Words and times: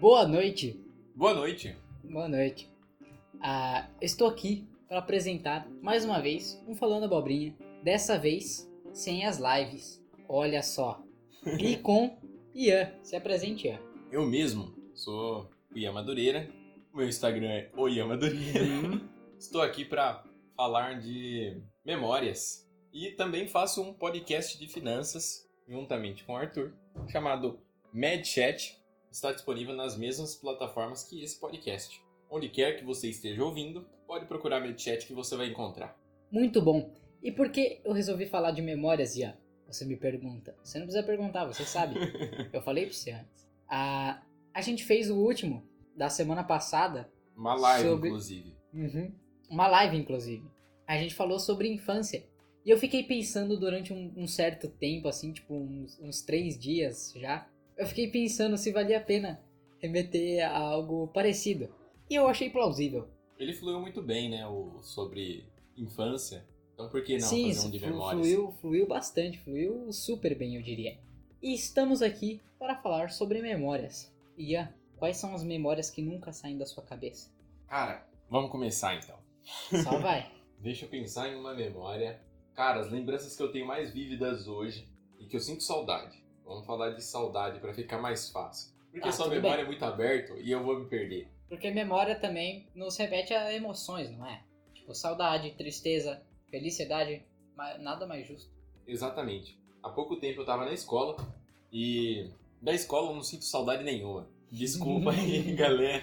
Boa 0.00 0.26
noite. 0.26 0.82
Boa 1.14 1.34
noite. 1.34 1.76
Boa 2.02 2.26
noite. 2.26 2.72
Ah, 3.38 3.86
estou 4.00 4.28
aqui 4.28 4.66
para 4.88 4.98
apresentar 4.98 5.68
mais 5.82 6.06
uma 6.06 6.22
vez 6.22 6.58
um 6.66 6.74
Falando 6.74 7.04
Abobrinha. 7.04 7.54
Dessa 7.82 8.18
vez 8.18 8.66
sem 8.94 9.26
as 9.26 9.38
lives. 9.38 10.02
Olha 10.26 10.62
só. 10.62 11.04
E 11.60 11.76
com 11.76 12.18
Ian. 12.54 12.94
Se 13.02 13.14
apresente, 13.14 13.66
Ian. 13.66 13.78
Eu 14.10 14.24
mesmo 14.24 14.74
sou 14.94 15.50
o 15.70 15.78
Ian 15.78 15.92
Madureira. 15.92 16.48
Meu 16.94 17.06
Instagram 17.06 17.50
é 17.50 17.70
o 17.76 17.86
Ian 17.86 18.06
Madureira. 18.06 18.64
Uhum. 18.64 19.06
Estou 19.38 19.60
aqui 19.60 19.84
para 19.84 20.24
falar 20.56 20.98
de 20.98 21.60
memórias 21.84 22.66
e 22.90 23.10
também 23.10 23.46
faço 23.46 23.82
um 23.82 23.92
podcast 23.92 24.58
de 24.58 24.66
finanças 24.66 25.46
juntamente 25.68 26.24
com 26.24 26.32
o 26.32 26.36
Arthur, 26.36 26.72
chamado 27.10 27.60
MadChat. 27.92 28.79
Está 29.10 29.32
disponível 29.32 29.74
nas 29.74 29.96
mesmas 29.96 30.34
plataformas 30.36 31.02
que 31.02 31.22
esse 31.22 31.38
podcast. 31.38 32.00
Onde 32.30 32.48
quer 32.48 32.78
que 32.78 32.84
você 32.84 33.08
esteja 33.10 33.42
ouvindo, 33.42 33.84
pode 34.06 34.26
procurar 34.26 34.60
MadChat 34.60 35.04
que 35.06 35.12
você 35.12 35.36
vai 35.36 35.48
encontrar. 35.48 35.98
Muito 36.30 36.62
bom. 36.62 36.92
E 37.22 37.32
por 37.32 37.50
que 37.50 37.80
eu 37.84 37.92
resolvi 37.92 38.26
falar 38.26 38.52
de 38.52 38.62
memórias, 38.62 39.16
Ian? 39.16 39.36
Você 39.66 39.84
me 39.84 39.96
pergunta. 39.96 40.56
Você 40.62 40.78
não 40.78 40.86
precisa 40.86 41.04
perguntar, 41.04 41.44
você 41.44 41.64
sabe. 41.64 41.96
eu 42.52 42.62
falei 42.62 42.86
pra 42.86 42.94
você 42.94 43.10
antes. 43.10 43.46
Ah, 43.68 44.22
a 44.54 44.60
gente 44.60 44.84
fez 44.84 45.10
o 45.10 45.16
último 45.16 45.64
da 45.96 46.08
semana 46.08 46.44
passada. 46.44 47.10
Uma 47.36 47.54
live, 47.54 47.88
Sobre- 47.88 48.08
inclusive. 48.08 48.56
Uhum. 48.72 49.12
Uma 49.50 49.66
live, 49.66 49.96
inclusive. 49.96 50.48
A 50.86 50.96
gente 50.96 51.14
falou 51.14 51.38
sobre 51.40 51.68
infância. 51.68 52.24
E 52.64 52.70
eu 52.70 52.78
fiquei 52.78 53.02
pensando 53.02 53.58
durante 53.58 53.92
um, 53.92 54.12
um 54.16 54.26
certo 54.28 54.68
tempo, 54.68 55.08
assim, 55.08 55.32
tipo 55.32 55.54
uns, 55.54 55.98
uns 56.00 56.22
três 56.22 56.56
dias 56.58 57.12
já. 57.16 57.48
Eu 57.80 57.86
fiquei 57.86 58.10
pensando 58.10 58.58
se 58.58 58.70
valia 58.72 58.98
a 58.98 59.00
pena 59.00 59.40
remeter 59.78 60.46
a 60.46 60.58
algo 60.58 61.08
parecido. 61.08 61.74
E 62.10 62.14
eu 62.14 62.28
achei 62.28 62.50
plausível. 62.50 63.08
Ele 63.38 63.54
fluiu 63.54 63.80
muito 63.80 64.02
bem, 64.02 64.28
né? 64.28 64.46
O, 64.46 64.82
sobre 64.82 65.46
infância. 65.78 66.44
Então 66.74 66.90
por 66.90 67.02
que 67.02 67.16
não 67.16 67.26
Sim, 67.26 67.48
fazer 67.54 67.66
um 67.66 67.70
de 67.70 67.78
flu- 67.80 67.88
memórias? 67.90 68.20
fluiu, 68.26 68.52
fluiu 68.60 68.86
bastante, 68.86 69.38
fluiu 69.38 69.90
super 69.90 70.36
bem, 70.36 70.56
eu 70.56 70.62
diria. 70.62 70.98
E 71.42 71.54
estamos 71.54 72.02
aqui 72.02 72.38
para 72.58 72.76
falar 72.76 73.08
sobre 73.10 73.40
memórias. 73.40 74.14
Ian, 74.36 74.68
quais 74.98 75.16
são 75.16 75.34
as 75.34 75.42
memórias 75.42 75.88
que 75.90 76.02
nunca 76.02 76.34
saem 76.34 76.58
da 76.58 76.66
sua 76.66 76.82
cabeça? 76.82 77.30
Cara, 77.66 78.06
vamos 78.28 78.50
começar 78.50 78.94
então. 78.96 79.16
Só 79.82 79.96
vai. 80.00 80.30
Deixa 80.58 80.84
eu 80.84 80.90
pensar 80.90 81.30
em 81.30 81.34
uma 81.34 81.54
memória. 81.54 82.20
Cara, 82.54 82.80
as 82.80 82.90
lembranças 82.90 83.34
que 83.34 83.42
eu 83.42 83.50
tenho 83.50 83.66
mais 83.66 83.90
vívidas 83.90 84.46
hoje 84.46 84.86
e 85.18 85.24
que 85.24 85.34
eu 85.36 85.40
sinto 85.40 85.62
saudade. 85.62 86.22
Vamos 86.50 86.66
falar 86.66 86.90
de 86.90 87.02
saudade 87.04 87.60
pra 87.60 87.72
ficar 87.72 87.98
mais 87.98 88.28
fácil. 88.28 88.72
Porque 88.90 89.06
Ah, 89.08 89.12
sua 89.12 89.26
tudo 89.26 89.36
memória 89.36 89.58
bem. 89.58 89.64
é 89.64 89.68
muito 89.68 89.84
aberta 89.84 90.34
e 90.34 90.50
eu 90.50 90.64
vou 90.64 90.80
me 90.80 90.86
perder. 90.86 91.28
Porque 91.48 91.70
memória 91.70 92.16
também 92.18 92.66
nos 92.74 92.96
remete 92.96 93.32
a 93.32 93.54
emoções, 93.54 94.10
não 94.10 94.26
é? 94.26 94.42
Tipo, 94.74 94.92
saudade, 94.92 95.52
tristeza, 95.52 96.20
felicidade, 96.50 97.22
nada 97.78 98.04
mais 98.04 98.26
justo. 98.26 98.50
Exatamente. 98.84 99.56
Há 99.80 99.90
pouco 99.90 100.16
tempo 100.16 100.40
eu 100.40 100.44
tava 100.44 100.64
na 100.64 100.72
escola 100.72 101.16
e 101.72 102.28
da 102.60 102.72
escola 102.72 103.10
eu 103.10 103.14
não 103.14 103.22
sinto 103.22 103.44
saudade 103.44 103.84
nenhuma. 103.84 104.28
Desculpa 104.50 105.12
aí, 105.12 105.54
galera. 105.54 106.02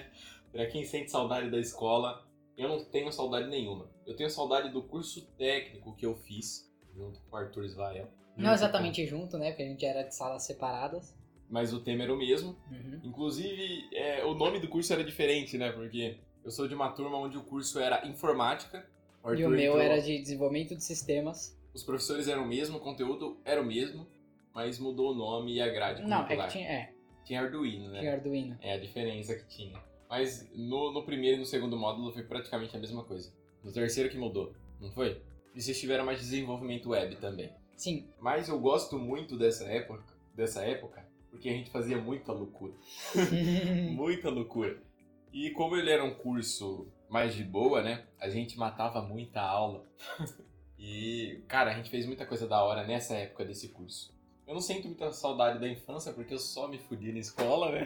Pra 0.54 0.66
quem 0.68 0.86
sente 0.86 1.12
saudade 1.12 1.52
da 1.52 1.60
escola, 1.60 2.26
eu 2.58 2.70
não 2.70 2.86
tenho 2.86 3.12
saudade 3.12 3.50
nenhuma. 3.50 3.90
Eu 4.06 4.16
tenho 4.16 4.30
saudade 4.30 4.70
do 4.70 4.82
curso 4.82 5.26
técnico 5.38 5.94
que 5.98 6.06
eu 6.06 6.16
fiz 6.16 6.72
junto 6.96 7.20
com 7.24 7.36
o 7.36 7.40
Arthur 7.40 7.66
Israel. 7.66 8.08
Não 8.38 8.54
exatamente 8.54 9.06
junto, 9.06 9.38
né? 9.38 9.50
Porque 9.52 9.64
a 9.64 9.68
gente 9.68 9.86
era 9.86 10.04
de 10.04 10.14
salas 10.16 10.44
separadas. 10.44 11.16
Mas 11.50 11.74
o 11.74 11.80
tema 11.80 12.04
era 12.04 12.14
o 12.14 12.18
mesmo. 12.18 12.58
Uhum. 12.72 13.00
Inclusive, 13.04 13.88
é, 13.94 14.24
o 14.26 14.34
nome 14.34 14.60
do 14.60 14.68
curso 14.68 14.92
era 14.94 15.04
diferente, 15.04 15.58
né? 15.58 15.72
Porque 15.72 16.18
eu 16.44 16.52
sou 16.52 16.68
de 16.68 16.76
uma 16.76 16.92
turma 16.92 17.18
onde 17.18 17.38
o 17.38 17.44
curso 17.44 17.80
era 17.80 18.06
informática. 18.08 18.86
E 19.26 19.44
o 19.46 19.50
meu 19.50 19.60
entrou- 19.74 19.80
era 19.82 20.02
de 20.02 20.20
desenvolvimento 20.20 20.76
de 20.76 20.84
sistemas. 20.84 21.58
Os 21.74 21.84
professores 21.84 22.28
eram 22.28 22.44
o 22.44 22.48
mesmo, 22.48 22.78
o 22.78 22.80
conteúdo 22.80 23.38
era 23.46 23.62
o 23.62 23.66
mesmo, 23.66 24.08
mas 24.54 24.80
mudou 24.80 25.12
o 25.12 25.16
nome 25.16 25.56
e 25.56 25.62
a 25.62 25.68
grade 25.68 26.02
Não, 26.04 26.26
é 26.26 26.36
que 26.38 26.48
tinha, 26.48 26.68
é, 26.68 26.94
Tinha 27.26 27.42
Arduino, 27.42 27.90
né? 27.90 28.00
tinha 28.00 28.14
Arduino. 28.14 28.58
É 28.62 28.74
a 28.74 28.78
diferença 28.80 29.36
que 29.36 29.46
tinha. 29.48 29.82
Mas 30.10 30.50
no, 30.56 30.92
no 30.94 31.04
primeiro 31.04 31.38
e 31.38 31.40
no 31.42 31.46
segundo 31.46 31.78
módulo 31.78 32.12
foi 32.14 32.24
praticamente 32.24 32.76
a 32.76 32.80
mesma 32.80 33.04
coisa. 33.04 33.32
No 33.64 33.72
terceiro 33.72 34.10
que 34.10 34.18
mudou, 34.18 34.54
não 34.80 34.90
foi? 34.92 35.22
E 35.54 35.62
vocês 35.62 35.78
tiveram 35.80 36.06
mais 36.06 36.20
desenvolvimento 36.20 36.90
web 36.90 37.16
também. 37.18 37.52
Sim, 37.78 38.08
Mas 38.20 38.50
eu 38.50 38.60
gosto 38.60 38.98
muito 39.00 39.38
dessa 39.38 39.64
época, 39.66 40.04
dessa 40.36 40.64
época, 40.66 41.08
porque 41.30 41.48
a 41.48 41.54
gente 41.54 41.70
fazia 41.70 41.98
muita 41.98 42.34
loucura. 42.34 42.74
muita 43.92 44.30
loucura. 44.30 44.82
E 45.32 45.52
como 45.52 45.76
ele 45.78 45.92
era 45.92 46.04
um 46.04 46.14
curso 46.16 46.88
mais 47.10 47.36
de 47.36 47.44
boa, 47.44 47.82
né? 47.82 48.06
A 48.20 48.30
gente 48.30 48.58
matava 48.58 49.02
muita 49.02 49.42
aula. 49.42 49.86
e, 50.78 51.42
cara, 51.48 51.72
a 51.72 51.74
gente 51.76 51.90
fez 51.90 52.06
muita 52.06 52.26
coisa 52.26 52.48
da 52.48 52.62
hora 52.64 52.86
nessa 52.86 53.16
época 53.16 53.46
desse 53.46 53.70
curso. 53.70 54.14
Eu 54.48 54.54
não 54.54 54.62
sinto 54.62 54.88
muita 54.88 55.12
saudade 55.12 55.60
da 55.60 55.68
infância 55.68 56.14
porque 56.14 56.34
eu 56.34 56.40
só 56.40 56.68
me 56.68 56.78
fudi 56.78 57.12
na 57.12 57.20
escola, 57.20 57.72
né? 57.72 57.86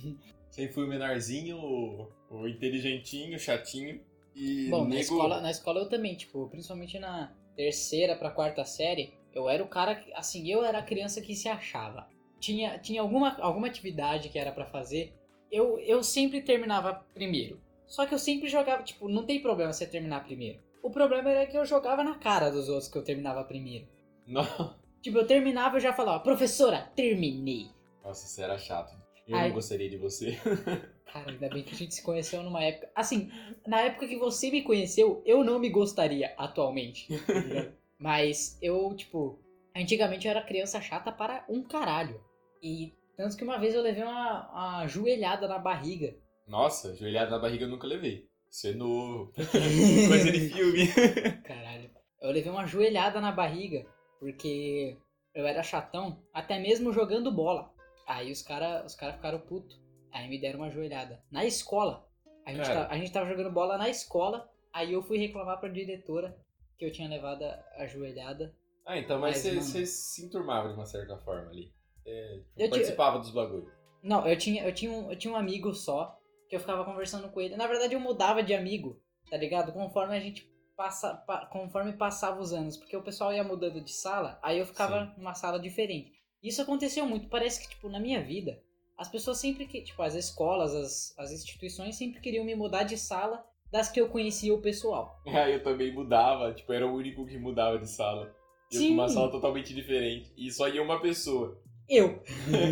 Sempre 0.50 0.74
fui 0.74 0.84
o 0.84 0.88
menorzinho, 0.88 1.56
o, 1.56 2.08
o 2.30 2.46
inteligentinho, 2.46 3.36
o 3.36 3.40
chatinho. 3.40 3.98
E 4.36 4.68
Bom, 4.68 4.82
na 4.82 4.88
nego- 4.90 5.00
escola, 5.00 5.40
na 5.40 5.50
escola 5.50 5.80
eu 5.80 5.88
também, 5.88 6.14
tipo, 6.14 6.46
principalmente 6.48 6.98
na 6.98 7.32
terceira 7.56 8.14
pra 8.16 8.30
quarta 8.30 8.62
série, 8.64 9.14
eu 9.34 9.48
era 9.48 9.62
o 9.62 9.68
cara, 9.68 9.94
que- 9.94 10.12
assim, 10.14 10.48
eu 10.50 10.64
era 10.64 10.78
a 10.78 10.82
criança 10.82 11.20
que 11.20 11.34
se 11.34 11.48
achava. 11.48 12.08
Tinha, 12.40 12.78
tinha 12.78 13.00
alguma, 13.00 13.36
alguma 13.40 13.66
atividade 13.68 14.28
que 14.28 14.38
era 14.38 14.50
pra 14.52 14.66
fazer, 14.66 15.12
eu, 15.50 15.78
eu 15.80 16.02
sempre 16.02 16.40
terminava 16.42 17.04
primeiro. 17.14 17.60
Só 17.86 18.06
que 18.06 18.14
eu 18.14 18.18
sempre 18.18 18.48
jogava, 18.48 18.82
tipo, 18.82 19.08
não 19.08 19.24
tem 19.24 19.40
problema 19.40 19.72
você 19.72 19.86
terminar 19.86 20.24
primeiro. 20.24 20.60
O 20.82 20.90
problema 20.90 21.30
era 21.30 21.46
que 21.46 21.56
eu 21.56 21.64
jogava 21.64 22.02
na 22.02 22.16
cara 22.18 22.50
dos 22.50 22.68
outros 22.68 22.88
que 22.90 22.96
eu 22.98 23.04
terminava 23.04 23.44
primeiro. 23.44 23.86
Não. 24.26 24.74
Tipo, 25.00 25.18
eu 25.18 25.26
terminava 25.26 25.78
e 25.78 25.80
já 25.80 25.92
falava, 25.92 26.20
professora, 26.22 26.90
terminei. 26.96 27.66
Nossa, 28.02 28.26
você 28.26 28.42
era 28.42 28.58
chato. 28.58 28.96
Eu 29.28 29.36
Ai. 29.36 29.48
não 29.48 29.54
gostaria 29.54 29.88
de 29.90 29.96
você. 29.96 30.38
Cara, 31.12 31.30
ainda 31.30 31.48
bem 31.48 31.62
que 31.62 31.74
a 31.74 31.76
gente 31.76 31.94
se 31.94 32.02
conheceu 32.02 32.42
numa 32.42 32.62
época. 32.64 32.90
Assim, 32.94 33.30
na 33.66 33.80
época 33.82 34.08
que 34.08 34.16
você 34.16 34.50
me 34.50 34.62
conheceu, 34.62 35.22
eu 35.26 35.44
não 35.44 35.58
me 35.58 35.68
gostaria 35.68 36.32
atualmente. 36.38 37.06
tá? 37.08 37.72
Mas 38.02 38.58
eu, 38.60 38.92
tipo, 38.96 39.38
antigamente 39.76 40.26
eu 40.26 40.32
era 40.32 40.42
criança 40.42 40.80
chata 40.80 41.12
para 41.12 41.44
um 41.48 41.62
caralho. 41.62 42.20
E 42.60 42.92
tanto 43.16 43.36
que 43.36 43.44
uma 43.44 43.58
vez 43.58 43.74
eu 43.74 43.80
levei 43.82 44.02
uma, 44.02 44.50
uma 44.50 44.86
joelhada 44.88 45.46
na 45.46 45.56
barriga. 45.58 46.12
Nossa, 46.48 46.96
joelhada 46.96 47.30
na 47.30 47.38
barriga 47.38 47.64
eu 47.64 47.68
nunca 47.68 47.86
levei. 47.86 48.26
Isso 48.50 48.66
é 48.66 48.72
novo. 48.72 49.32
Coisa 50.08 50.32
de 50.32 50.48
filme. 50.50 50.88
Caralho. 51.46 51.90
Eu 52.20 52.32
levei 52.32 52.50
uma 52.50 52.66
joelhada 52.66 53.20
na 53.20 53.30
barriga 53.30 53.86
porque 54.18 54.96
eu 55.34 55.46
era 55.46 55.62
chatão, 55.62 56.22
até 56.34 56.58
mesmo 56.58 56.92
jogando 56.92 57.30
bola. 57.30 57.72
Aí 58.06 58.32
os 58.32 58.42
caras 58.42 58.84
os 58.84 58.94
cara 58.96 59.12
ficaram 59.12 59.38
putos. 59.38 59.80
Aí 60.10 60.28
me 60.28 60.40
deram 60.40 60.58
uma 60.58 60.70
joelhada. 60.70 61.22
Na 61.30 61.44
escola. 61.44 62.04
A 62.44 62.52
gente, 62.52 62.66
tá- 62.66 62.88
a 62.90 62.98
gente 62.98 63.12
tava 63.12 63.26
jogando 63.30 63.50
bola 63.52 63.78
na 63.78 63.88
escola. 63.88 64.48
Aí 64.72 64.92
eu 64.92 65.02
fui 65.02 65.18
reclamar 65.18 65.60
pra 65.60 65.68
diretora 65.68 66.36
que 66.82 66.86
eu 66.86 66.92
tinha 66.92 67.08
levado 67.08 67.44
a 67.44 67.64
a 67.78 67.86
joelhada. 67.86 68.52
Ah, 68.84 68.98
então, 68.98 69.20
mas 69.20 69.36
Mas, 69.36 69.42
você 69.42 69.48
mano. 69.52 69.62
você 69.62 69.86
se 69.86 70.24
enturmava 70.26 70.68
de 70.68 70.74
uma 70.74 70.84
certa 70.84 71.16
forma 71.18 71.48
ali. 71.50 71.72
É, 72.04 72.40
Eu 72.56 72.66
ti- 72.66 72.70
participava 72.70 73.20
dos 73.20 73.30
bagulhos. 73.30 73.72
Não, 74.02 74.26
eu 74.26 74.36
tinha, 74.36 74.64
eu, 74.64 74.74
tinha 74.74 74.90
um, 74.90 75.08
eu 75.10 75.16
tinha 75.16 75.32
um 75.32 75.36
amigo 75.36 75.72
só 75.72 76.18
que 76.48 76.56
eu 76.56 76.60
ficava 76.60 76.84
conversando 76.84 77.28
com 77.30 77.40
ele. 77.40 77.54
Na 77.56 77.68
verdade, 77.68 77.94
eu 77.94 78.00
mudava 78.00 78.42
de 78.42 78.52
amigo, 78.52 79.00
tá 79.30 79.36
ligado? 79.36 79.72
Conforme 79.72 80.16
a 80.16 80.20
gente 80.20 80.50
passa, 80.76 81.14
pa- 81.14 81.46
conforme 81.46 81.92
passava 81.92 82.40
os 82.40 82.52
anos, 82.52 82.76
porque 82.76 82.96
o 82.96 83.02
pessoal 83.04 83.32
ia 83.32 83.44
mudando 83.44 83.80
de 83.80 83.92
sala, 83.92 84.40
aí 84.42 84.58
eu 84.58 84.66
ficava 84.66 85.14
numa 85.16 85.34
sala 85.34 85.60
diferente. 85.60 86.12
Isso 86.42 86.60
aconteceu 86.60 87.06
muito. 87.06 87.28
Parece 87.28 87.62
que, 87.62 87.68
tipo, 87.68 87.88
na 87.88 88.00
minha 88.00 88.20
vida, 88.20 88.60
as 88.98 89.08
pessoas 89.08 89.38
sempre 89.38 89.66
que, 89.68 89.82
tipo, 89.82 90.02
as 90.02 90.16
escolas, 90.16 90.74
as, 90.74 91.14
as 91.16 91.30
instituições 91.30 91.94
sempre 91.94 92.20
queriam 92.20 92.44
me 92.44 92.56
mudar 92.56 92.82
de 92.82 92.98
sala 92.98 93.46
das 93.72 93.90
que 93.90 93.98
eu 93.98 94.08
conhecia 94.08 94.54
o 94.54 94.60
pessoal. 94.60 95.18
Aí 95.26 95.54
eu 95.56 95.62
também 95.62 95.92
mudava, 95.92 96.52
tipo, 96.52 96.72
era 96.72 96.86
o 96.86 96.94
único 96.94 97.24
que 97.24 97.38
mudava 97.38 97.78
de 97.78 97.88
sala. 97.88 98.36
Ia 98.70 98.78
Sim. 98.78 98.94
uma 98.94 99.08
sala 99.08 99.30
totalmente 99.30 99.74
diferente. 99.74 100.30
E 100.36 100.50
só 100.52 100.68
ia 100.68 100.82
uma 100.82 101.00
pessoa. 101.00 101.58
Eu. 101.88 102.22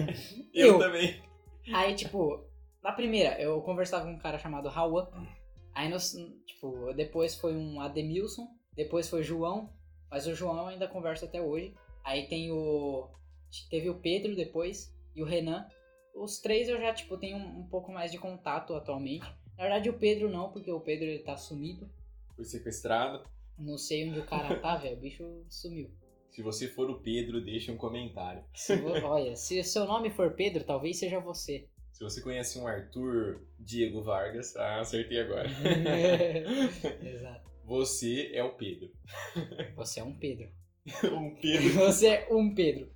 Eu, 0.52 0.74
Eu. 0.74 0.78
também. 0.78 1.22
Aí, 1.72 1.94
tipo, 1.94 2.44
na 2.82 2.92
primeira, 2.92 3.40
eu 3.40 3.60
conversava 3.62 4.04
com 4.04 4.12
um 4.12 4.18
cara 4.18 4.38
chamado 4.38 4.68
Rauan. 4.68 5.08
Aí, 5.74 5.88
nos, 5.88 6.12
tipo, 6.46 6.92
depois 6.94 7.34
foi 7.34 7.54
um 7.54 7.80
Ademilson. 7.80 8.48
Depois 8.74 9.08
foi 9.08 9.22
João. 9.22 9.70
Mas 10.10 10.26
o 10.26 10.34
João 10.34 10.58
eu 10.58 10.66
ainda 10.66 10.88
converso 10.88 11.24
até 11.24 11.40
hoje. 11.40 11.74
Aí 12.04 12.26
tem 12.28 12.50
o. 12.50 13.08
Teve 13.70 13.88
o 13.90 14.00
Pedro 14.00 14.34
depois. 14.34 14.94
E 15.14 15.22
o 15.22 15.26
Renan. 15.26 15.66
Os 16.14 16.40
três 16.40 16.68
eu 16.68 16.80
já, 16.80 16.92
tipo, 16.92 17.16
tenho 17.16 17.36
um, 17.36 17.60
um 17.60 17.68
pouco 17.68 17.92
mais 17.92 18.10
de 18.10 18.18
contato 18.18 18.74
atualmente. 18.74 19.26
Na 19.60 19.66
verdade, 19.66 19.90
o 19.90 19.98
Pedro 19.98 20.30
não, 20.30 20.50
porque 20.50 20.72
o 20.72 20.80
Pedro 20.80 21.04
ele 21.04 21.18
tá 21.18 21.36
sumido. 21.36 21.86
Fui 22.34 22.46
sequestrado. 22.46 23.22
Não 23.58 23.76
sei 23.76 24.08
onde 24.08 24.18
o 24.20 24.24
cara 24.24 24.58
tá, 24.58 24.76
velho. 24.80 24.96
O 24.96 25.00
bicho 25.00 25.44
sumiu. 25.50 25.90
Se 26.30 26.40
você 26.40 26.66
for 26.66 26.88
o 26.88 26.98
Pedro, 27.00 27.44
deixa 27.44 27.70
um 27.70 27.76
comentário. 27.76 28.42
Se 28.54 28.74
vo- 28.76 28.88
olha, 29.06 29.36
se 29.36 29.60
o 29.60 29.64
seu 29.64 29.84
nome 29.84 30.08
for 30.12 30.32
Pedro, 30.32 30.64
talvez 30.64 30.98
seja 30.98 31.20
você. 31.20 31.68
Se 31.92 32.02
você 32.02 32.22
conhece 32.22 32.58
um 32.58 32.66
Arthur 32.66 33.42
Diego 33.58 34.02
Vargas, 34.02 34.56
ah, 34.56 34.80
acertei 34.80 35.20
agora. 35.20 35.50
Exato. 37.04 37.50
Você 37.66 38.30
é 38.32 38.42
o 38.42 38.54
Pedro. 38.54 38.90
Você 39.76 40.00
é 40.00 40.04
um 40.04 40.14
Pedro. 40.16 40.48
um 41.12 41.34
Pedro. 41.34 41.68
Você 41.74 42.06
é 42.08 42.28
um 42.30 42.54
Pedro. 42.54 42.90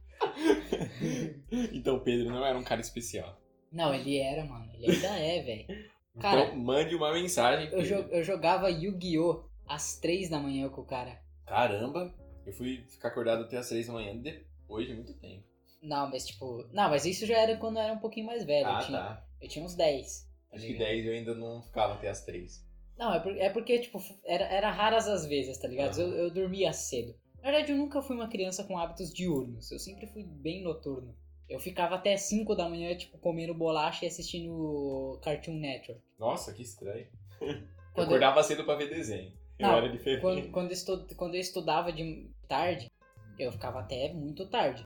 então 1.74 1.96
o 1.96 2.00
Pedro 2.00 2.30
não 2.30 2.42
era 2.46 2.56
um 2.58 2.64
cara 2.64 2.80
especial. 2.80 3.38
Não, 3.70 3.92
ele 3.94 4.16
era, 4.16 4.46
mano. 4.46 4.72
Ele 4.74 4.90
ainda 4.92 5.18
é, 5.18 5.42
velho. 5.42 5.93
Cara, 6.20 6.44
então 6.46 6.56
mande 6.58 6.94
uma 6.94 7.12
mensagem. 7.12 7.68
Eu, 7.72 7.84
jo 7.84 7.94
eu 8.10 8.22
jogava 8.22 8.70
Yu-Gi-Oh! 8.70 9.44
às 9.66 9.98
três 9.98 10.28
da 10.28 10.38
manhã 10.38 10.68
com 10.68 10.82
o 10.82 10.86
cara. 10.86 11.20
Caramba, 11.46 12.14
eu 12.46 12.52
fui 12.52 12.84
ficar 12.88 13.08
acordado 13.08 13.44
até 13.44 13.56
às 13.56 13.68
três 13.68 13.86
da 13.86 13.92
manhã 13.92 14.16
depois 14.16 14.86
de 14.86 14.94
muito 14.94 15.12
tempo. 15.14 15.44
Não, 15.82 16.08
mas 16.10 16.26
tipo. 16.26 16.66
Não, 16.72 16.88
mas 16.88 17.04
isso 17.04 17.26
já 17.26 17.38
era 17.38 17.56
quando 17.56 17.76
eu 17.76 17.82
era 17.82 17.92
um 17.92 17.98
pouquinho 17.98 18.26
mais 18.26 18.44
velho. 18.44 18.66
Ah, 18.66 18.78
eu, 18.80 18.86
tinha, 18.86 18.98
tá. 18.98 19.26
eu 19.42 19.48
tinha 19.48 19.64
uns 19.64 19.74
10. 19.74 20.22
tá 20.50 20.56
Acho 20.56 20.66
que 20.66 20.72
ligado? 20.72 20.88
10 20.88 21.06
eu 21.06 21.12
ainda 21.12 21.34
não 21.34 21.62
ficava 21.62 21.94
até 21.94 22.08
às 22.08 22.24
3. 22.24 22.64
Não, 22.96 23.12
é, 23.12 23.18
por- 23.20 23.36
é 23.36 23.50
porque, 23.50 23.78
tipo, 23.80 24.00
era, 24.24 24.44
era 24.44 24.70
raras 24.70 25.08
as 25.08 25.26
vezes, 25.26 25.58
tá 25.58 25.66
ligado? 25.68 25.98
Aham. 25.98 26.08
Eu, 26.10 26.16
eu 26.24 26.30
dormia 26.30 26.72
cedo. 26.72 27.14
Na 27.42 27.50
verdade, 27.50 27.72
eu 27.72 27.76
nunca 27.76 28.00
fui 28.00 28.16
uma 28.16 28.28
criança 28.28 28.64
com 28.64 28.78
hábitos 28.78 29.12
diurnos. 29.12 29.70
Eu 29.70 29.78
sempre 29.78 30.06
fui 30.06 30.22
bem 30.24 30.62
noturno. 30.62 31.14
Eu 31.54 31.60
ficava 31.60 31.94
até 31.94 32.16
5 32.16 32.54
da 32.56 32.68
manhã, 32.68 32.96
tipo, 32.96 33.16
comendo 33.18 33.54
bolacha 33.54 34.04
e 34.04 34.08
assistindo 34.08 35.20
Cartoon 35.22 35.54
Network. 35.54 36.02
Nossa, 36.18 36.52
que 36.52 36.62
estranho. 36.62 37.06
Eu 37.96 38.02
acordava 38.02 38.42
cedo 38.42 38.64
pra 38.64 38.74
ver 38.74 38.90
desenho. 38.90 39.32
Eu 39.56 39.68
Não, 39.68 39.76
era 39.76 39.88
diferente. 39.88 40.20
Quando, 40.20 40.50
quando, 40.50 40.66
eu 40.66 40.72
estu- 40.72 41.06
quando 41.16 41.36
eu 41.36 41.40
estudava 41.40 41.92
de 41.92 42.28
tarde, 42.48 42.90
eu 43.38 43.52
ficava 43.52 43.78
até 43.78 44.12
muito 44.12 44.48
tarde. 44.50 44.84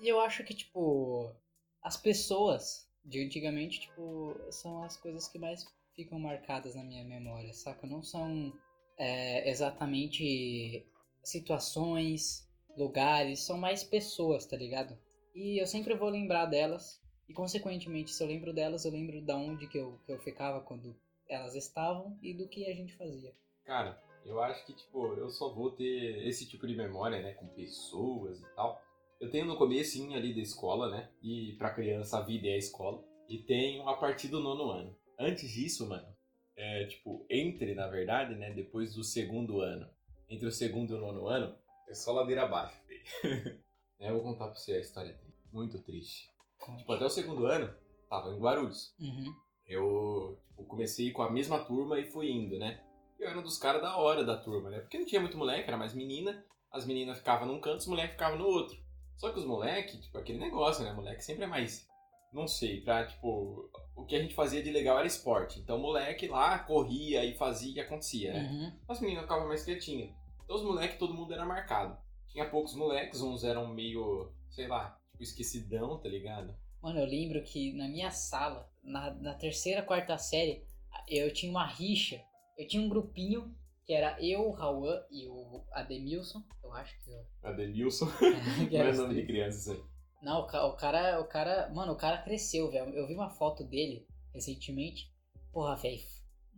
E 0.00 0.08
eu 0.08 0.18
acho 0.20 0.42
que, 0.42 0.52
tipo, 0.52 1.32
as 1.80 1.96
pessoas 1.96 2.90
de 3.04 3.24
antigamente, 3.24 3.78
tipo, 3.82 4.36
são 4.50 4.82
as 4.82 4.96
coisas 4.96 5.28
que 5.28 5.38
mais 5.38 5.64
ficam 5.94 6.18
marcadas 6.18 6.74
na 6.74 6.82
minha 6.82 7.04
memória, 7.04 7.52
saca? 7.54 7.86
Não 7.86 8.02
são 8.02 8.52
é, 8.96 9.48
exatamente 9.48 10.84
situações, 11.22 12.44
lugares, 12.76 13.40
são 13.40 13.56
mais 13.56 13.84
pessoas, 13.84 14.46
tá 14.46 14.56
ligado? 14.56 14.98
E 15.38 15.56
eu 15.62 15.68
sempre 15.68 15.94
vou 15.94 16.08
lembrar 16.08 16.46
delas. 16.46 17.00
E, 17.28 17.32
consequentemente, 17.32 18.10
se 18.10 18.20
eu 18.20 18.26
lembro 18.26 18.52
delas, 18.52 18.84
eu 18.84 18.90
lembro 18.90 19.22
da 19.22 19.36
onde 19.36 19.68
que 19.68 19.78
eu, 19.78 20.00
que 20.04 20.10
eu 20.10 20.18
ficava 20.18 20.60
quando 20.60 20.96
elas 21.28 21.54
estavam 21.54 22.18
e 22.20 22.34
do 22.34 22.48
que 22.48 22.68
a 22.68 22.74
gente 22.74 22.96
fazia. 22.96 23.32
Cara, 23.64 24.02
eu 24.24 24.42
acho 24.42 24.66
que, 24.66 24.72
tipo, 24.72 25.14
eu 25.14 25.30
só 25.30 25.54
vou 25.54 25.70
ter 25.70 26.26
esse 26.26 26.48
tipo 26.48 26.66
de 26.66 26.74
memória, 26.74 27.22
né, 27.22 27.34
com 27.34 27.46
pessoas 27.46 28.40
e 28.40 28.46
tal. 28.56 28.82
Eu 29.20 29.30
tenho 29.30 29.44
no 29.44 29.56
comecinho 29.56 30.18
ali 30.18 30.34
da 30.34 30.40
escola, 30.40 30.90
né, 30.90 31.08
e 31.22 31.54
pra 31.56 31.72
criança 31.72 32.18
a 32.18 32.22
vida 32.22 32.48
é 32.48 32.54
a 32.54 32.58
escola. 32.58 33.04
E 33.28 33.38
tenho 33.38 33.88
a 33.88 33.96
partir 33.96 34.26
do 34.26 34.40
nono 34.40 34.72
ano. 34.72 34.96
Antes 35.16 35.52
disso, 35.52 35.88
mano, 35.88 36.08
é, 36.56 36.84
tipo, 36.86 37.24
entre, 37.30 37.76
na 37.76 37.86
verdade, 37.86 38.34
né, 38.34 38.52
depois 38.52 38.92
do 38.92 39.04
segundo 39.04 39.60
ano, 39.60 39.88
entre 40.28 40.48
o 40.48 40.52
segundo 40.52 40.94
e 40.94 40.96
o 40.96 41.00
nono 41.00 41.28
ano, 41.28 41.56
é 41.88 41.94
só 41.94 42.10
ladeira 42.10 42.42
abaixo. 42.42 42.76
É, 44.00 44.10
eu 44.10 44.14
vou 44.14 44.22
contar 44.22 44.46
pra 44.46 44.54
você 44.54 44.74
a 44.74 44.78
história 44.78 45.12
dele. 45.12 45.27
Muito 45.52 45.82
triste. 45.82 46.28
Tipo, 46.76 46.92
até 46.92 47.04
o 47.04 47.10
segundo 47.10 47.46
ano, 47.46 47.72
tava 48.08 48.30
em 48.30 48.38
Guarulhos. 48.38 48.94
Uhum. 48.98 49.34
Eu 49.66 50.38
tipo, 50.48 50.64
comecei 50.64 51.12
com 51.12 51.22
a 51.22 51.30
mesma 51.30 51.64
turma 51.64 51.98
e 51.98 52.10
fui 52.10 52.30
indo, 52.30 52.58
né? 52.58 52.82
Eu 53.18 53.28
era 53.28 53.38
um 53.38 53.42
dos 53.42 53.58
caras 53.58 53.82
da 53.82 53.96
hora 53.96 54.24
da 54.24 54.36
turma, 54.36 54.70
né? 54.70 54.80
Porque 54.80 54.98
não 54.98 55.06
tinha 55.06 55.20
muito 55.20 55.36
moleque, 55.36 55.68
era 55.68 55.76
mais 55.76 55.94
menina. 55.94 56.44
As 56.70 56.86
meninas 56.86 57.18
ficavam 57.18 57.46
num 57.46 57.60
canto, 57.60 57.78
os 57.78 57.86
moleques 57.86 58.12
ficavam 58.12 58.38
no 58.38 58.46
outro. 58.46 58.78
Só 59.16 59.32
que 59.32 59.38
os 59.38 59.44
moleques, 59.44 59.98
tipo, 60.00 60.16
aquele 60.18 60.38
negócio, 60.38 60.84
né? 60.84 60.92
Moleque 60.92 61.24
sempre 61.24 61.44
é 61.44 61.46
mais. 61.46 61.88
Não 62.32 62.46
sei, 62.46 62.80
pra, 62.82 63.06
tipo. 63.06 63.70
O 63.96 64.04
que 64.04 64.14
a 64.14 64.22
gente 64.22 64.34
fazia 64.34 64.62
de 64.62 64.70
legal 64.70 64.98
era 64.98 65.06
esporte. 65.06 65.58
Então, 65.58 65.76
o 65.76 65.82
moleque 65.82 66.28
lá 66.28 66.58
corria 66.60 67.24
e 67.24 67.34
fazia 67.36 67.74
e 67.74 67.80
acontecia, 67.80 68.32
né? 68.32 68.48
Uhum. 68.50 68.72
As 68.88 69.00
meninas 69.00 69.24
ficavam 69.24 69.48
mais 69.48 69.64
quietinhas. 69.64 70.14
Então, 70.44 70.56
os 70.56 70.62
moleques, 70.62 70.98
todo 70.98 71.14
mundo 71.14 71.32
era 71.34 71.44
marcado. 71.44 71.98
Tinha 72.28 72.48
poucos 72.48 72.74
moleques, 72.74 73.20
uns 73.20 73.42
eram 73.42 73.66
meio, 73.74 74.30
sei 74.50 74.68
lá, 74.68 74.97
tipo, 75.18 75.22
esquecidão, 75.22 75.98
tá 75.98 76.08
ligado? 76.08 76.54
Mano, 76.82 77.00
eu 77.00 77.06
lembro 77.06 77.42
que 77.42 77.72
na 77.74 77.88
minha 77.88 78.10
sala, 78.10 78.70
na, 78.82 79.10
na 79.14 79.34
terceira, 79.34 79.82
quarta 79.82 80.16
série, 80.16 80.64
eu 81.08 81.32
tinha 81.32 81.50
uma 81.50 81.66
rixa. 81.66 82.20
Eu 82.56 82.66
tinha 82.66 82.82
um 82.82 82.88
grupinho 82.88 83.54
que 83.84 83.92
era 83.92 84.16
eu, 84.22 84.48
o 84.48 84.52
Rauan 84.52 85.02
e 85.10 85.26
o 85.28 85.64
Ademilson. 85.72 86.42
Eu 86.62 86.72
acho 86.72 86.96
que 87.02 87.10
eu. 87.10 87.24
Adenilson. 87.42 88.06
que 88.68 88.78
Não 88.78 88.84
é 88.86 88.92
nome 88.92 89.08
de 89.14 89.22
três. 89.22 89.26
criança 89.26 89.58
isso 89.58 89.72
aí. 89.72 89.88
Não, 90.22 90.40
o, 90.40 90.46
ca- 90.46 90.66
o 90.66 90.76
cara, 90.76 91.20
o 91.20 91.24
cara. 91.26 91.68
Mano, 91.74 91.92
o 91.92 91.96
cara 91.96 92.18
cresceu, 92.22 92.70
velho. 92.70 92.90
Eu 92.94 93.06
vi 93.06 93.14
uma 93.14 93.30
foto 93.30 93.64
dele 93.64 94.06
recentemente. 94.34 95.12
Porra, 95.52 95.76
velho. 95.76 96.00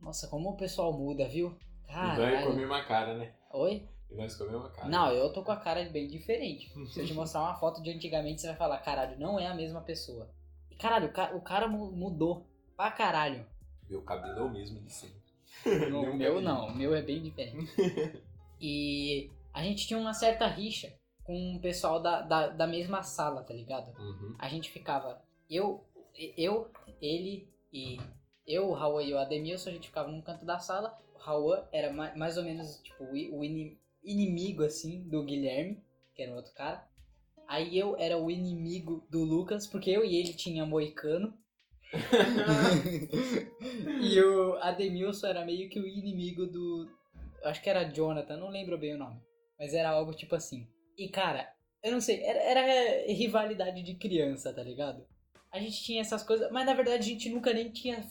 Nossa, 0.01 0.29
como 0.29 0.51
o 0.51 0.57
pessoal 0.57 0.93
muda, 0.93 1.29
viu? 1.29 1.57
E 1.85 1.93
Caralho. 1.93 2.47
comemos 2.47 2.65
uma 2.71 2.85
cara, 2.85 3.17
né? 3.17 3.35
Oi? 3.53 3.87
E 4.11 4.15
nós 4.17 4.35
comemos 4.37 4.63
uma 4.63 4.71
cara. 4.71 4.89
Não, 4.89 5.13
eu 5.13 5.33
tô 5.33 5.43
com 5.43 5.53
a 5.53 5.57
cara 5.57 5.85
bem 5.89 6.09
diferente. 6.09 6.69
Se 6.93 7.01
eu 7.01 7.07
te 7.07 7.15
mostrar 7.15 7.43
uma 7.43 7.55
foto 7.55 7.81
de 7.83 7.91
antigamente, 7.91 8.41
você 8.41 8.49
vai 8.49 8.57
falar, 8.57 8.79
caralho, 8.79 9.19
não 9.19 9.39
é 9.39 9.47
a 9.47 9.55
mesma 9.55 9.81
pessoa. 9.83 10.29
E 10.71 10.75
caralho, 10.77 11.09
o 11.09 11.13
ca- 11.13 11.33
o 11.35 11.41
cara 11.41 11.69
mu- 11.69 11.93
mudou 11.93 12.47
pra 12.77 12.91
caralho. 12.91 13.47
Meu 13.89 14.03
cabelo 14.03 14.39
é 14.39 14.43
o 14.43 14.51
mesmo 14.51 14.81
de 14.81 14.93
sempre. 14.93 15.21
Nenhum 15.65 16.17
meu 16.17 16.41
não, 16.41 16.69
o 16.69 16.75
meu 16.77 16.95
é 16.95 17.03
bem 17.03 17.23
diferente. 17.23 17.71
e 18.61 19.31
a 19.53 19.63
gente 19.63 19.87
tinha 19.87 19.99
uma 19.99 20.13
certa 20.15 20.47
rixa 20.47 20.93
com 21.25 21.57
o 21.57 21.61
pessoal 21.61 22.01
da, 22.01 22.23
da, 22.23 22.49
da 22.49 22.67
mesma 22.67 23.03
sala, 23.03 23.43
tá 23.43 23.55
ligado? 23.55 23.97
Uhum. 23.99 24.35
A 24.39 24.49
gente 24.49 24.71
ficava, 24.71 25.23
eu, 25.49 25.85
eu, 26.37 26.71
ele 27.01 27.49
e 27.73 27.99
eu, 28.47 28.69
o 28.71 28.75
Raul 28.75 29.01
e 29.03 29.13
o 29.15 29.19
Ademilson, 29.19 29.71
a 29.71 29.73
gente 29.73 29.89
ficava 29.89 30.11
num 30.11 30.21
canto 30.23 30.45
da 30.45 30.59
sala. 30.59 30.99
O 31.15 31.19
Raul 31.19 31.57
era 31.73 31.93
ma- 31.93 32.15
mais 32.17 32.37
ou 32.37 32.43
menos 32.45 32.81
tipo 32.83 33.05
o 33.05 33.17
i- 33.17 33.31
o 33.31 33.45
ini- 33.45 33.79
inimigo 34.05 34.65
assim 34.65 35.03
do 35.09 35.25
Guilherme, 35.25 35.83
que 36.15 36.23
era 36.23 36.33
o 36.33 36.37
outro 36.37 36.53
cara. 36.55 36.89
Aí 37.49 37.77
eu 37.77 37.97
era 37.97 38.17
o 38.17 38.31
inimigo 38.31 39.05
do 39.11 39.25
Lucas, 39.25 39.67
porque 39.67 39.91
eu 39.91 40.05
e 40.05 40.17
ele 40.17 40.35
tinha 40.35 40.65
moicano. 40.65 41.37
e 44.03 44.21
o 44.21 44.55
Ademilson 44.63 45.27
era 45.27 45.45
meio 45.45 45.69
que 45.69 45.81
o 45.81 45.87
inimigo 45.87 46.47
do. 46.47 46.89
Acho 47.43 47.61
que 47.61 47.69
era 47.69 47.85
Jonathan, 47.85 48.37
não 48.37 48.49
lembro 48.49 48.79
bem 48.79 48.95
o 48.95 48.99
nome. 48.99 49.21
Mas 49.59 49.75
era 49.75 49.91
algo 49.91 50.15
tipo 50.15 50.37
assim. 50.37 50.69
E 50.97 51.09
cara, 51.09 51.53
eu 51.83 51.93
não 51.93 52.01
sei, 52.01 52.23
era, 52.23 52.39
era 52.39 53.13
rivalidade 53.13 53.83
de 53.83 53.95
criança, 53.95 54.53
tá 54.53 54.63
ligado? 54.63 55.05
A 55.53 55.59
gente 55.59 55.83
tinha 55.83 56.01
essas 56.01 56.23
coisas, 56.23 56.51
mas 56.53 56.65
na 56.65 56.75
verdade 56.75 57.03
a 57.03 57.07
gente 57.07 57.29
nunca 57.29 57.53
nem 57.53 57.71
tinha 57.71 58.05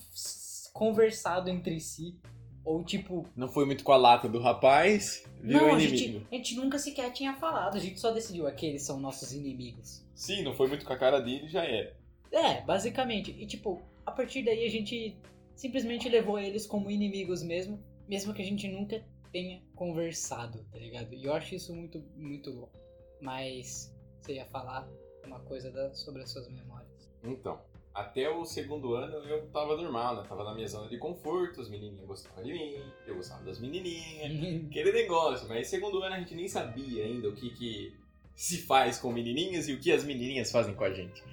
conversado 0.73 1.49
entre 1.49 1.79
si. 1.79 2.19
Ou 2.65 2.83
tipo. 2.83 3.25
Não 3.35 3.47
foi 3.47 3.65
muito 3.65 3.83
com 3.83 3.91
a 3.91 3.97
lata 3.97 4.27
do 4.29 4.39
rapaz, 4.39 5.25
virou 5.41 5.67
não, 5.67 5.75
a 5.75 5.79
inimigo. 5.81 5.97
gente, 5.97 6.27
a 6.31 6.35
gente 6.35 6.55
nunca 6.55 6.77
sequer 6.77 7.11
tinha 7.11 7.33
falado, 7.35 7.77
a 7.77 7.79
gente 7.79 7.99
só 7.99 8.11
decidiu 8.11 8.47
aqueles 8.47 8.83
são 8.83 8.99
nossos 8.99 9.33
inimigos. 9.33 10.05
Sim, 10.13 10.43
não 10.43 10.53
foi 10.53 10.67
muito 10.67 10.85
com 10.85 10.93
a 10.93 10.97
cara 10.97 11.19
dele, 11.19 11.47
já 11.47 11.63
era. 11.63 11.95
É, 12.31 12.61
basicamente. 12.61 13.31
E 13.31 13.45
tipo, 13.47 13.81
a 14.05 14.11
partir 14.11 14.43
daí 14.43 14.65
a 14.65 14.69
gente 14.69 15.15
simplesmente 15.55 16.07
levou 16.09 16.37
eles 16.39 16.65
como 16.67 16.91
inimigos 16.91 17.41
mesmo, 17.41 17.79
mesmo 18.07 18.33
que 18.33 18.41
a 18.41 18.45
gente 18.45 18.67
nunca 18.67 19.03
tenha 19.31 19.61
conversado, 19.75 20.63
tá 20.71 20.77
ligado? 20.77 21.13
E 21.13 21.23
eu 21.25 21.33
acho 21.33 21.55
isso 21.55 21.73
muito, 21.73 22.03
muito 22.15 22.51
louco. 22.51 22.77
Mas 23.21 23.93
você 24.21 24.33
ia 24.35 24.45
falar 24.45 24.87
uma 25.25 25.39
coisa 25.41 25.71
da- 25.71 25.93
sobre 25.93 26.21
as 26.23 26.29
suas 26.31 26.47
memórias. 26.49 26.89
Então, 27.23 27.59
até 27.99 28.29
o 28.29 28.45
segundo 28.45 28.93
ano 28.93 29.15
eu 29.27 29.47
tava 29.47 29.75
normal, 29.75 30.15
né? 30.15 30.23
Tava 30.27 30.43
na 30.43 30.53
minha 30.53 30.67
zona 30.67 30.87
de 30.87 30.97
conforto, 30.97 31.61
as 31.61 31.69
menininhas 31.69 32.05
gostavam 32.05 32.43
de 32.43 32.53
mim, 32.53 32.81
eu 33.05 33.15
gostava 33.15 33.43
das 33.43 33.59
menininhas. 33.59 34.65
Aquele 34.67 34.91
negócio, 34.91 35.47
mas 35.47 35.67
segundo 35.67 36.01
ano 36.01 36.15
a 36.15 36.19
gente 36.19 36.35
nem 36.35 36.47
sabia 36.47 37.03
ainda 37.03 37.29
o 37.29 37.33
que 37.35 37.49
que 37.51 37.97
se 38.35 38.59
faz 38.59 38.99
com 38.99 39.11
menininhas 39.11 39.67
e 39.67 39.73
o 39.73 39.79
que 39.79 39.91
as 39.91 40.03
menininhas 40.03 40.51
fazem 40.51 40.73
com 40.73 40.83
a 40.83 40.91
gente. 40.91 41.23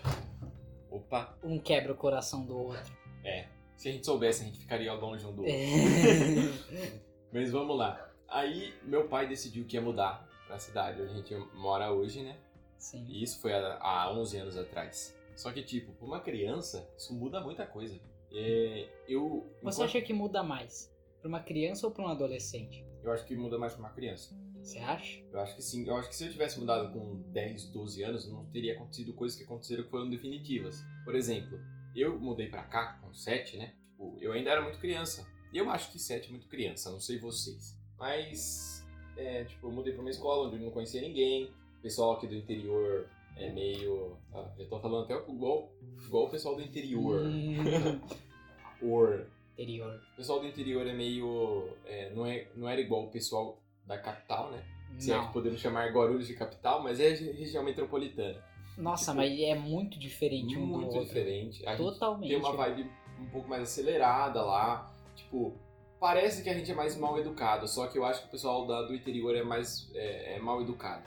Opa, 0.90 1.36
um 1.42 1.58
quebra 1.58 1.92
o 1.92 1.96
coração 1.96 2.44
do 2.44 2.56
outro. 2.56 2.92
é. 3.24 3.46
Se 3.76 3.88
a 3.88 3.92
gente 3.92 4.04
soubesse, 4.04 4.42
a 4.42 4.44
gente 4.44 4.58
ficaria 4.58 4.92
longe 4.92 5.24
um 5.24 5.32
do 5.32 5.40
outro. 5.40 5.56
É. 5.56 7.00
Mas 7.32 7.50
vamos 7.50 7.78
lá. 7.78 8.10
Aí 8.28 8.74
meu 8.82 9.08
pai 9.08 9.26
decidiu 9.26 9.64
que 9.64 9.76
ia 9.76 9.80
mudar 9.80 10.28
pra 10.46 10.58
cidade 10.58 11.00
onde 11.00 11.12
a 11.12 11.14
gente 11.14 11.34
mora 11.54 11.90
hoje, 11.90 12.22
né? 12.22 12.36
Sim. 12.76 13.06
E 13.08 13.22
isso 13.22 13.40
foi 13.40 13.54
há, 13.54 13.78
há 13.80 14.12
11 14.12 14.36
anos 14.36 14.56
atrás. 14.58 15.18
Só 15.40 15.50
que, 15.52 15.62
tipo, 15.62 15.92
pra 15.94 16.06
uma 16.06 16.20
criança, 16.20 16.86
isso 16.98 17.14
muda 17.14 17.40
muita 17.40 17.66
coisa. 17.66 17.98
É, 18.32 18.88
eu. 19.08 19.46
Você 19.62 19.76
enquanto- 19.76 19.82
acha 19.82 20.00
que 20.02 20.12
muda 20.12 20.42
mais? 20.42 20.94
Pra 21.20 21.28
uma 21.28 21.40
criança 21.40 21.86
ou 21.86 21.92
pra 21.92 22.04
um 22.04 22.08
adolescente? 22.08 22.84
Eu 23.02 23.10
acho 23.12 23.24
que 23.26 23.34
muda 23.34 23.58
mais 23.58 23.72
pra 23.72 23.80
uma 23.84 23.90
criança. 23.90 24.34
Você 24.62 24.78
acha? 24.78 25.20
Eu 25.32 25.40
acho 25.40 25.56
que 25.56 25.62
sim. 25.62 25.86
Eu 25.88 25.96
acho 25.96 26.08
que 26.10 26.14
se 26.14 26.26
eu 26.26 26.30
tivesse 26.32 26.60
mudado 26.60 26.92
com 26.92 27.22
10, 27.32 27.70
12 27.72 28.02
anos, 28.02 28.30
não 28.30 28.44
teria 28.50 28.74
acontecido 28.74 29.14
coisas 29.14 29.36
que 29.38 29.44
aconteceram 29.44 29.84
que 29.84 29.90
foram 29.90 30.10
definitivas. 30.10 30.82
Por 31.04 31.14
exemplo, 31.14 31.58
eu 31.96 32.18
mudei 32.20 32.48
pra 32.48 32.62
cá 32.64 32.98
com 33.02 33.12
7, 33.14 33.56
né? 33.56 33.74
Tipo, 33.90 34.18
eu 34.20 34.32
ainda 34.32 34.50
era 34.50 34.60
muito 34.62 34.78
criança. 34.78 35.26
E 35.52 35.56
eu 35.58 35.70
acho 35.70 35.90
que 35.90 35.98
7 35.98 36.28
é 36.28 36.30
muito 36.30 36.46
criança, 36.48 36.90
não 36.90 37.00
sei 37.00 37.18
vocês. 37.18 37.74
Mas, 37.98 38.86
é, 39.16 39.44
tipo, 39.44 39.66
eu 39.66 39.72
mudei 39.72 39.92
pra 39.94 40.02
uma 40.02 40.10
escola 40.10 40.46
onde 40.46 40.56
eu 40.56 40.62
não 40.62 40.70
conhecia 40.70 41.00
ninguém. 41.00 41.50
O 41.78 41.82
pessoal 41.82 42.12
aqui 42.12 42.26
do 42.26 42.34
interior 42.34 43.08
é 43.36 43.50
meio. 43.50 44.16
Ah, 44.32 44.48
já 44.58 44.64
tô 44.66 44.78
falando 44.80 45.04
até 45.04 45.14
igual 45.30 45.70
igual 46.06 46.24
o 46.26 46.30
pessoal 46.30 46.56
do 46.56 46.62
interior. 46.62 47.22
Hum, 47.26 48.00
Or. 48.82 49.26
interior. 49.52 50.00
O 50.12 50.16
pessoal 50.16 50.40
do 50.40 50.46
interior 50.46 50.86
é 50.86 50.92
meio. 50.92 51.68
é, 51.86 52.10
não, 52.14 52.24
é, 52.26 52.46
não 52.56 52.68
era 52.68 52.80
igual 52.80 53.04
o 53.04 53.10
pessoal 53.10 53.60
da 53.86 53.98
capital, 53.98 54.50
né? 54.50 54.62
Se 54.98 55.12
é 55.12 55.16
Não. 55.16 55.26
que 55.28 55.32
podemos 55.32 55.60
chamar 55.60 55.90
Guarulhos 55.92 56.26
de 56.26 56.34
capital, 56.34 56.82
mas 56.82 56.98
é 56.98 57.10
re- 57.10 57.32
região 57.32 57.62
metropolitana. 57.62 58.42
Nossa, 58.76 59.12
mas 59.14 59.38
é 59.38 59.54
muito 59.54 59.98
diferente 59.98 60.56
um 60.56 60.60
do 60.60 60.66
Muito 60.78 60.86
outro. 60.86 61.04
diferente. 61.04 61.58
Gente 61.62 61.76
Totalmente. 61.76 62.28
tem 62.30 62.38
uma 62.38 62.52
vibe 62.52 62.90
um 63.20 63.26
pouco 63.26 63.48
mais 63.48 63.62
acelerada 63.62 64.42
lá. 64.42 64.92
Tipo, 65.14 65.54
parece 66.00 66.42
que 66.42 66.48
a 66.48 66.54
gente 66.54 66.70
é 66.70 66.74
mais 66.74 66.96
mal 66.96 67.18
educado, 67.18 67.68
só 67.68 67.86
que 67.86 67.98
eu 67.98 68.04
acho 68.04 68.22
que 68.22 68.28
o 68.28 68.30
pessoal 68.30 68.66
da- 68.66 68.82
do 68.82 68.94
interior 68.94 69.36
é 69.36 69.42
mais 69.42 69.90
é, 69.94 70.36
é 70.36 70.40
mal 70.40 70.60
educado. 70.62 71.04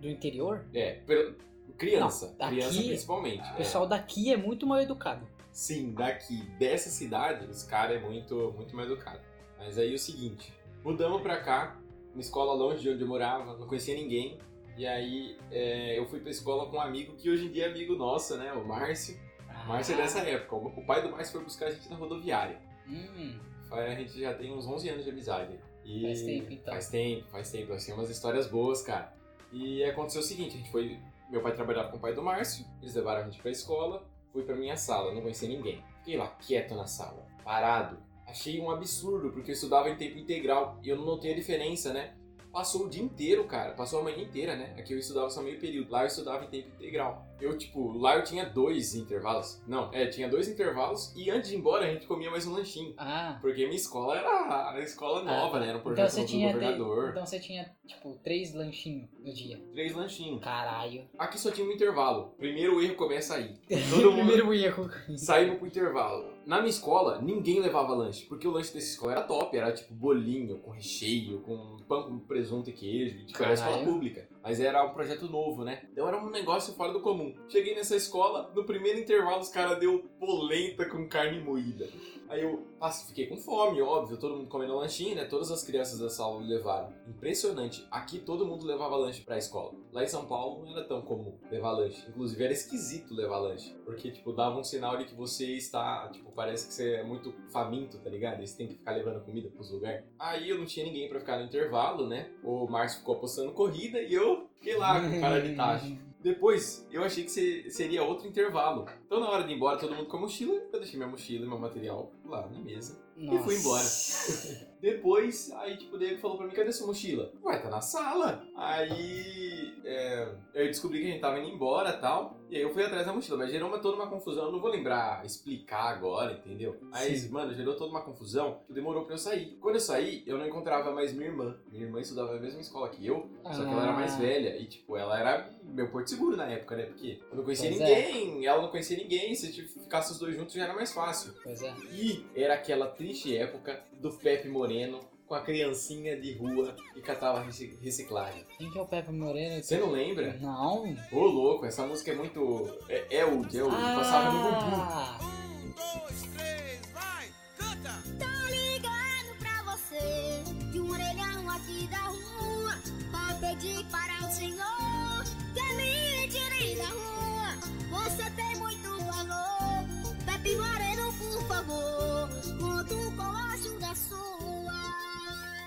Do 0.00 0.08
interior? 0.08 0.66
É, 0.74 0.94
pelo- 1.06 1.36
criança. 1.76 2.34
Não, 2.38 2.48
criança 2.48 2.82
principalmente. 2.82 3.42
O 3.42 3.54
é. 3.54 3.56
pessoal 3.56 3.86
daqui 3.86 4.32
é 4.32 4.36
muito 4.36 4.66
mal 4.66 4.80
educado. 4.80 5.26
Sim, 5.50 5.92
daqui, 5.92 6.42
dessa 6.58 6.90
cidade, 6.90 7.46
os 7.46 7.62
caras 7.62 7.96
é 7.96 8.00
muito, 8.00 8.52
muito 8.56 8.74
mal 8.74 8.84
educado. 8.84 9.20
Mas 9.58 9.78
aí 9.78 9.92
é 9.92 9.94
o 9.94 9.98
seguinte, 9.98 10.52
mudamos 10.84 11.22
pra 11.22 11.40
cá, 11.40 11.76
uma 12.12 12.20
escola 12.20 12.52
longe 12.54 12.80
de 12.80 12.90
onde 12.90 13.02
eu 13.02 13.08
morava, 13.08 13.56
não 13.56 13.66
conhecia 13.66 13.94
ninguém. 13.94 14.38
E 14.76 14.86
aí 14.86 15.36
é, 15.50 15.98
eu 15.98 16.06
fui 16.06 16.18
pra 16.18 16.30
escola 16.30 16.68
com 16.68 16.76
um 16.76 16.80
amigo 16.80 17.14
que 17.14 17.30
hoje 17.30 17.46
em 17.46 17.52
dia 17.52 17.66
é 17.66 17.70
amigo 17.70 17.94
nosso, 17.94 18.36
né? 18.36 18.52
O 18.52 18.66
Márcio. 18.66 19.16
O 19.64 19.68
Márcio 19.68 19.94
é 19.94 19.96
dessa 19.98 20.18
época. 20.20 20.56
O 20.56 20.66
o 20.66 20.84
pai 20.84 21.02
do 21.02 21.10
Márcio 21.10 21.34
foi 21.34 21.44
buscar 21.44 21.66
a 21.66 21.70
gente 21.70 21.88
na 21.88 21.96
rodoviária. 21.96 22.58
Hum, 22.88 23.38
A 23.70 23.94
gente 23.94 24.20
já 24.20 24.34
tem 24.34 24.52
uns 24.52 24.66
11 24.66 24.88
anos 24.88 25.04
de 25.04 25.10
amizade. 25.10 25.58
E 25.84 26.02
Faz 26.02 26.22
tempo, 26.22 26.52
então. 26.52 26.74
Faz 26.74 26.88
tempo, 26.88 27.28
faz 27.30 27.50
tempo. 27.50 27.72
Assim, 27.72 27.92
umas 27.92 28.10
histórias 28.10 28.46
boas, 28.46 28.82
cara. 28.82 29.14
E 29.52 29.84
aconteceu 29.84 30.20
o 30.20 30.24
seguinte, 30.24 30.54
a 30.54 30.58
gente 30.58 30.70
foi... 30.70 30.98
Meu 31.30 31.42
pai 31.42 31.54
trabalhava 31.54 31.90
com 31.90 31.96
o 31.96 32.00
pai 32.00 32.14
do 32.14 32.22
Márcio, 32.22 32.66
eles 32.80 32.94
levaram 32.94 33.22
a 33.22 33.24
gente 33.24 33.40
pra 33.40 33.50
escola, 33.50 34.06
fui 34.32 34.42
pra 34.42 34.54
minha 34.54 34.76
sala, 34.76 35.14
não 35.14 35.22
conhecia 35.22 35.48
ninguém. 35.48 35.82
Fiquei 35.98 36.16
lá, 36.16 36.28
quieto 36.38 36.74
na 36.74 36.86
sala, 36.86 37.26
parado. 37.42 37.98
Achei 38.26 38.60
um 38.60 38.70
absurdo, 38.70 39.30
porque 39.30 39.50
eu 39.50 39.54
estudava 39.54 39.88
em 39.88 39.96
tempo 39.96 40.18
integral 40.18 40.78
e 40.82 40.88
eu 40.88 40.96
não 40.96 41.04
notei 41.04 41.32
a 41.32 41.36
diferença, 41.36 41.92
né? 41.92 42.14
Passou 42.54 42.86
o 42.86 42.88
dia 42.88 43.02
inteiro, 43.02 43.44
cara. 43.44 43.72
Passou 43.72 43.98
a 43.98 44.02
manhã 44.04 44.18
inteira, 44.22 44.54
né? 44.56 44.74
Aqui 44.78 44.92
eu 44.94 44.98
estudava 44.98 45.28
só 45.28 45.42
meio 45.42 45.58
período. 45.58 45.90
Lá 45.90 46.02
eu 46.02 46.06
estudava 46.06 46.44
em 46.44 46.48
tempo 46.48 46.68
integral. 46.68 47.26
Eu, 47.40 47.58
tipo, 47.58 47.92
lá 47.98 48.16
eu 48.16 48.22
tinha 48.22 48.46
dois 48.46 48.94
intervalos. 48.94 49.60
Não, 49.66 49.92
é, 49.92 50.06
tinha 50.06 50.28
dois 50.28 50.48
intervalos 50.48 51.12
e 51.16 51.28
antes 51.30 51.50
de 51.50 51.56
ir 51.56 51.58
embora 51.58 51.84
a 51.84 51.92
gente 51.92 52.06
comia 52.06 52.30
mais 52.30 52.46
um 52.46 52.52
lanchinho. 52.54 52.94
ah. 52.96 53.36
Porque 53.42 53.64
minha 53.64 53.76
escola 53.76 54.16
era 54.16 54.70
a 54.70 54.80
escola 54.80 55.22
nova, 55.24 55.58
né? 55.58 55.66
Era 55.68 55.76
um 55.76 55.80
Então 55.80 55.92
projeto 55.94 56.10
você 56.10 56.20
novo 56.20 56.26
do 56.26 56.30
tinha. 56.30 56.46
de- 56.48 56.54
governador. 56.54 57.08
Então 57.10 57.26
você 57.26 57.40
tinha, 57.40 57.76
tipo, 57.86 58.18
três 58.22 58.54
lanchinhos 58.54 59.08
no 59.18 59.32
dia. 59.34 59.60
Três 59.72 59.92
lanchinhos. 59.94 60.40
Caralho. 60.42 61.06
Aqui 61.18 61.38
só 61.38 61.50
tinha 61.50 61.66
um 61.66 61.72
intervalo. 61.72 62.34
Primeiro 62.38 62.80
erro 62.80 62.94
começa 62.94 63.34
aí. 63.34 63.56
Todo 63.90 64.12
mundo 64.12 64.26
Primeiro 64.32 64.54
erro. 64.54 64.88
saímos 65.16 65.58
pro 65.58 65.66
intervalo. 65.66 66.32
Na 66.46 66.58
minha 66.58 66.70
escola, 66.70 67.20
ninguém 67.20 67.60
levava 67.60 67.94
lanche, 67.94 68.26
porque 68.26 68.46
o 68.46 68.50
lanche 68.50 68.72
dessa 68.72 68.86
escola 68.86 69.12
era 69.12 69.22
top, 69.22 69.56
era 69.56 69.72
tipo 69.72 69.94
bolinho, 69.94 70.58
com 70.58 70.70
recheio, 70.70 71.40
com 71.40 71.76
pão 71.88 72.02
com 72.04 72.18
presunto 72.18 72.70
e 72.70 72.72
queijo, 72.72 73.24
tipo, 73.26 73.42
era 73.42 73.54
escola 73.54 73.78
pública. 73.84 74.28
Mas 74.42 74.60
era 74.60 74.84
um 74.84 74.92
projeto 74.92 75.26
novo, 75.26 75.64
né? 75.64 75.82
Então 75.90 76.06
era 76.06 76.18
um 76.18 76.30
negócio 76.30 76.74
fora 76.74 76.92
do 76.92 77.00
comum. 77.00 77.34
Cheguei 77.48 77.74
nessa 77.74 77.96
escola, 77.96 78.52
no 78.54 78.64
primeiro 78.64 79.00
intervalo 79.00 79.40
os 79.40 79.48
caras 79.48 79.78
deu 79.78 80.00
polenta 80.18 80.84
com 80.86 81.08
carne 81.08 81.40
moída. 81.40 81.88
Aí 82.34 82.42
eu 82.42 82.66
fiquei 83.06 83.28
com 83.28 83.36
fome, 83.36 83.80
óbvio, 83.80 84.16
todo 84.16 84.36
mundo 84.36 84.48
comendo 84.48 84.74
lanchinho, 84.74 85.14
né? 85.14 85.24
Todas 85.24 85.52
as 85.52 85.62
crianças 85.62 86.00
da 86.00 86.10
sala 86.10 86.40
levaram. 86.40 86.92
Impressionante. 87.06 87.86
Aqui 87.92 88.18
todo 88.18 88.44
mundo 88.44 88.66
levava 88.66 88.96
lanche 88.96 89.22
pra 89.22 89.38
escola. 89.38 89.72
Lá 89.92 90.02
em 90.02 90.08
São 90.08 90.26
Paulo 90.26 90.64
não 90.64 90.76
era 90.76 90.84
tão 90.84 91.00
comum 91.00 91.38
levar 91.48 91.70
lanche. 91.70 92.04
Inclusive 92.08 92.42
era 92.42 92.52
esquisito 92.52 93.14
levar 93.14 93.38
lanche. 93.38 93.72
Porque, 93.84 94.10
tipo, 94.10 94.32
dava 94.32 94.58
um 94.58 94.64
sinal 94.64 94.96
de 94.96 95.04
que 95.04 95.14
você 95.14 95.46
está, 95.54 96.08
tipo, 96.08 96.32
parece 96.32 96.66
que 96.66 96.74
você 96.74 96.94
é 96.94 97.04
muito 97.04 97.32
faminto, 97.52 97.98
tá 97.98 98.10
ligado? 98.10 98.42
E 98.42 98.48
você 98.48 98.56
tem 98.56 98.66
que 98.66 98.74
ficar 98.74 98.96
levando 98.96 99.24
comida 99.24 99.48
pros 99.48 99.70
lugares. 99.70 100.04
Aí 100.18 100.48
eu 100.48 100.58
não 100.58 100.66
tinha 100.66 100.84
ninguém 100.84 101.08
pra 101.08 101.20
ficar 101.20 101.38
no 101.38 101.44
intervalo, 101.44 102.08
né? 102.08 102.32
O 102.42 102.66
Márcio 102.66 102.98
ficou 102.98 103.14
apostando 103.14 103.52
corrida 103.52 104.02
e 104.02 104.12
eu 104.12 104.48
fiquei 104.56 104.76
lá 104.76 105.00
com 105.00 105.20
cara 105.20 105.40
de 105.40 105.54
tacho. 105.54 105.96
Depois, 106.24 106.86
eu 106.90 107.04
achei 107.04 107.22
que 107.24 107.30
se- 107.30 107.70
seria 107.70 108.02
outro 108.02 108.26
intervalo. 108.26 108.86
Então, 109.06 109.20
na 109.20 109.28
hora 109.28 109.44
de 109.44 109.52
ir 109.52 109.56
embora, 109.56 109.78
todo 109.78 109.94
mundo 109.94 110.08
com 110.08 110.16
a 110.16 110.20
mochila. 110.20 110.54
Eu 110.72 110.80
deixei 110.80 110.96
minha 110.96 111.08
mochila 111.08 111.44
e 111.44 111.48
meu 111.48 111.58
material 111.58 112.10
lá 112.24 112.48
na 112.48 112.58
mesa. 112.60 112.98
E 113.16 113.38
fui 113.44 113.56
embora. 113.56 113.84
Depois, 114.84 115.50
aí, 115.56 115.78
tipo, 115.78 115.96
o 115.96 115.98
Diego 115.98 116.18
falou 116.18 116.36
pra 116.36 116.46
mim, 116.46 116.52
cadê 116.52 116.70
sua 116.70 116.86
mochila? 116.88 117.32
Ué, 117.42 117.56
tá 117.58 117.70
na 117.70 117.80
sala. 117.80 118.46
Aí, 118.54 119.72
é, 119.82 120.28
eu 120.52 120.66
descobri 120.66 121.00
que 121.00 121.06
a 121.06 121.10
gente 121.12 121.20
tava 121.22 121.38
indo 121.38 121.48
embora 121.48 121.88
e 121.88 122.00
tal. 122.02 122.36
E 122.50 122.56
aí 122.56 122.62
eu 122.62 122.72
fui 122.72 122.84
atrás 122.84 123.06
da 123.06 123.12
mochila, 123.12 123.38
mas 123.38 123.50
gerou 123.50 123.68
uma, 123.70 123.78
toda 123.78 123.96
uma 123.96 124.08
confusão. 124.10 124.44
Eu 124.44 124.52
não 124.52 124.60
vou 124.60 124.70
lembrar, 124.70 125.24
explicar 125.24 125.84
agora, 125.94 126.34
entendeu? 126.34 126.76
Aí, 126.92 127.16
Sim. 127.16 127.30
mano, 127.30 127.54
gerou 127.54 127.74
toda 127.74 127.90
uma 127.90 128.02
confusão 128.02 128.60
que 128.66 128.74
demorou 128.74 129.06
pra 129.06 129.14
eu 129.14 129.18
sair. 129.18 129.56
Quando 129.58 129.76
eu 129.76 129.80
saí, 129.80 130.22
eu 130.26 130.36
não 130.36 130.46
encontrava 130.46 130.92
mais 130.92 131.14
minha 131.14 131.28
irmã. 131.30 131.56
Minha 131.72 131.84
irmã 131.86 132.00
estudava 132.00 132.34
na 132.34 132.40
mesma 132.40 132.60
escola 132.60 132.90
que 132.90 133.06
eu, 133.06 133.26
só 133.42 133.64
que 133.64 133.70
ela 133.70 133.82
era 133.84 133.92
mais 133.92 134.12
Ah. 134.14 134.18
velha. 134.18 134.56
E, 134.58 134.66
tipo, 134.66 134.96
ela 134.98 135.18
era 135.18 135.50
meu 135.62 135.88
porto 135.90 136.10
seguro 136.10 136.36
na 136.36 136.46
época, 136.46 136.76
né? 136.76 136.84
Porque 136.84 137.18
eu 137.30 137.36
não 137.38 137.42
conhecia 137.42 137.70
Pois 137.70 137.80
é. 137.80 138.12
ninguém, 138.12 138.46
ela 138.46 138.60
não 138.62 138.68
conhecia 138.68 138.98
ninguém. 138.98 139.34
Se 139.34 139.50
tipo, 139.50 139.80
ficasse 139.80 140.12
os 140.12 140.18
dois 140.18 140.36
juntos 140.36 140.54
já 140.54 140.64
era 140.64 140.74
mais 140.74 140.92
fácil. 140.92 141.32
Pois 141.42 141.62
é. 141.62 141.74
E 141.90 142.24
era 142.36 142.52
aquela 142.54 142.86
triste 142.88 143.34
época 143.34 143.82
do 144.04 144.10
Pepe 144.12 144.48
Moreno 144.48 145.00
com 145.26 145.34
a 145.34 145.40
criancinha 145.40 146.14
de 146.20 146.34
rua 146.34 146.76
que 146.92 147.00
catava 147.00 147.40
reci- 147.40 147.78
reciclagem. 147.80 148.44
Quem 148.58 148.70
que 148.70 148.78
é 148.78 148.82
o 148.82 148.84
Pepe 148.86 149.10
Moreno? 149.10 149.62
Você 149.62 149.78
não 149.78 149.90
lembra? 149.90 150.36
Não. 150.42 150.94
Ô, 151.10 151.20
louco, 151.24 151.64
essa 151.64 151.86
música 151.86 152.12
é 152.12 152.14
muito. 152.14 152.68
É, 152.86 153.16
é 153.20 153.24
old, 153.24 153.58
é 153.58 153.62
old. 153.64 153.74
Passava 153.74 154.30
no 154.30 154.42
Gugu. 154.42 156.33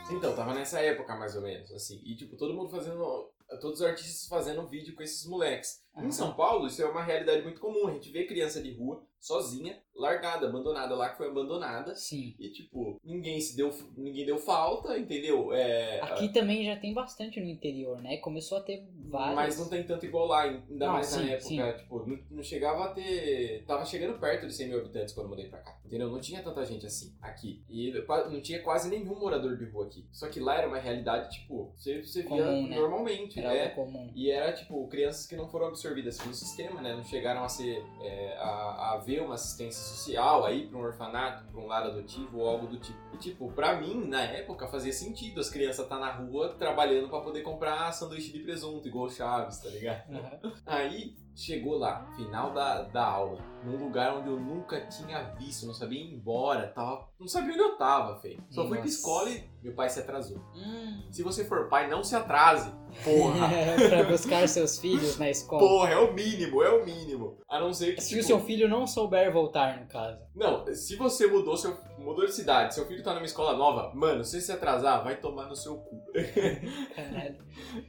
Então, 0.09 0.35
tava 0.35 0.53
nessa 0.53 0.79
época 0.79 1.15
mais 1.15 1.35
ou 1.35 1.41
menos, 1.41 1.71
assim. 1.71 2.01
E 2.03 2.15
tipo, 2.15 2.37
todo 2.37 2.53
mundo 2.53 2.69
fazendo. 2.69 3.31
Todos 3.61 3.79
os 3.79 3.85
artistas 3.85 4.27
fazendo 4.27 4.67
vídeo 4.67 4.93
com 4.93 5.01
esses 5.01 5.25
moleques. 5.25 5.81
Aham. 5.95 6.07
Em 6.07 6.11
São 6.11 6.33
Paulo, 6.33 6.67
isso 6.67 6.81
é 6.81 6.85
uma 6.85 7.03
realidade 7.03 7.43
muito 7.43 7.61
comum. 7.61 7.87
A 7.87 7.93
gente 7.93 8.11
vê 8.11 8.25
criança 8.25 8.61
de 8.61 8.73
rua, 8.73 9.05
sozinha, 9.19 9.81
largada, 9.97 10.47
abandonada 10.47 10.95
lá, 10.95 11.09
que 11.09 11.17
foi 11.17 11.27
abandonada. 11.27 11.95
sim. 11.95 12.35
E 12.39 12.49
tipo, 12.49 12.99
ninguém 13.03 13.39
se 13.41 13.55
deu. 13.55 13.73
Ninguém 13.95 14.25
deu 14.25 14.37
falta, 14.37 14.97
entendeu? 14.97 15.51
É, 15.53 15.99
Aqui 16.01 16.29
também 16.29 16.65
já 16.65 16.75
tem 16.75 16.93
bastante 16.93 17.39
no 17.39 17.47
interior, 17.47 18.01
né? 18.01 18.17
Começou 18.17 18.57
a 18.57 18.61
ter 18.61 18.87
vários. 19.09 19.35
Mas 19.35 19.59
não 19.59 19.69
tem 19.69 19.83
tanto 19.83 20.05
igual 20.05 20.27
lá, 20.27 20.41
ainda 20.43 20.85
Não, 20.85 20.93
mais 20.93 21.07
sim, 21.07 21.25
na 21.25 21.31
época, 21.31 21.41
sim. 21.41 21.77
tipo, 21.83 22.05
não, 22.07 22.19
não 22.31 22.43
chegava 22.43 22.85
a 22.85 22.89
ter. 22.93 23.63
Tava 23.65 23.85
chegando 23.85 24.19
perto 24.19 24.47
de 24.47 24.53
100 24.53 24.67
mil 24.69 24.79
habitantes 24.79 25.13
quando 25.13 25.25
eu 25.25 25.29
mudei 25.31 25.49
pra 25.49 25.59
cá. 25.59 25.77
Entendeu? 25.85 26.09
Não 26.11 26.19
tinha 26.19 26.41
tanta 26.43 26.65
gente 26.65 26.85
assim 26.85 27.15
aqui. 27.21 27.63
E 27.69 27.93
não 28.29 28.41
tinha 28.41 28.61
quase 28.61 28.89
nenhum 28.89 29.17
morador 29.19 29.57
de 29.57 29.65
rua 29.65 29.85
aqui. 29.85 30.05
Só 30.11 30.27
que 30.27 30.39
lá 30.39 30.57
era 30.57 30.67
uma 30.67 30.77
realidade, 30.79 31.29
tipo, 31.31 31.71
você, 31.75 32.03
você 32.03 32.23
via 32.23 32.29
Comum, 32.29 32.67
né? 32.67 32.75
normalmente, 32.75 33.39
Era 33.39 33.53
né? 33.53 33.69
comum. 33.69 34.11
E 34.13 34.29
era, 34.29 34.51
tipo, 34.53 34.87
crianças 34.89 35.25
que 35.25 35.35
não 35.35 35.47
foram 35.49 35.67
absorvidas 35.67 36.17
pelo 36.17 36.33
sistema, 36.33 36.81
né? 36.81 36.93
Não 36.93 37.03
chegaram 37.03 37.43
a 37.43 37.49
ser. 37.49 37.81
é, 38.01 38.35
a, 38.37 38.93
a 38.93 38.97
ver 38.97 39.21
uma 39.21 39.35
assistência 39.35 39.86
social, 39.87 40.45
aí 40.45 40.67
pra 40.67 40.77
um 40.77 40.81
orfanato, 40.81 41.45
pra 41.51 41.61
um 41.61 41.67
lar 41.67 41.83
adotivo 41.83 42.39
ou 42.39 42.47
algo 42.47 42.67
do 42.67 42.79
tipo. 42.79 42.97
E, 43.13 43.17
tipo, 43.17 43.51
pra 43.51 43.79
mim, 43.79 44.07
na 44.07 44.21
época, 44.21 44.67
fazia 44.67 44.93
sentido 44.93 45.39
as 45.39 45.49
crianças 45.49 45.85
estar 45.85 45.99
na 45.99 46.11
rua 46.11 46.49
trabalhando 46.49 47.09
pra 47.09 47.21
poder 47.21 47.41
comprar 47.41 47.91
sanduíche 47.91 48.31
de 48.31 48.39
presunto, 48.39 48.87
igual 48.87 49.05
o 49.05 49.09
Chaves, 49.09 49.59
tá 49.59 49.69
ligado? 49.69 50.03
Aham. 50.13 50.53
Aí 50.65 51.15
chegou 51.35 51.77
lá, 51.77 52.03
final 52.15 52.51
da, 52.51 52.81
da 52.83 53.05
aula, 53.05 53.39
num 53.63 53.77
lugar 53.77 54.17
onde 54.17 54.27
eu 54.27 54.39
nunca 54.39 54.81
tinha 54.87 55.21
visto, 55.35 55.67
não 55.67 55.73
sabia 55.73 56.01
ir 56.01 56.11
embora, 56.13 56.67
tava, 56.69 57.07
não 57.19 57.27
sabia 57.27 57.53
onde 57.53 57.61
eu 57.61 57.77
tava, 57.77 58.19
feio. 58.19 58.43
Só 58.49 58.63
fui 58.63 58.77
pra 58.77 58.85
Nossa. 58.85 58.89
escola 58.89 59.29
e 59.29 59.43
meu 59.63 59.73
pai 59.73 59.89
se 59.89 59.99
atrasou. 59.99 60.37
Hum. 60.55 61.03
Se 61.11 61.23
você 61.23 61.43
for 61.43 61.67
pai, 61.67 61.89
não 61.89 62.03
se 62.03 62.15
atrase, 62.15 62.71
porra. 63.03 63.49
pra 63.89 64.03
buscar 64.03 64.47
seus 64.47 64.77
filhos 64.77 65.17
na 65.17 65.29
escola. 65.29 65.59
Porra, 65.59 65.89
é 65.89 65.97
o 65.97 66.13
mínimo, 66.13 66.61
é 66.61 66.69
o 66.69 66.85
mínimo. 66.85 67.37
A 67.49 67.59
não 67.59 67.73
ser 67.73 67.95
que. 67.95 68.01
Se 68.01 68.09
tipo, 68.09 68.21
o 68.21 68.23
seu 68.23 68.39
filho 68.39 68.69
não 68.69 68.85
souber 68.85 69.31
voltar, 69.31 69.79
no 69.79 69.87
caso. 69.87 70.19
Não, 70.35 70.65
se 70.73 70.95
você 70.95 71.27
mudou, 71.27 71.57
seu, 71.57 71.77
mudou 71.97 72.25
de 72.25 72.33
cidade, 72.33 72.75
seu 72.75 72.85
filho 72.85 73.03
tá 73.03 73.13
numa 73.13 73.25
escola 73.25 73.57
nova, 73.57 73.91
mano, 73.95 74.23
se 74.23 74.31
você 74.31 74.41
se 74.41 74.51
atrasar, 74.51 75.03
vai 75.03 75.15
tomar 75.19 75.47
no 75.47 75.55
seu 75.55 75.77
cu. 75.77 76.01
Caralho. 76.95 77.37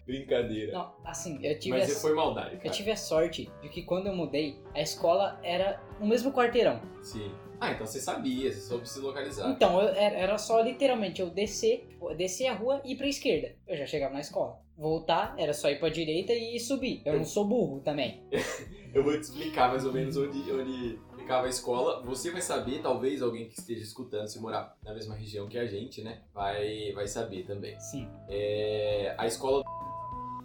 Brincadeira. 0.07 0.73
Não, 0.73 0.95
assim, 1.05 1.39
eu 1.45 1.59
tive, 1.59 1.79
Mas 1.79 1.97
a, 1.97 2.01
foi 2.01 2.15
maldade, 2.15 2.55
eu 2.55 2.59
cara. 2.59 2.71
tive 2.71 2.91
a 2.91 2.97
sorte 2.97 3.51
de 3.63 3.69
que 3.69 3.83
quando 3.83 4.07
eu 4.07 4.15
mudei, 4.15 4.61
a 4.75 4.81
escola 4.81 5.39
era 5.43 5.81
no 6.01 6.07
mesmo 6.07 6.33
quarteirão. 6.33 6.81
Sim. 7.03 7.31
Ah, 7.61 7.73
então 7.73 7.87
você 7.87 8.01
sabia, 8.01 8.53
você 8.53 8.61
soube 8.61 8.89
se 8.89 9.01
localizar. 9.01 9.51
Então, 9.51 9.81
eu- 9.83 9.89
era 9.95 10.39
só 10.39 10.61
literalmente 10.61 11.21
eu 11.21 11.29
descer, 11.31 11.89
descer 12.17 12.47
a 12.47 12.55
rua 12.55 12.81
e 12.85 12.93
ir 12.93 12.97
pra 12.97 13.07
esquerda. 13.09 13.55
Eu 13.67 13.77
já 13.77 13.87
chegava 13.87 14.15
na 14.15 14.21
escola. 14.21 14.59
voltar, 14.81 15.35
era 15.37 15.53
só 15.53 15.69
ir 15.69 15.81
pra 15.81 15.89
direita 15.89 16.33
e 16.33 16.61
subir. 16.61 17.03
Eu 17.05 17.17
não 17.17 17.25
sou 17.25 17.45
burro 17.45 17.81
também. 17.81 18.23
Eu 18.95 19.03
vou 19.03 19.13
te 19.15 19.23
explicar 19.23 19.69
mais 19.71 19.85
ou 19.85 19.93
menos 19.93 20.17
onde, 20.17 20.39
onde 20.53 21.01
ficava 21.19 21.47
a 21.47 21.51
escola. 21.51 22.01
Você 22.05 22.31
vai 22.31 22.41
saber, 22.41 22.81
talvez 22.81 23.21
alguém 23.21 23.49
que 23.49 23.59
esteja 23.59 23.83
escutando, 23.83 24.29
se 24.29 24.41
morar 24.41 24.77
na 24.85 24.95
mesma 24.95 25.17
região 25.17 25.49
que 25.49 25.59
a 25.59 25.67
gente, 25.67 26.01
né? 26.01 26.21
Vai, 26.33 26.93
vai 26.93 27.09
saber 27.09 27.45
também. 27.45 27.79
Sim. 27.81 28.09
É, 28.29 29.17
a 29.19 29.27
escola 29.27 29.65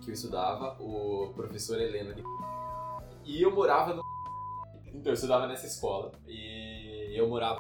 que 0.03 0.09
eu 0.09 0.13
estudava, 0.15 0.75
o 0.81 1.31
professor 1.35 1.79
Helena. 1.79 2.11
de- 2.15 2.23
E 3.23 3.39
eu 3.39 3.53
morava 3.53 3.93
no. 3.93 4.01
Então, 4.87 5.11
eu 5.11 5.13
estudava 5.13 5.45
nessa 5.45 5.67
escola. 5.67 6.11
E 6.27 6.82
eu 7.13 7.27
morava. 7.27 7.57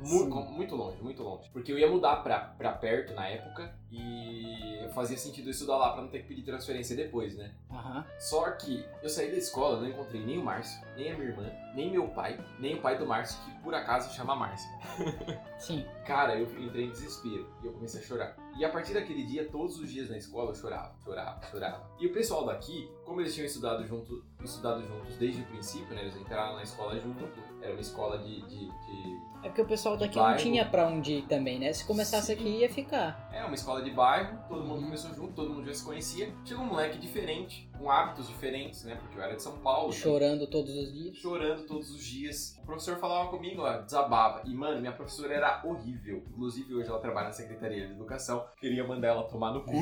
mu- 0.00 0.06
Sim. 0.06 0.30
com- 0.30 0.42
muito 0.52 0.76
longe, 0.76 1.02
muito 1.02 1.22
longe. 1.22 1.48
Porque 1.50 1.72
eu 1.72 1.78
ia 1.78 1.90
mudar 1.90 2.16
pra, 2.22 2.38
pra 2.40 2.72
perto 2.72 3.14
na 3.14 3.26
época 3.28 3.74
e 3.90 4.88
fazia 4.94 5.16
sentido 5.16 5.50
estudar 5.50 5.76
lá 5.76 5.92
pra 5.92 6.02
não 6.02 6.08
ter 6.08 6.20
que 6.22 6.28
pedir 6.28 6.42
transferência 6.42 6.96
depois, 6.96 7.36
né? 7.36 7.52
Aham. 7.70 8.04
Só 8.18 8.50
que 8.52 8.84
eu 9.02 9.08
saí 9.08 9.30
da 9.30 9.36
escola, 9.36 9.80
não 9.80 9.88
encontrei 9.88 10.24
nem 10.24 10.38
o 10.38 10.44
Márcio, 10.44 10.80
nem 10.96 11.10
a 11.12 11.14
minha 11.16 11.30
irmã, 11.30 11.50
nem 11.74 11.90
meu 11.90 12.08
pai, 12.08 12.38
nem 12.58 12.74
o 12.76 12.80
pai 12.80 12.98
do 12.98 13.06
Márcio, 13.06 13.38
que 13.44 13.50
por 13.62 13.74
acaso 13.74 14.14
chama 14.14 14.34
Márcio. 14.34 14.68
Sim. 15.58 15.84
Cara, 16.04 16.36
eu 16.36 16.46
entrei 16.62 16.86
em 16.86 16.90
desespero 16.90 17.48
e 17.62 17.66
eu 17.66 17.72
comecei 17.72 18.00
a 18.00 18.04
chorar. 18.04 18.36
E 18.56 18.64
a 18.64 18.68
partir 18.70 18.94
daquele 18.94 19.24
dia, 19.24 19.48
todos 19.48 19.78
os 19.78 19.90
dias 19.90 20.08
na 20.10 20.16
escola 20.16 20.50
eu 20.50 20.54
chorava, 20.54 20.94
chorava, 21.04 21.40
chorava. 21.46 21.88
E 22.00 22.06
o 22.06 22.12
pessoal 22.12 22.44
daqui, 22.46 22.90
como 23.04 23.20
eles 23.20 23.34
tinham 23.34 23.46
estudado 23.46 23.86
junto, 23.86 24.24
estudado 24.42 24.82
juntos 24.84 25.16
desde 25.16 25.42
o 25.42 25.44
princípio, 25.46 25.94
né? 25.94 26.02
Eles 26.02 26.16
entraram 26.16 26.56
na 26.56 26.62
escola 26.62 26.98
junto. 26.98 27.28
Era 27.60 27.72
uma 27.72 27.80
escola 27.80 28.18
de, 28.18 28.40
de, 28.42 28.66
de- 28.66 29.18
É 29.42 29.48
porque 29.48 29.62
o 29.62 29.66
pessoal 29.66 29.96
daqui 29.96 30.14
Bairro. 30.16 30.30
não 30.30 30.38
tinha 30.38 30.64
pra 30.64 30.86
onde 30.86 31.12
ir 31.14 31.22
também, 31.26 31.58
né? 31.58 31.72
Se 31.72 31.84
começasse 31.84 32.28
Sim. 32.28 32.32
aqui, 32.34 32.48
ia 32.60 32.68
ficar. 32.70 33.28
É, 33.32 33.44
uma 33.44 33.54
escola 33.54 33.77
de 33.82 33.90
bairro, 33.90 34.38
todo 34.48 34.64
mundo 34.64 34.82
começou 34.82 35.14
junto, 35.14 35.32
todo 35.34 35.52
mundo 35.52 35.66
já 35.66 35.74
se 35.74 35.84
conhecia. 35.84 36.32
Chegou 36.44 36.64
um 36.64 36.68
moleque 36.68 36.98
diferente, 36.98 37.68
com 37.78 37.90
hábitos 37.90 38.26
diferentes, 38.28 38.84
né? 38.84 38.94
Porque 38.96 39.18
eu 39.18 39.22
era 39.22 39.34
de 39.36 39.42
São 39.42 39.58
Paulo. 39.58 39.92
Chorando 39.92 40.46
todos 40.46 40.74
os 40.74 40.92
dias. 40.92 41.16
chorando 41.16 41.66
todos 41.66 41.90
os 41.90 42.04
dias. 42.04 42.56
O 42.62 42.66
professor 42.66 42.96
falava 42.98 43.28
comigo, 43.30 43.62
ó, 43.62 43.78
desabava. 43.82 44.42
E, 44.44 44.54
mano, 44.54 44.80
minha 44.80 44.92
professora 44.92 45.34
era 45.34 45.62
horrível. 45.64 46.22
Inclusive, 46.30 46.74
hoje 46.74 46.88
ela 46.88 46.98
trabalha 47.00 47.26
na 47.28 47.32
Secretaria 47.32 47.86
de 47.86 47.92
Educação. 47.92 48.44
Queria 48.60 48.86
mandar 48.86 49.08
ela 49.08 49.22
tomar 49.24 49.52
no 49.52 49.62
cu. 49.64 49.72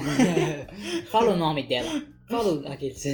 Fala 1.11 1.33
o 1.33 1.37
nome 1.37 1.63
dela. 1.67 1.89
Fala 2.29 2.53
o- 2.55 2.73
aqueles. 2.73 3.05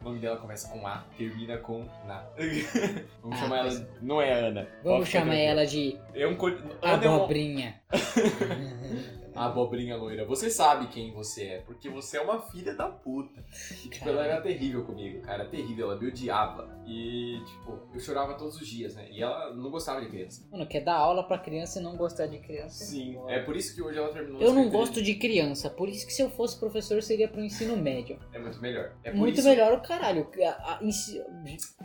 o 0.00 0.04
nome 0.04 0.18
dela 0.18 0.36
começa 0.38 0.68
com 0.72 0.86
A, 0.86 1.04
termina 1.16 1.58
com 1.58 1.84
Na. 2.06 2.26
Vamos 3.22 3.36
Ah, 3.38 3.40
chamar 3.42 3.64
mas- 3.64 3.76
ela. 3.76 3.88
Não 4.00 4.20
é 4.20 4.32
Ana. 4.32 4.68
Vamos 4.82 5.08
chamar 5.08 5.34
ela 5.36 5.66
de 5.66 5.98
É 6.14 6.26
um. 6.26 6.36
co- 6.36 6.46
Ana 6.46 7.04
é 7.04 7.08
um- 7.10 7.14
Abobrinha. 7.16 7.80
A 9.34 9.46
abobrinha 9.46 9.96
loira. 9.96 10.24
Você 10.26 10.50
sabe 10.50 10.86
quem 10.88 11.12
você 11.12 11.44
é, 11.44 11.58
porque 11.60 11.88
você 11.88 12.18
é 12.18 12.20
uma 12.20 12.40
filha 12.40 12.74
da 12.74 12.88
puta. 12.88 13.42
E, 13.84 13.88
tipo, 13.88 14.08
ela 14.08 14.24
era 14.26 14.40
terrível 14.42 14.84
comigo, 14.84 15.20
cara. 15.22 15.44
Terrível, 15.46 15.90
ela 15.90 16.00
me 16.00 16.08
odiava. 16.08 16.68
E, 16.86 17.40
tipo, 17.46 17.78
eu 17.94 18.00
chorava 18.00 18.34
todos 18.34 18.56
os 18.60 18.66
dias, 18.66 18.94
né? 18.94 19.06
E 19.10 19.22
ela 19.22 19.54
não 19.54 19.70
gostava 19.70 20.00
de 20.00 20.08
criança. 20.08 20.44
Mano, 20.50 20.66
quer 20.66 20.80
dar 20.80 20.96
aula 20.96 21.22
pra 21.22 21.38
criança 21.38 21.78
e 21.80 21.82
não 21.82 21.96
gostar 21.96 22.26
de 22.26 22.38
criança? 22.38 22.84
Sim, 22.84 23.18
é 23.28 23.38
por 23.40 23.56
isso 23.56 23.74
que 23.74 23.80
hoje 23.82 23.98
ela 23.98 24.08
terminou 24.12 24.40
Eu 24.40 24.52
não 24.52 24.68
gosto 24.68 25.00
de 25.02 25.14
criança, 25.14 25.70
por 25.70 25.88
isso 25.88 26.06
que 26.06 26.12
se 26.12 26.22
eu 26.22 26.28
fosse 26.30 26.58
professor 26.58 27.02
seria 27.02 27.28
pro 27.28 27.40
ensino 27.40 27.76
médio. 27.76 28.18
É 28.32 28.38
muito 28.38 28.60
melhor. 28.60 28.92
É 29.04 29.10
por 29.10 29.16
Muito 29.18 29.38
isso- 29.38 29.48
melhor 29.48 29.72
o 29.72 29.80
caralho. 29.80 30.28
A- 30.44 30.74
a- 30.74 30.78
ensi- 30.82 31.22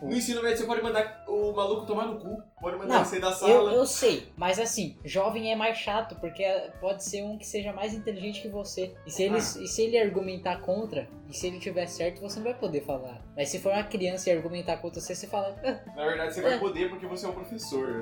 No 0.02 0.12
ensino 0.14 0.42
médio 0.42 0.58
você 0.58 0.66
pode 0.66 0.82
mandar 0.82 1.24
o 1.28 1.52
maluco 1.54 1.86
tomar 1.86 2.08
no 2.08 2.20
cu, 2.20 2.42
pode 2.60 2.76
mandar 2.78 2.88
Não, 2.96 3.02
ele 3.02 3.06
sair 3.06 3.20
da 3.22 3.28
Eu, 3.30 3.34
sala. 3.34 3.74
eu 3.74 3.86
sei, 3.86 4.28
mas 4.36 4.60
assim, 4.60 4.98
jovem 5.06 5.52
é 5.52 5.56
mais 5.56 5.78
chato, 5.78 6.16
porque 6.20 6.44
pode 6.82 7.04
ser 7.04 7.22
um 7.24 7.37
que 7.38 7.46
seja 7.46 7.72
mais 7.74 7.94
inteligente 7.94 8.42
que 8.42 8.48
você. 8.50 8.94
E 9.06 9.12
se 9.12 9.24
ele, 9.24 9.36
Ah. 9.36 9.38
e 9.40 9.68
se 9.68 9.82
ele 9.84 9.98
argumentar 9.98 10.62
contra, 10.62 11.08
e 11.30 11.36
se 11.36 11.48
ele 11.48 11.60
tiver 11.60 11.86
certo, 11.88 12.20
você 12.22 12.38
não 12.40 12.46
vai 12.46 12.54
poder 12.58 12.82
falar. 12.84 13.22
Mas 13.36 13.50
se 13.50 13.60
for 13.60 13.72
uma 13.72 13.84
criança 13.84 14.30
e 14.30 14.34
argumentar 14.34 14.78
contra 14.78 15.00
você, 15.00 15.14
você 15.16 15.28
fala. 15.28 15.56
"Ah, 15.64 15.80
Na 15.96 16.06
verdade 16.06 16.34
você 16.34 16.40
É. 16.42 16.44
vai 16.44 16.60
poder 16.60 16.90
porque 16.90 17.06
você 17.06 17.26
é 17.26 17.30
um 17.30 17.34
professor. 17.34 18.02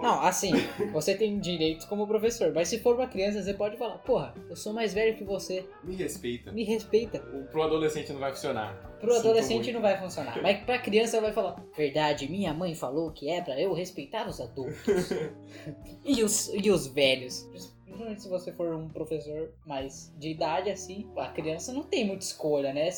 Não, 0.00 0.22
assim, 0.22 0.52
você 0.92 1.14
tem 1.16 1.38
direitos 1.40 1.84
como 1.86 2.06
professor, 2.06 2.52
mas 2.54 2.68
se 2.68 2.78
for 2.78 2.94
uma 2.94 3.06
criança, 3.08 3.42
você 3.42 3.52
pode 3.52 3.76
falar, 3.76 3.98
porra, 3.98 4.32
eu 4.48 4.54
sou 4.54 4.72
mais 4.72 4.94
velho 4.94 5.16
que 5.16 5.24
você, 5.24 5.66
Me 5.82 5.96
respeita. 5.96 6.52
me 6.52 6.62
respeita. 6.64 7.18
O, 7.32 7.44
pro 7.50 7.62
adolescente 7.64 8.12
não 8.12 8.20
vai 8.20 8.30
funcionar. 8.30 8.74
Pro 9.00 9.12
Sinto 9.12 9.26
adolescente 9.26 9.64
muito. 9.64 9.72
não 9.74 9.80
vai 9.82 9.98
funcionar, 9.98 10.40
mas 10.40 10.60
pra 10.64 10.78
criança 10.78 11.20
vai 11.20 11.32
falar, 11.32 11.60
verdade, 11.76 12.30
minha 12.30 12.54
mãe 12.54 12.74
falou 12.76 13.10
que 13.10 13.28
é 13.28 13.40
pra 13.42 13.60
eu 13.60 13.72
respeitar 13.72 14.28
os 14.28 14.40
adultos. 14.40 14.76
e, 16.06 16.22
os, 16.22 16.48
e 16.54 16.70
os 16.70 16.86
velhos. 16.86 17.48
Principalmente 17.92 18.22
se 18.22 18.28
você 18.28 18.52
for 18.52 18.74
um 18.74 18.88
professor 18.88 19.52
mais 19.66 20.12
de 20.18 20.30
idade, 20.30 20.70
assim, 20.70 21.10
a 21.16 21.28
criança 21.28 21.72
não 21.72 21.82
tem 21.82 22.06
muita 22.06 22.24
escolha, 22.24 22.72
né? 22.72 22.88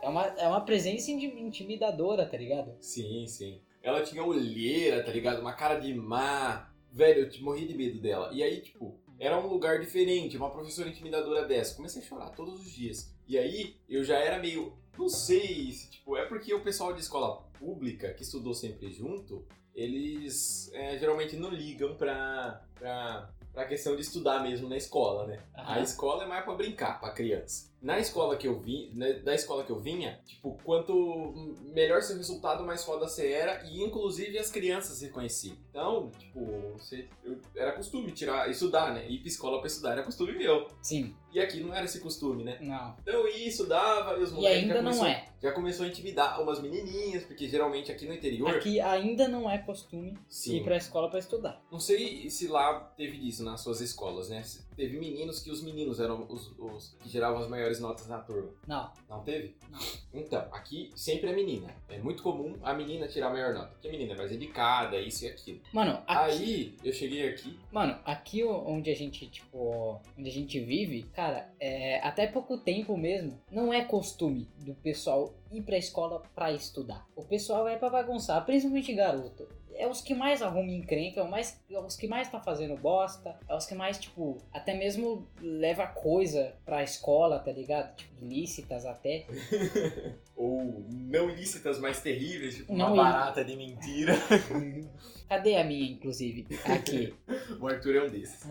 É 0.00 0.08
uma, 0.08 0.26
é 0.26 0.46
uma 0.46 0.60
presença 0.60 1.10
inti- 1.10 1.26
intimidadora, 1.40 2.24
tá 2.24 2.36
ligado? 2.36 2.72
Sim, 2.80 3.26
sim. 3.26 3.60
Ela 3.82 4.02
tinha 4.02 4.22
olheira, 4.24 5.02
tá 5.02 5.10
ligado? 5.10 5.40
Uma 5.40 5.54
cara 5.54 5.78
de 5.78 5.92
má. 5.92 6.70
Velho, 6.92 7.28
eu 7.34 7.42
morri 7.42 7.66
de 7.66 7.74
medo 7.74 8.00
dela. 8.00 8.30
E 8.32 8.42
aí, 8.42 8.60
tipo, 8.60 8.96
era 9.18 9.36
um 9.38 9.48
lugar 9.48 9.80
diferente, 9.80 10.36
uma 10.36 10.50
professora 10.50 10.88
intimidadora 10.88 11.46
dessa. 11.46 11.74
Comecei 11.74 12.00
a 12.00 12.04
chorar 12.04 12.30
todos 12.30 12.60
os 12.60 12.70
dias. 12.70 13.12
E 13.26 13.36
aí, 13.36 13.76
eu 13.88 14.04
já 14.04 14.18
era 14.18 14.38
meio. 14.38 14.72
Não 14.96 15.08
sei 15.08 15.72
se, 15.72 15.90
tipo, 15.90 16.16
é 16.16 16.24
porque 16.26 16.54
o 16.54 16.62
pessoal 16.62 16.92
de 16.92 17.00
escola 17.00 17.42
pública, 17.58 18.14
que 18.14 18.22
estudou 18.22 18.54
sempre 18.54 18.92
junto, 18.92 19.44
eles 19.74 20.70
é, 20.72 20.96
geralmente 20.98 21.34
não 21.36 21.50
ligam 21.50 21.96
pra, 21.96 22.64
pra, 22.76 23.34
pra 23.54 23.64
questão 23.64 23.94
de 23.94 24.02
estudar 24.02 24.42
mesmo 24.42 24.68
na 24.68 24.76
escola, 24.76 25.26
né? 25.26 25.40
A 25.54 25.62
Aham. 25.74 25.80
escola 25.82 26.24
é 26.24 26.26
mais 26.26 26.44
pra 26.44 26.54
brincar, 26.54 27.00
pra 27.00 27.10
criança. 27.10 27.72
Na 27.84 27.98
escola 27.98 28.34
que 28.36 28.48
eu 28.48 28.58
vim, 28.58 28.90
né, 28.94 29.12
da 29.12 29.34
escola 29.34 29.62
que 29.62 29.70
eu 29.70 29.78
vinha, 29.78 30.18
tipo, 30.24 30.58
quanto 30.64 31.54
melhor 31.74 32.00
seu 32.02 32.16
resultado, 32.16 32.64
mais 32.64 32.82
foda 32.82 33.06
você 33.06 33.28
era, 33.30 33.62
e 33.70 33.82
inclusive 33.82 34.38
as 34.38 34.50
crianças 34.50 35.02
reconheciam. 35.02 35.54
Então, 35.68 36.10
tipo, 36.18 36.72
você, 36.78 37.06
eu, 37.22 37.38
era 37.54 37.72
costume 37.72 38.10
tirar, 38.12 38.50
estudar, 38.50 38.94
né? 38.94 39.06
Ir 39.08 39.18
pra 39.18 39.28
escola 39.28 39.58
pra 39.58 39.66
estudar 39.66 39.92
era 39.92 40.02
costume 40.02 40.32
meu. 40.32 40.66
Sim, 40.80 41.14
E 41.32 41.38
aqui 41.40 41.60
não 41.60 41.74
era 41.74 41.84
esse 41.84 42.00
costume, 42.00 42.42
né? 42.42 42.58
não. 42.62 42.96
Então 43.02 43.12
eu 43.14 43.28
ia, 43.28 43.48
estudava, 43.48 44.18
e 44.18 44.22
os 44.22 44.30
E 44.30 44.34
moleques 44.34 44.62
ainda 44.62 44.74
já, 44.76 44.82
não 44.82 44.90
começou, 44.92 45.06
é. 45.08 45.28
já 45.42 45.52
começou 45.52 45.84
a 45.84 45.88
intimidar 45.88 46.40
umas 46.40 46.62
menininhas, 46.62 47.24
porque 47.24 47.46
geralmente 47.48 47.92
aqui 47.92 48.06
no 48.06 48.14
interior, 48.14 48.48
Aqui 48.50 48.80
ainda 48.80 49.28
não 49.28 49.50
é 49.50 49.58
costume 49.58 50.16
sim, 50.28 50.56
ir 50.56 50.64
pra 50.64 50.76
escola 50.78 51.10
pra 51.10 51.18
estudar. 51.18 51.60
Não 51.70 51.80
sei 51.80 52.30
se 52.30 52.46
lá 52.48 52.80
teve 52.96 53.18
disso 53.18 53.44
nas 53.44 53.60
suas 53.60 53.80
escolas, 53.82 54.30
né? 54.30 54.42
Teve 54.76 54.98
meninos 54.98 55.40
que 55.40 55.50
os 55.50 55.62
meninos 55.62 56.00
eram 56.00 56.26
os, 56.30 56.52
os 56.58 56.96
que 57.02 57.08
geravam 57.08 57.40
as 57.42 57.48
maiores 57.48 57.73
notas 57.80 58.06
na 58.08 58.18
turma. 58.18 58.50
Não. 58.66 58.90
Não 59.08 59.20
teve? 59.22 59.54
Não. 59.70 59.78
Então, 60.12 60.46
aqui 60.52 60.90
sempre 60.94 61.30
é 61.30 61.34
menina. 61.34 61.74
É 61.88 61.98
muito 61.98 62.22
comum 62.22 62.56
a 62.62 62.72
menina 62.72 63.08
tirar 63.08 63.28
a 63.28 63.30
maior 63.30 63.54
nota. 63.54 63.68
Porque 63.68 63.88
a 63.88 63.90
menina 63.90 64.12
é 64.14 64.16
mais 64.16 64.30
dedicada, 64.30 64.98
isso 64.98 65.24
e 65.24 65.28
aquilo. 65.28 65.60
Mano, 65.72 66.02
aqui, 66.06 66.42
Aí, 66.42 66.76
eu 66.84 66.92
cheguei 66.92 67.28
aqui. 67.28 67.58
Mano, 67.72 67.98
aqui 68.04 68.44
onde 68.44 68.90
a 68.90 68.94
gente, 68.94 69.26
tipo, 69.28 70.00
onde 70.18 70.28
a 70.28 70.32
gente 70.32 70.60
vive, 70.60 71.04
cara, 71.14 71.52
é, 71.58 72.00
até 72.00 72.26
pouco 72.26 72.58
tempo 72.58 72.96
mesmo, 72.96 73.40
não 73.50 73.72
é 73.72 73.84
costume 73.84 74.48
do 74.58 74.74
pessoal 74.74 75.34
ir 75.52 75.62
pra 75.62 75.76
escola 75.78 76.22
pra 76.34 76.52
estudar. 76.52 77.06
O 77.14 77.24
pessoal 77.24 77.64
vai 77.64 77.78
pra 77.78 77.90
bagunçar, 77.90 78.44
principalmente 78.44 78.92
garoto. 78.92 79.48
É 79.76 79.86
os 79.88 80.00
que 80.00 80.14
mais 80.14 80.40
arrumam 80.42 80.74
encrenca, 80.74 81.20
é 81.20 81.22
o 81.22 81.30
mais- 81.30 81.60
é 81.70 81.78
os 81.78 81.96
que 81.96 82.06
mais 82.06 82.28
tá 82.30 82.40
fazendo 82.40 82.76
bosta, 82.76 83.36
é 83.48 83.54
os 83.54 83.66
que 83.66 83.74
mais, 83.74 83.98
tipo, 83.98 84.38
até 84.52 84.74
mesmo 84.74 85.26
leva 85.40 85.86
coisa 85.86 86.54
pra 86.64 86.82
escola, 86.82 87.38
tá 87.38 87.50
ligado? 87.52 87.94
Tipo, 87.96 88.24
ilícitas 88.24 88.86
até. 88.86 89.26
Ou 90.36 90.84
não 90.90 91.30
ilícitas 91.30 91.78
mais 91.78 92.00
terríveis, 92.00 92.56
tipo 92.56 92.74
Não 92.74 92.94
uma 92.94 93.04
barata 93.04 93.44
de 93.44 93.56
mentira. 93.56 94.14
Cadê 95.28 95.56
a 95.56 95.64
minha, 95.64 95.90
inclusive? 95.90 96.46
Aqui. 96.66 97.14
o 97.60 97.66
Arthur 97.66 97.96
é 97.96 98.02
um 98.04 98.10
desses. 98.10 98.46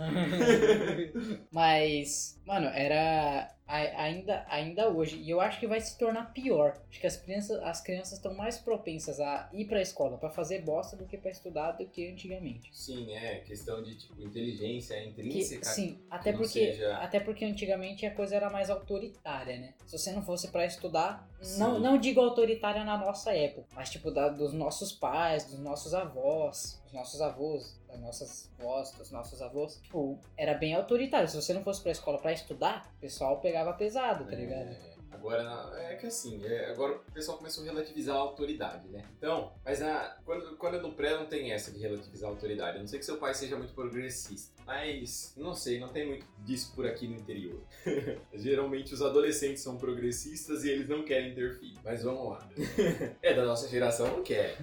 Mas, 1.51 2.39
mano, 2.45 2.67
era 2.67 3.53
ainda, 3.67 4.45
ainda 4.49 4.89
hoje. 4.89 5.17
E 5.17 5.29
eu 5.29 5.39
acho 5.41 5.59
que 5.59 5.67
vai 5.67 5.79
se 5.81 5.97
tornar 5.97 6.33
pior. 6.33 6.77
Acho 6.89 6.99
que 6.99 7.07
as 7.07 7.15
crianças 7.17 7.61
as 7.63 7.81
crianças 7.81 8.13
estão 8.13 8.33
mais 8.33 8.57
propensas 8.57 9.19
a 9.19 9.49
ir 9.53 9.65
pra 9.65 9.81
escola 9.81 10.17
pra 10.17 10.29
fazer 10.29 10.61
bosta 10.61 10.95
do 10.95 11.05
que 11.05 11.17
pra 11.17 11.31
estudar 11.31 11.71
do 11.73 11.85
que 11.85 12.07
antigamente. 12.09 12.69
Sim, 12.73 13.13
é 13.15 13.35
questão 13.39 13.81
de 13.81 13.95
tipo 13.95 14.21
inteligência 14.21 14.95
Que- 15.01 15.07
intrínseca. 15.09 15.65
sim, 15.65 15.99
até 16.09 16.31
porque, 16.31 16.47
seja- 16.73 16.97
até 16.97 17.19
porque 17.19 17.45
antigamente 17.45 18.05
a 18.05 18.13
coisa 18.13 18.35
era 18.35 18.49
mais 18.49 18.69
autoritária, 18.69 19.57
né? 19.57 19.73
Se 19.85 19.97
você 19.97 20.11
não 20.11 20.21
fosse 20.21 20.49
pra 20.49 20.65
estudar, 20.65 21.27
Sim. 21.41 21.59
não, 21.59 21.79
não 21.79 21.97
digo 21.97 22.19
autoritária 22.21 22.83
na 22.83 22.97
nossa 22.97 23.33
época, 23.35 23.67
mas 23.73 23.89
tipo 23.89 24.11
da, 24.11 24.29
dos 24.29 24.53
nossos 24.53 24.91
pais, 24.91 25.45
dos 25.45 25.59
nossos 25.59 25.93
avós, 25.93 26.81
dos 26.93 26.99
nossos 26.99 27.21
avós, 27.21 27.79
das 27.87 27.99
nossas 27.99 28.51
vós, 28.59 28.91
dos 28.91 29.11
nossos 29.11 29.41
avós, 29.41 29.79
tipo, 29.81 30.19
era 30.37 30.53
bem 30.53 30.75
autoritário. 30.75 31.27
Se 31.27 31.35
você 31.35 31.51
não 31.51 31.63
fosse 31.63 31.81
pra 31.81 31.91
escola 31.91 32.19
pra 32.19 32.31
estudar, 32.31 32.93
o 32.97 33.01
pessoal 33.01 33.39
pegava 33.39 33.73
pesado, 33.73 34.25
tá 34.25 34.35
ligado? 34.35 34.69
É, 34.69 34.92
Agora, 35.23 35.71
é 35.77 35.95
que 35.95 36.05
assim, 36.05 36.45
é, 36.45 36.69
agora 36.69 36.97
o 36.97 37.11
pessoal 37.13 37.37
começou 37.37 37.63
a 37.63 37.67
relativizar 37.67 38.13
a 38.13 38.19
autoridade, 38.19 38.89
né? 38.89 39.05
Então, 39.17 39.53
mas 39.63 39.79
na, 39.79 40.17
quando, 40.25 40.57
quando 40.57 40.75
é 40.75 40.81
no 40.81 40.91
pré 40.91 41.17
não 41.17 41.25
tem 41.27 41.53
essa 41.53 41.71
de 41.71 41.79
relativizar 41.79 42.29
a 42.29 42.33
autoridade. 42.33 42.77
A 42.77 42.81
não 42.81 42.87
sei 42.87 42.99
que 42.99 43.05
seu 43.05 43.15
pai 43.15 43.33
seja 43.33 43.55
muito 43.55 43.73
progressista. 43.73 44.53
Mas, 44.65 45.33
não 45.37 45.53
sei, 45.53 45.79
não 45.79 45.89
tem 45.89 46.07
muito 46.07 46.25
disso 46.39 46.73
por 46.75 46.85
aqui 46.85 47.07
no 47.07 47.15
interior. 47.15 47.61
Geralmente 48.33 48.93
os 48.93 49.01
adolescentes 49.01 49.63
são 49.63 49.77
progressistas 49.77 50.63
e 50.63 50.69
eles 50.69 50.87
não 50.87 51.03
querem 51.03 51.33
ter 51.33 51.57
filho. 51.57 51.79
Mas 51.83 52.03
vamos 52.03 52.29
lá. 52.29 52.49
é 53.21 53.33
da 53.33 53.45
nossa 53.45 53.67
geração, 53.69 54.07
não 54.07 54.23
quer. 54.23 54.57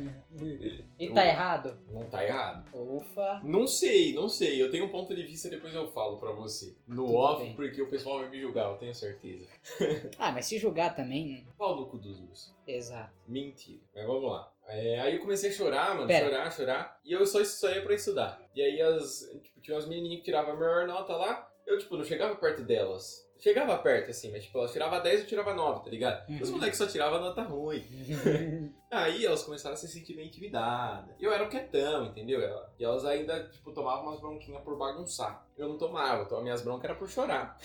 E 0.98 1.10
tá 1.10 1.26
errado? 1.26 1.78
Não 1.90 2.04
tá 2.04 2.24
errado. 2.24 2.64
Ufa. 2.74 3.40
Não 3.44 3.66
sei, 3.66 4.14
não 4.14 4.28
sei. 4.28 4.62
Eu 4.62 4.70
tenho 4.70 4.86
um 4.86 4.90
ponto 4.90 5.14
de 5.14 5.22
vista, 5.22 5.48
depois 5.48 5.74
eu 5.74 5.88
falo 5.88 6.18
pra 6.18 6.32
você. 6.32 6.74
No 6.86 7.06
Tudo 7.06 7.14
off, 7.14 7.42
bem. 7.42 7.54
porque 7.54 7.80
o 7.80 7.88
pessoal 7.88 8.20
vai 8.20 8.30
me 8.30 8.40
julgar, 8.40 8.70
eu 8.70 8.76
tenho 8.76 8.94
certeza. 8.94 9.46
Ah, 10.18 10.32
mas 10.32 10.49
se 10.50 10.58
julgar 10.58 10.96
também. 10.96 11.46
Pau 11.56 11.76
no 11.76 11.86
cu 11.86 11.96
dos 11.96 12.20
ursos. 12.20 12.52
Exato. 12.66 13.12
Mentira. 13.28 13.80
Mas 13.94 14.04
vamos 14.04 14.30
lá. 14.30 14.52
É, 14.66 15.00
aí 15.00 15.14
eu 15.14 15.20
comecei 15.20 15.50
a 15.50 15.52
chorar, 15.52 15.94
mano, 15.94 16.08
Pera. 16.08 16.26
chorar, 16.28 16.52
chorar. 16.52 17.00
E 17.04 17.12
eu 17.12 17.24
só, 17.24 17.42
só 17.44 17.70
ia 17.70 17.82
pra 17.82 17.94
estudar. 17.94 18.40
E 18.54 18.60
aí 18.60 18.80
as, 18.82 19.20
tipo, 19.42 19.60
tinha 19.60 19.76
umas 19.76 19.86
menininhas 19.86 20.18
que 20.18 20.24
tiravam 20.24 20.54
a 20.54 20.56
melhor 20.56 20.86
nota 20.88 21.16
lá. 21.16 21.48
Eu, 21.64 21.78
tipo, 21.78 21.96
não 21.96 22.04
chegava 22.04 22.34
perto 22.34 22.64
delas. 22.64 23.29
Chegava 23.40 23.78
perto, 23.78 24.10
assim, 24.10 24.30
mas 24.30 24.44
tipo, 24.44 24.58
elas 24.58 24.70
tiravam 24.72 25.02
10 25.02 25.20
e 25.20 25.22
eu 25.22 25.26
tirava 25.28 25.54
9, 25.54 25.82
tá 25.84 25.90
ligado? 25.90 26.28
Uhum. 26.28 26.38
Os 26.42 26.50
moleques 26.50 26.76
só 26.78 26.86
tiravam 26.86 27.20
nota 27.20 27.42
ruim. 27.42 27.82
Aí 28.90 29.24
elas 29.24 29.42
começaram 29.44 29.74
a 29.74 29.76
se 29.76 29.88
sentir 29.88 30.14
meio 30.14 30.28
intimidadas. 30.28 31.14
E 31.18 31.24
eu 31.24 31.32
era 31.32 31.44
um 31.44 31.48
quietão, 31.48 32.06
entendeu? 32.06 32.40
Ela- 32.42 32.70
E 32.78 32.84
elas 32.84 33.04
ainda, 33.04 33.44
tipo, 33.48 33.72
tomavam 33.72 34.06
umas 34.08 34.20
bronquinhas 34.20 34.62
por 34.62 34.76
bagunçar. 34.76 35.46
Eu 35.56 35.68
não 35.68 35.78
tomava, 35.78 36.24
então 36.24 36.38
as 36.38 36.42
minhas 36.44 36.62
broncas 36.62 36.84
eram 36.90 36.98
por 36.98 37.08
chorar. 37.08 37.56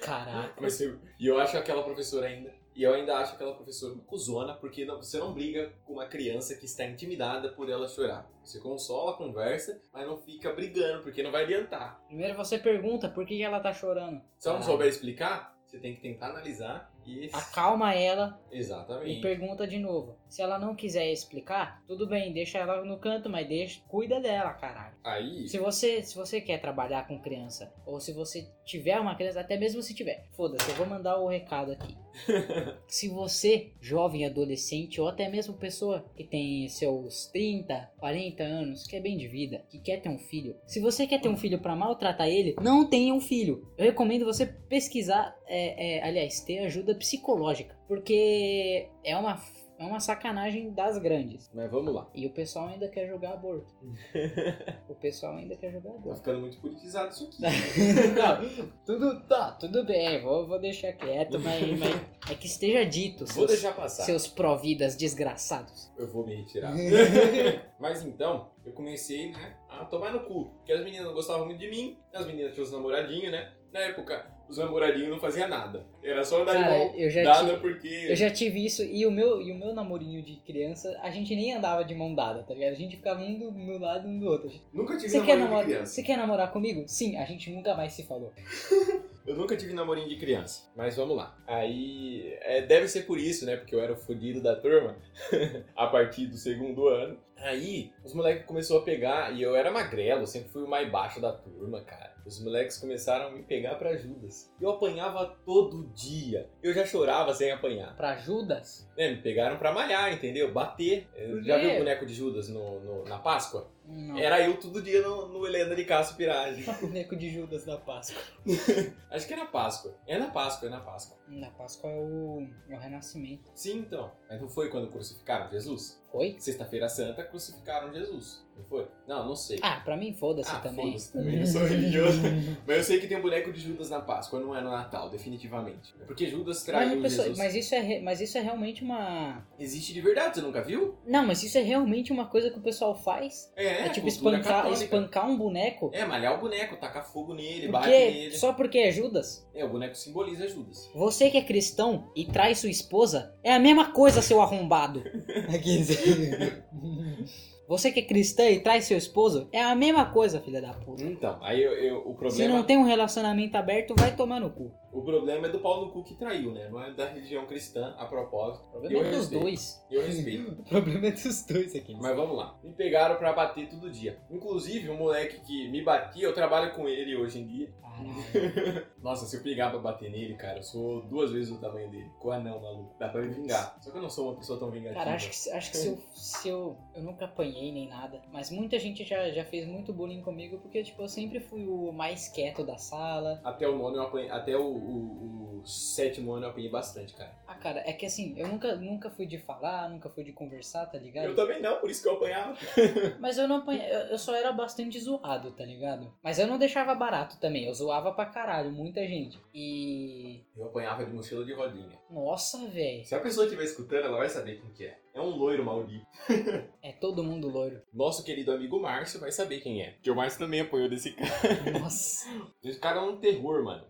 Caraca. 0.00 0.54
Mas 0.60 0.80
eu- 0.80 0.98
e 1.18 1.26
eu 1.26 1.38
acho 1.38 1.56
aquela 1.56 1.82
professora 1.82 2.26
ainda. 2.26 2.52
E 2.74 2.82
eu 2.82 2.92
ainda 2.92 3.16
acho 3.18 3.34
aquela 3.34 3.54
professora 3.54 3.92
uma 3.94 4.02
cuzona, 4.04 4.54
porque 4.54 4.84
não- 4.84 4.96
você 4.96 5.18
não 5.18 5.32
briga 5.32 5.72
com 5.84 5.92
uma 5.94 6.06
criança 6.06 6.56
que 6.56 6.64
está 6.64 6.84
intimidada 6.84 7.50
por 7.50 7.70
ela 7.70 7.86
chorar. 7.88 8.28
Você 8.42 8.58
consola, 8.60 9.16
conversa, 9.16 9.80
mas 9.92 10.06
não 10.06 10.16
fica 10.16 10.52
brigando, 10.52 11.02
porque 11.02 11.22
não 11.22 11.30
vai 11.30 11.44
adiantar. 11.44 12.02
Primeiro 12.08 12.36
você 12.36 12.58
pergunta 12.58 13.08
por 13.08 13.24
que 13.24 13.40
ela 13.42 13.60
tá 13.60 13.72
chorando. 13.72 14.20
Se 14.38 14.48
ela 14.48 14.58
não 14.58 14.64
souber 14.66 14.88
explicar, 14.88 15.56
você 15.64 15.78
tem 15.78 15.94
que 15.94 16.00
tentar 16.00 16.30
analisar 16.30 16.92
e. 17.06 17.30
Acalma 17.32 17.94
ela 17.94 18.40
e 18.50 18.58
Exatamente. 18.58 19.20
pergunta 19.20 19.66
de 19.66 19.78
novo. 19.78 20.16
Se 20.28 20.42
ela 20.42 20.58
não 20.58 20.74
quiser 20.74 21.12
explicar, 21.12 21.82
tudo 21.86 22.06
bem, 22.06 22.32
deixa 22.32 22.58
ela 22.58 22.84
no 22.84 22.98
canto, 22.98 23.30
mas 23.30 23.46
deixa, 23.46 23.80
cuida 23.86 24.20
dela, 24.20 24.52
caralho. 24.54 24.94
Aí. 25.04 25.46
Se 25.48 25.58
você, 25.58 26.02
se 26.02 26.14
você 26.16 26.40
quer 26.40 26.60
trabalhar 26.60 27.06
com 27.06 27.20
criança, 27.20 27.72
ou 27.86 28.00
se 28.00 28.12
você 28.12 28.48
tiver 28.64 28.98
uma 28.98 29.14
criança, 29.14 29.40
até 29.40 29.56
mesmo 29.56 29.82
se 29.82 29.94
tiver, 29.94 30.26
foda-se, 30.32 30.68
eu 30.70 30.76
vou 30.76 30.86
mandar 30.86 31.18
o 31.18 31.28
recado 31.28 31.72
aqui. 31.72 31.96
se 32.86 33.08
você, 33.08 33.72
jovem, 33.80 34.24
adolescente, 34.24 35.00
ou 35.00 35.08
até 35.08 35.28
mesmo 35.28 35.54
pessoa 35.54 36.04
que 36.16 36.24
tem 36.24 36.68
seus 36.68 37.26
30, 37.26 37.92
40 37.98 38.42
anos, 38.42 38.86
que 38.86 38.96
é 38.96 39.00
bem 39.00 39.16
de 39.16 39.28
vida, 39.28 39.64
que 39.68 39.78
quer 39.78 40.00
ter 40.00 40.08
um 40.08 40.18
filho, 40.18 40.56
se 40.66 40.80
você 40.80 41.06
quer 41.06 41.20
ter 41.20 41.28
um 41.28 41.36
filho 41.36 41.60
pra 41.60 41.76
maltratar 41.76 42.28
ele, 42.28 42.56
não 42.60 42.88
tenha 42.88 43.12
um 43.12 43.20
filho. 43.20 43.68
Eu 43.76 43.84
recomendo 43.84 44.24
você 44.24 44.46
pesquisar, 44.46 45.36
é, 45.46 45.98
é, 45.98 46.02
aliás, 46.02 46.40
ter 46.40 46.58
ajuda 46.60 46.93
psicológica, 46.94 47.76
porque 47.88 48.88
é 49.04 49.16
uma, 49.16 49.40
é 49.78 49.84
uma 49.84 50.00
sacanagem 50.00 50.70
das 50.72 50.98
grandes. 50.98 51.50
Mas 51.54 51.70
vamos 51.70 51.94
lá. 51.94 52.08
E 52.14 52.26
o 52.26 52.30
pessoal 52.30 52.68
ainda 52.68 52.88
quer 52.88 53.06
jogar 53.08 53.32
aborto. 53.34 53.72
O 54.88 54.94
pessoal 54.94 55.36
ainda 55.36 55.56
quer 55.56 55.72
jogar 55.72 55.90
Tá 55.90 55.96
aborto. 55.96 56.18
ficando 56.18 56.40
muito 56.40 56.58
politizado 56.60 57.10
isso 57.10 57.24
aqui. 57.24 57.42
Não, 58.14 58.74
tudo, 58.86 59.20
tá, 59.26 59.52
tudo 59.52 59.84
bem, 59.84 60.22
vou, 60.22 60.46
vou 60.46 60.58
deixar 60.58 60.92
quieto, 60.92 61.38
mas, 61.40 61.78
mas 61.78 62.30
é 62.30 62.34
que 62.34 62.46
esteja 62.46 62.84
dito, 62.86 63.24
Vou 63.26 63.34
seus, 63.34 63.48
deixar 63.48 63.74
passar. 63.74 64.04
seus 64.04 64.26
providas 64.28 64.96
desgraçados. 64.96 65.90
Eu 65.98 66.06
vou 66.10 66.24
me 66.26 66.36
retirar. 66.36 66.72
Mas 67.78 68.02
então, 68.04 68.50
eu 68.64 68.72
comecei, 68.72 69.30
né, 69.32 69.56
a 69.68 69.84
tomar 69.84 70.12
no 70.12 70.20
cu. 70.24 70.46
Porque 70.56 70.72
as 70.72 70.82
meninas 70.82 71.06
não 71.06 71.12
gostavam 71.14 71.44
muito 71.46 71.58
de 71.58 71.68
mim, 71.68 71.98
as 72.14 72.26
meninas 72.26 72.52
tinham 72.54 72.64
os 72.64 72.72
namoradinhos, 72.72 73.30
né? 73.30 73.52
Na 73.72 73.80
época, 73.80 74.26
os 74.48 74.58
namoradinhos 74.58 75.10
não 75.10 75.18
faziam 75.18 75.48
nada. 75.48 75.86
Era 76.02 76.24
só 76.24 76.42
andar 76.42 76.52
de 76.56 76.62
Cara, 76.62 76.78
mão 76.78 76.94
eu 76.96 77.10
já 77.10 77.22
dada 77.22 77.48
tive- 77.48 77.60
porque... 77.60 77.88
Eu 78.08 78.16
já 78.16 78.30
tive 78.30 78.64
isso, 78.64 78.82
e 78.82 79.06
o 79.06 79.10
meu, 79.10 79.40
e 79.40 79.52
o 79.52 79.54
meu 79.54 79.74
namorinho 79.74 80.22
de 80.22 80.36
criança, 80.36 80.98
a 81.02 81.10
gente 81.10 81.34
nem 81.34 81.54
andava 81.54 81.84
de 81.84 81.94
mão 81.94 82.14
dada, 82.14 82.42
tá 82.42 82.54
ligado? 82.54 82.72
A 82.72 82.76
gente 82.76 82.96
ficava 82.96 83.20
um 83.20 83.38
do, 83.38 83.50
no 83.50 83.78
lado 83.78 84.08
um 84.08 84.18
do 84.18 84.26
outro. 84.26 84.50
Nunca 84.72 84.96
tive 84.96 85.12
namorinho 85.12 85.36
de 85.36 85.42
namorar, 85.44 85.64
criança. 85.64 85.86
você 85.86 86.02
quer 86.02 86.16
namorar 86.16 86.52
comigo? 86.52 86.84
Sim, 86.86 87.16
a 87.16 87.24
gente 87.24 87.50
nunca 87.50 87.74
mais 87.74 87.92
se 87.92 88.02
falou. 88.04 88.32
Eu 89.26 89.36
nunca 89.36 89.56
tive 89.56 89.72
namorinho 89.72 90.08
de 90.08 90.16
criança. 90.16 90.70
Mas 90.76 90.96
vamos 90.96 91.16
lá. 91.16 91.34
Aí, 91.46 92.36
é, 92.42 92.60
deve 92.60 92.86
ser 92.88 93.04
por 93.06 93.18
isso, 93.18 93.46
né? 93.46 93.56
Porque 93.56 93.74
eu 93.74 93.80
era 93.80 93.94
o 93.94 93.96
fodido 93.96 94.42
da 94.42 94.54
turma. 94.54 94.98
a 95.74 95.86
partir 95.86 96.26
do 96.26 96.36
segundo 96.36 96.88
ano. 96.88 97.16
Aí, 97.38 97.90
os 98.04 98.12
moleques 98.12 98.44
começaram 98.46 98.82
a 98.82 98.84
pegar, 98.84 99.32
e 99.34 99.42
eu 99.42 99.56
era 99.56 99.70
magrelo, 99.70 100.26
sempre 100.26 100.50
fui 100.50 100.62
o 100.62 100.68
mais 100.68 100.90
baixo 100.90 101.20
da 101.20 101.32
turma, 101.32 101.80
cara. 101.82 102.13
Os 102.26 102.42
moleques 102.42 102.78
começaram 102.78 103.26
a 103.26 103.30
me 103.30 103.42
pegar 103.42 103.74
pra 103.74 103.96
Judas. 103.96 104.50
Eu 104.60 104.70
apanhava 104.70 105.36
todo 105.44 105.86
dia. 105.94 106.48
Eu 106.62 106.72
já 106.72 106.86
chorava 106.86 107.34
sem 107.34 107.50
apanhar. 107.52 107.94
Pra 107.96 108.16
Judas? 108.16 108.88
Né, 108.96 109.10
me 109.10 109.20
pegaram 109.22 109.58
pra 109.58 109.72
malhar, 109.72 110.12
entendeu? 110.12 110.52
Bater. 110.52 111.06
Já 111.42 111.58
viu 111.58 111.70
o 111.74 111.78
boneco 111.78 112.06
de 112.06 112.14
Judas 112.14 112.48
no, 112.48 112.80
no- 112.80 113.04
na 113.04 113.18
Páscoa? 113.18 113.68
Não. 113.86 114.18
Era 114.18 114.40
eu 114.42 114.56
todo 114.58 114.80
dia 114.80 115.02
no, 115.02 115.28
no 115.28 115.46
Helena 115.46 115.74
de 115.76 115.84
Castro 115.84 116.16
Piragem. 116.16 116.64
Boneco 116.80 117.14
de 117.16 117.28
Judas 117.30 117.64
da 117.64 117.76
Páscoa. 117.76 118.20
Acho 119.10 119.26
que 119.26 119.34
é 119.34 119.36
na 119.36 119.46
Páscoa. 119.46 119.94
É 120.06 120.18
na 120.18 120.28
Páscoa, 120.30 120.68
é 120.68 120.70
na 120.70 120.80
Páscoa. 120.80 121.16
Na 121.28 121.50
Páscoa 121.50 121.90
é 121.90 121.96
o, 121.96 122.46
é 122.68 122.74
o 122.74 122.78
renascimento. 122.78 123.50
Sim, 123.54 123.78
então. 123.78 124.10
Mas 124.28 124.40
não 124.40 124.48
foi 124.48 124.68
quando 124.68 124.88
crucificaram 124.90 125.50
Jesus? 125.50 126.02
Foi? 126.12 126.36
Sexta-feira 126.38 126.88
Santa 126.88 127.24
crucificaram 127.24 127.92
Jesus. 127.92 128.44
Não 128.56 128.64
foi? 128.66 128.86
Não, 129.08 129.26
não 129.26 129.34
sei. 129.34 129.58
Ah, 129.62 129.80
pra 129.84 129.96
mim 129.96 130.12
foda-se 130.12 130.50
Ah, 130.50 130.60
também. 130.60 130.86
foda-se 130.86 131.12
também, 131.12 131.40
eu 131.40 131.46
sou 131.46 131.62
religioso. 131.66 132.20
Mas 132.66 132.76
eu 132.76 132.84
sei 132.84 133.00
que 133.00 133.08
tem 133.08 133.16
um 133.16 133.22
boneco 133.22 133.52
de 133.52 133.58
Judas 133.60 133.90
na 133.90 134.00
Páscoa, 134.00 134.38
não 134.38 134.54
é 134.54 134.60
no 134.60 134.70
Natal, 134.70 135.10
definitivamente. 135.10 135.92
É 136.00 136.04
porque 136.04 136.26
Judas 136.28 136.58
Mas, 136.58 136.64
traiu 136.64 136.98
a 136.98 137.02
pessoa- 137.02 137.24
Jesus. 137.28 137.38
mas 137.38 137.54
isso 137.56 137.74
é, 137.74 137.80
re- 137.80 138.00
mas 138.00 138.20
isso 138.20 138.38
é 138.38 138.40
realmente 138.42 138.84
uma. 138.84 139.44
Existe 139.58 139.92
de 139.92 140.00
verdade, 140.00 140.36
você 140.36 140.42
nunca 140.42 140.62
viu? 140.62 140.96
Não, 141.06 141.26
mas 141.26 141.42
isso 141.42 141.58
é 141.58 141.62
realmente 141.62 142.12
uma 142.12 142.26
coisa 142.26 142.48
que 142.50 142.58
o 142.58 142.62
pessoal 142.62 142.94
faz. 142.94 143.50
É, 143.56 143.73
É, 143.74 143.88
tipo 143.88 144.06
cultura 144.06 144.38
espancar, 144.38 144.62
católica. 144.62 144.84
espancar 144.84 145.28
um 145.28 145.36
boneco. 145.36 145.90
É, 145.92 146.04
malhar 146.04 146.34
o 146.34 146.40
boneco, 146.40 146.76
tacar 146.76 147.04
fogo 147.04 147.34
nele, 147.34 147.68
bate 147.68 147.88
Porque, 147.88 148.10
nele. 148.10 148.36
só 148.36 148.52
porque 148.52 148.78
é 148.78 148.90
Judas. 148.90 149.46
É, 149.54 149.64
o 149.64 149.68
boneco 149.68 149.94
simboliza 149.94 150.48
Judas. 150.48 150.90
Você 150.94 151.30
que 151.30 151.38
é 151.38 151.42
cristão 151.42 152.10
e 152.14 152.24
trai 152.24 152.54
sua 152.54 152.70
esposa, 152.70 153.34
é 153.42 153.54
a 153.54 153.58
mesma 153.58 153.92
coisa, 153.92 154.22
seu 154.22 154.40
arrombado. 154.40 155.02
Você 157.66 157.90
que 157.90 158.00
é 158.00 158.02
cristã 158.04 158.44
e 158.50 158.60
trai 158.60 158.82
seu 158.82 158.96
esposo, 158.98 159.48
é 159.50 159.62
a 159.62 159.74
mesma 159.74 160.06
coisa, 160.12 160.40
filha 160.40 160.60
da 160.60 160.74
puta. 160.74 161.02
Então, 161.02 161.38
aí 161.42 161.62
eu, 161.62 161.72
eu- 161.72 161.98
o 162.06 162.12
Se 162.12 162.18
problema... 162.18 162.54
não 162.56 162.62
tem 162.62 162.76
um 162.76 162.84
relacionamento 162.84 163.56
aberto, 163.56 163.94
vai 163.98 164.14
tomar 164.14 164.38
no 164.40 164.50
cu. 164.50 164.70
O 164.92 165.02
problema 165.02 165.48
é 165.48 165.50
do 165.50 165.58
pau 165.58 165.84
no 165.84 165.90
cu 165.90 166.04
que 166.04 166.14
traiu, 166.14 166.52
né? 166.52 166.68
Não 166.68 166.80
é 166.80 166.92
da 166.92 167.08
religião 167.08 167.46
cristã, 167.46 167.94
a 167.98 168.06
propósito. 168.06 168.64
O 168.68 168.70
problema 168.70 168.94
Eu 169.00 169.00
é 169.06 169.10
dos 169.10 169.18
respeito. 169.20 169.42
dois. 169.42 169.86
Eu 169.90 170.02
respeito. 170.06 170.52
O 170.60 170.64
problema 170.64 171.06
é 171.06 171.10
dos 171.10 171.46
dois 171.46 171.74
aqui. 171.74 171.94
Mas 172.00 172.14
vamos 172.16 172.36
lá. 172.36 172.56
Me 172.62 172.72
pegaram 172.74 173.16
pra 173.16 173.32
bater 173.32 173.68
todo 173.68 173.90
dia. 173.90 174.18
Inclusive, 174.30 174.90
um 174.90 174.96
moleque 174.98 175.40
que 175.40 175.68
me 175.68 175.82
batia, 175.82 176.24
eu 176.24 176.32
trabalho 176.34 176.74
com 176.74 176.88
ele 176.88 177.16
hoje 177.16 177.40
em 177.40 177.46
dia. 177.46 177.72
Nossa, 179.02 179.26
se 179.26 179.36
eu 179.36 179.42
pegar 179.42 179.70
pra 179.70 179.78
bater 179.78 180.10
nele, 180.10 180.34
cara, 180.34 180.58
eu 180.58 180.62
sou 180.62 181.02
duas 181.02 181.30
vezes 181.32 181.50
o 181.50 181.60
tamanho 181.60 181.90
dele. 181.90 182.10
Com 182.20 182.30
anão, 182.30 182.60
maluco. 182.60 182.94
Dá 182.98 183.08
pra 183.08 183.20
me 183.22 183.28
vingar. 183.34 183.76
Só 183.80 183.90
que 183.90 183.98
eu 183.98 184.02
não 184.02 184.10
sou 184.10 184.28
uma 184.30 184.36
pessoa 184.36 184.58
tão 184.58 184.70
vingativa. 184.70 185.04
Cara, 185.04 185.14
acho 185.16 185.30
que, 185.30 185.50
acho 185.50 185.70
que 185.70 185.76
se, 185.76 185.88
eu, 185.88 185.98
se 186.14 186.48
eu. 186.48 186.76
Eu 186.94 187.02
nunca 187.02 187.24
apanhei 187.24 187.53
nem 187.72 187.88
nada. 187.88 188.20
Mas 188.32 188.50
muita 188.50 188.78
gente 188.78 189.04
já, 189.04 189.30
já 189.30 189.44
fez 189.44 189.66
muito 189.66 189.92
bullying 189.92 190.22
comigo 190.22 190.58
porque, 190.58 190.82
tipo, 190.82 191.02
eu 191.02 191.08
sempre 191.08 191.40
fui 191.40 191.66
o 191.66 191.92
mais 191.92 192.28
quieto 192.28 192.64
da 192.64 192.76
sala. 192.76 193.40
Até 193.44 193.68
o 193.68 193.76
nono 193.76 193.96
eu 193.96 194.02
apanhei. 194.02 194.30
Até 194.30 194.56
o, 194.56 194.64
o- 194.64 195.60
o 195.62 195.66
sétimo 195.66 196.32
ano 196.32 196.44
eu 196.46 196.50
apanhei 196.50 196.68
bastante, 196.70 197.14
cara. 197.14 197.32
Ah, 197.46 197.54
cara, 197.54 197.82
é 197.86 197.92
que 197.94 198.04
assim, 198.04 198.34
eu 198.36 198.46
nunca, 198.48 198.74
nunca 198.76 199.08
fui 199.10 199.24
de 199.24 199.38
falar, 199.38 199.88
nunca 199.88 200.10
fui 200.10 200.22
de 200.22 200.32
conversar, 200.32 200.84
tá 200.86 200.98
ligado? 200.98 201.24
Eu 201.26 201.34
também 201.34 201.62
não, 201.62 201.78
por 201.80 201.88
isso 201.90 202.02
que 202.02 202.08
eu 202.08 202.14
apanhava. 202.16 202.54
Mas 203.18 203.38
eu 203.38 203.48
não 203.48 203.56
apanhei, 203.58 203.86
eu, 203.90 204.00
eu 204.08 204.18
só 204.18 204.34
era 204.34 204.52
bastante 204.52 204.98
zoado, 205.00 205.52
tá 205.52 205.64
ligado? 205.64 206.12
Mas 206.22 206.38
eu 206.38 206.46
não 206.46 206.58
deixava 206.58 206.94
barato 206.94 207.38
também, 207.40 207.64
eu 207.64 207.72
zoava 207.74 208.12
pra 208.12 208.26
caralho, 208.26 208.70
muita 208.70 209.06
gente. 209.06 209.40
E. 209.54 210.42
Eu 210.56 210.66
apanhava 210.66 211.04
de 211.04 211.12
mochila 211.12 211.44
de 211.44 211.52
rodinha. 211.54 211.98
Nossa, 212.10 212.66
velho. 212.68 213.04
Se 213.04 213.14
a 213.14 213.20
pessoa 213.20 213.46
estiver 213.46 213.64
escutando, 213.64 214.04
ela 214.06 214.18
vai 214.18 214.28
saber 214.28 214.60
quem 214.60 214.70
que 214.72 214.84
é. 214.84 214.98
É 215.14 215.20
um 215.20 215.36
loiro 215.36 215.64
maldito. 215.64 216.04
É 216.82 216.92
todo 216.92 217.24
mundo 217.24 217.48
loiro. 217.48 217.80
Nosso 217.92 218.22
querido 218.22 218.52
amigo 218.52 218.78
Márcio 218.78 219.18
vai 219.18 219.32
saber 219.32 219.60
quem 219.60 219.80
é. 219.80 219.96
Que 220.02 220.10
o 220.10 220.14
Márcio 220.14 220.40
também 220.40 220.60
apanhou 220.60 220.88
desse 220.88 221.12
cara. 221.12 221.78
Nossa. 221.80 222.28
Esse 222.62 222.78
cara 222.78 222.98
é 222.98 223.02
um 223.02 223.16
terror, 223.16 223.64
mano. 223.64 223.86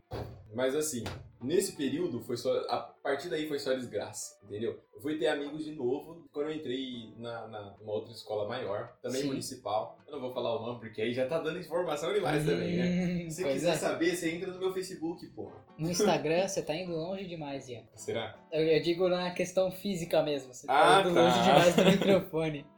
Mas 0.54 0.76
assim, 0.76 1.02
nesse 1.44 1.76
período, 1.76 2.20
foi 2.22 2.36
só. 2.36 2.52
A 2.68 2.78
partir 2.78 3.28
daí 3.28 3.46
foi 3.46 3.58
só 3.58 3.72
desgraça, 3.74 4.38
entendeu? 4.44 4.80
Eu 4.94 5.00
fui 5.00 5.18
ter 5.18 5.26
amigos 5.26 5.64
de 5.64 5.72
novo 5.72 6.26
quando 6.32 6.48
eu 6.50 6.54
entrei 6.54 7.12
na, 7.18 7.46
na 7.48 7.76
numa 7.80 7.92
outra 7.92 8.12
escola 8.12 8.48
maior, 8.48 8.96
também 9.02 9.22
Sim. 9.22 9.28
municipal. 9.28 9.98
Eu 10.06 10.12
não 10.14 10.20
vou 10.20 10.32
falar 10.32 10.56
o 10.58 10.62
nome, 10.64 10.80
porque 10.80 11.02
aí 11.02 11.12
já 11.12 11.26
tá 11.26 11.40
dando 11.40 11.58
informação 11.58 12.12
demais 12.12 12.44
também, 12.44 12.76
né? 12.76 13.30
Se 13.30 13.42
pois 13.42 13.54
quiser 13.54 13.74
é. 13.74 13.76
saber, 13.76 14.14
você 14.14 14.30
entra 14.34 14.52
no 14.52 14.58
meu 14.58 14.72
Facebook, 14.72 15.26
porra. 15.28 15.64
No 15.76 15.90
Instagram, 15.90 16.46
você 16.46 16.62
tá 16.62 16.74
indo 16.74 16.92
longe 16.92 17.26
demais, 17.26 17.68
Ian. 17.68 17.82
Será? 17.94 18.38
Eu, 18.52 18.62
eu 18.62 18.80
digo 18.82 19.08
na 19.08 19.32
questão 19.32 19.70
física 19.72 20.22
mesmo. 20.22 20.54
Você 20.54 20.66
Ah, 20.68 21.02
tá 21.02 21.08
indo 21.08 21.14
tá. 21.14 21.22
longe 21.22 21.42
demais 21.42 21.76
do 21.76 21.84
microfone. 21.84 22.66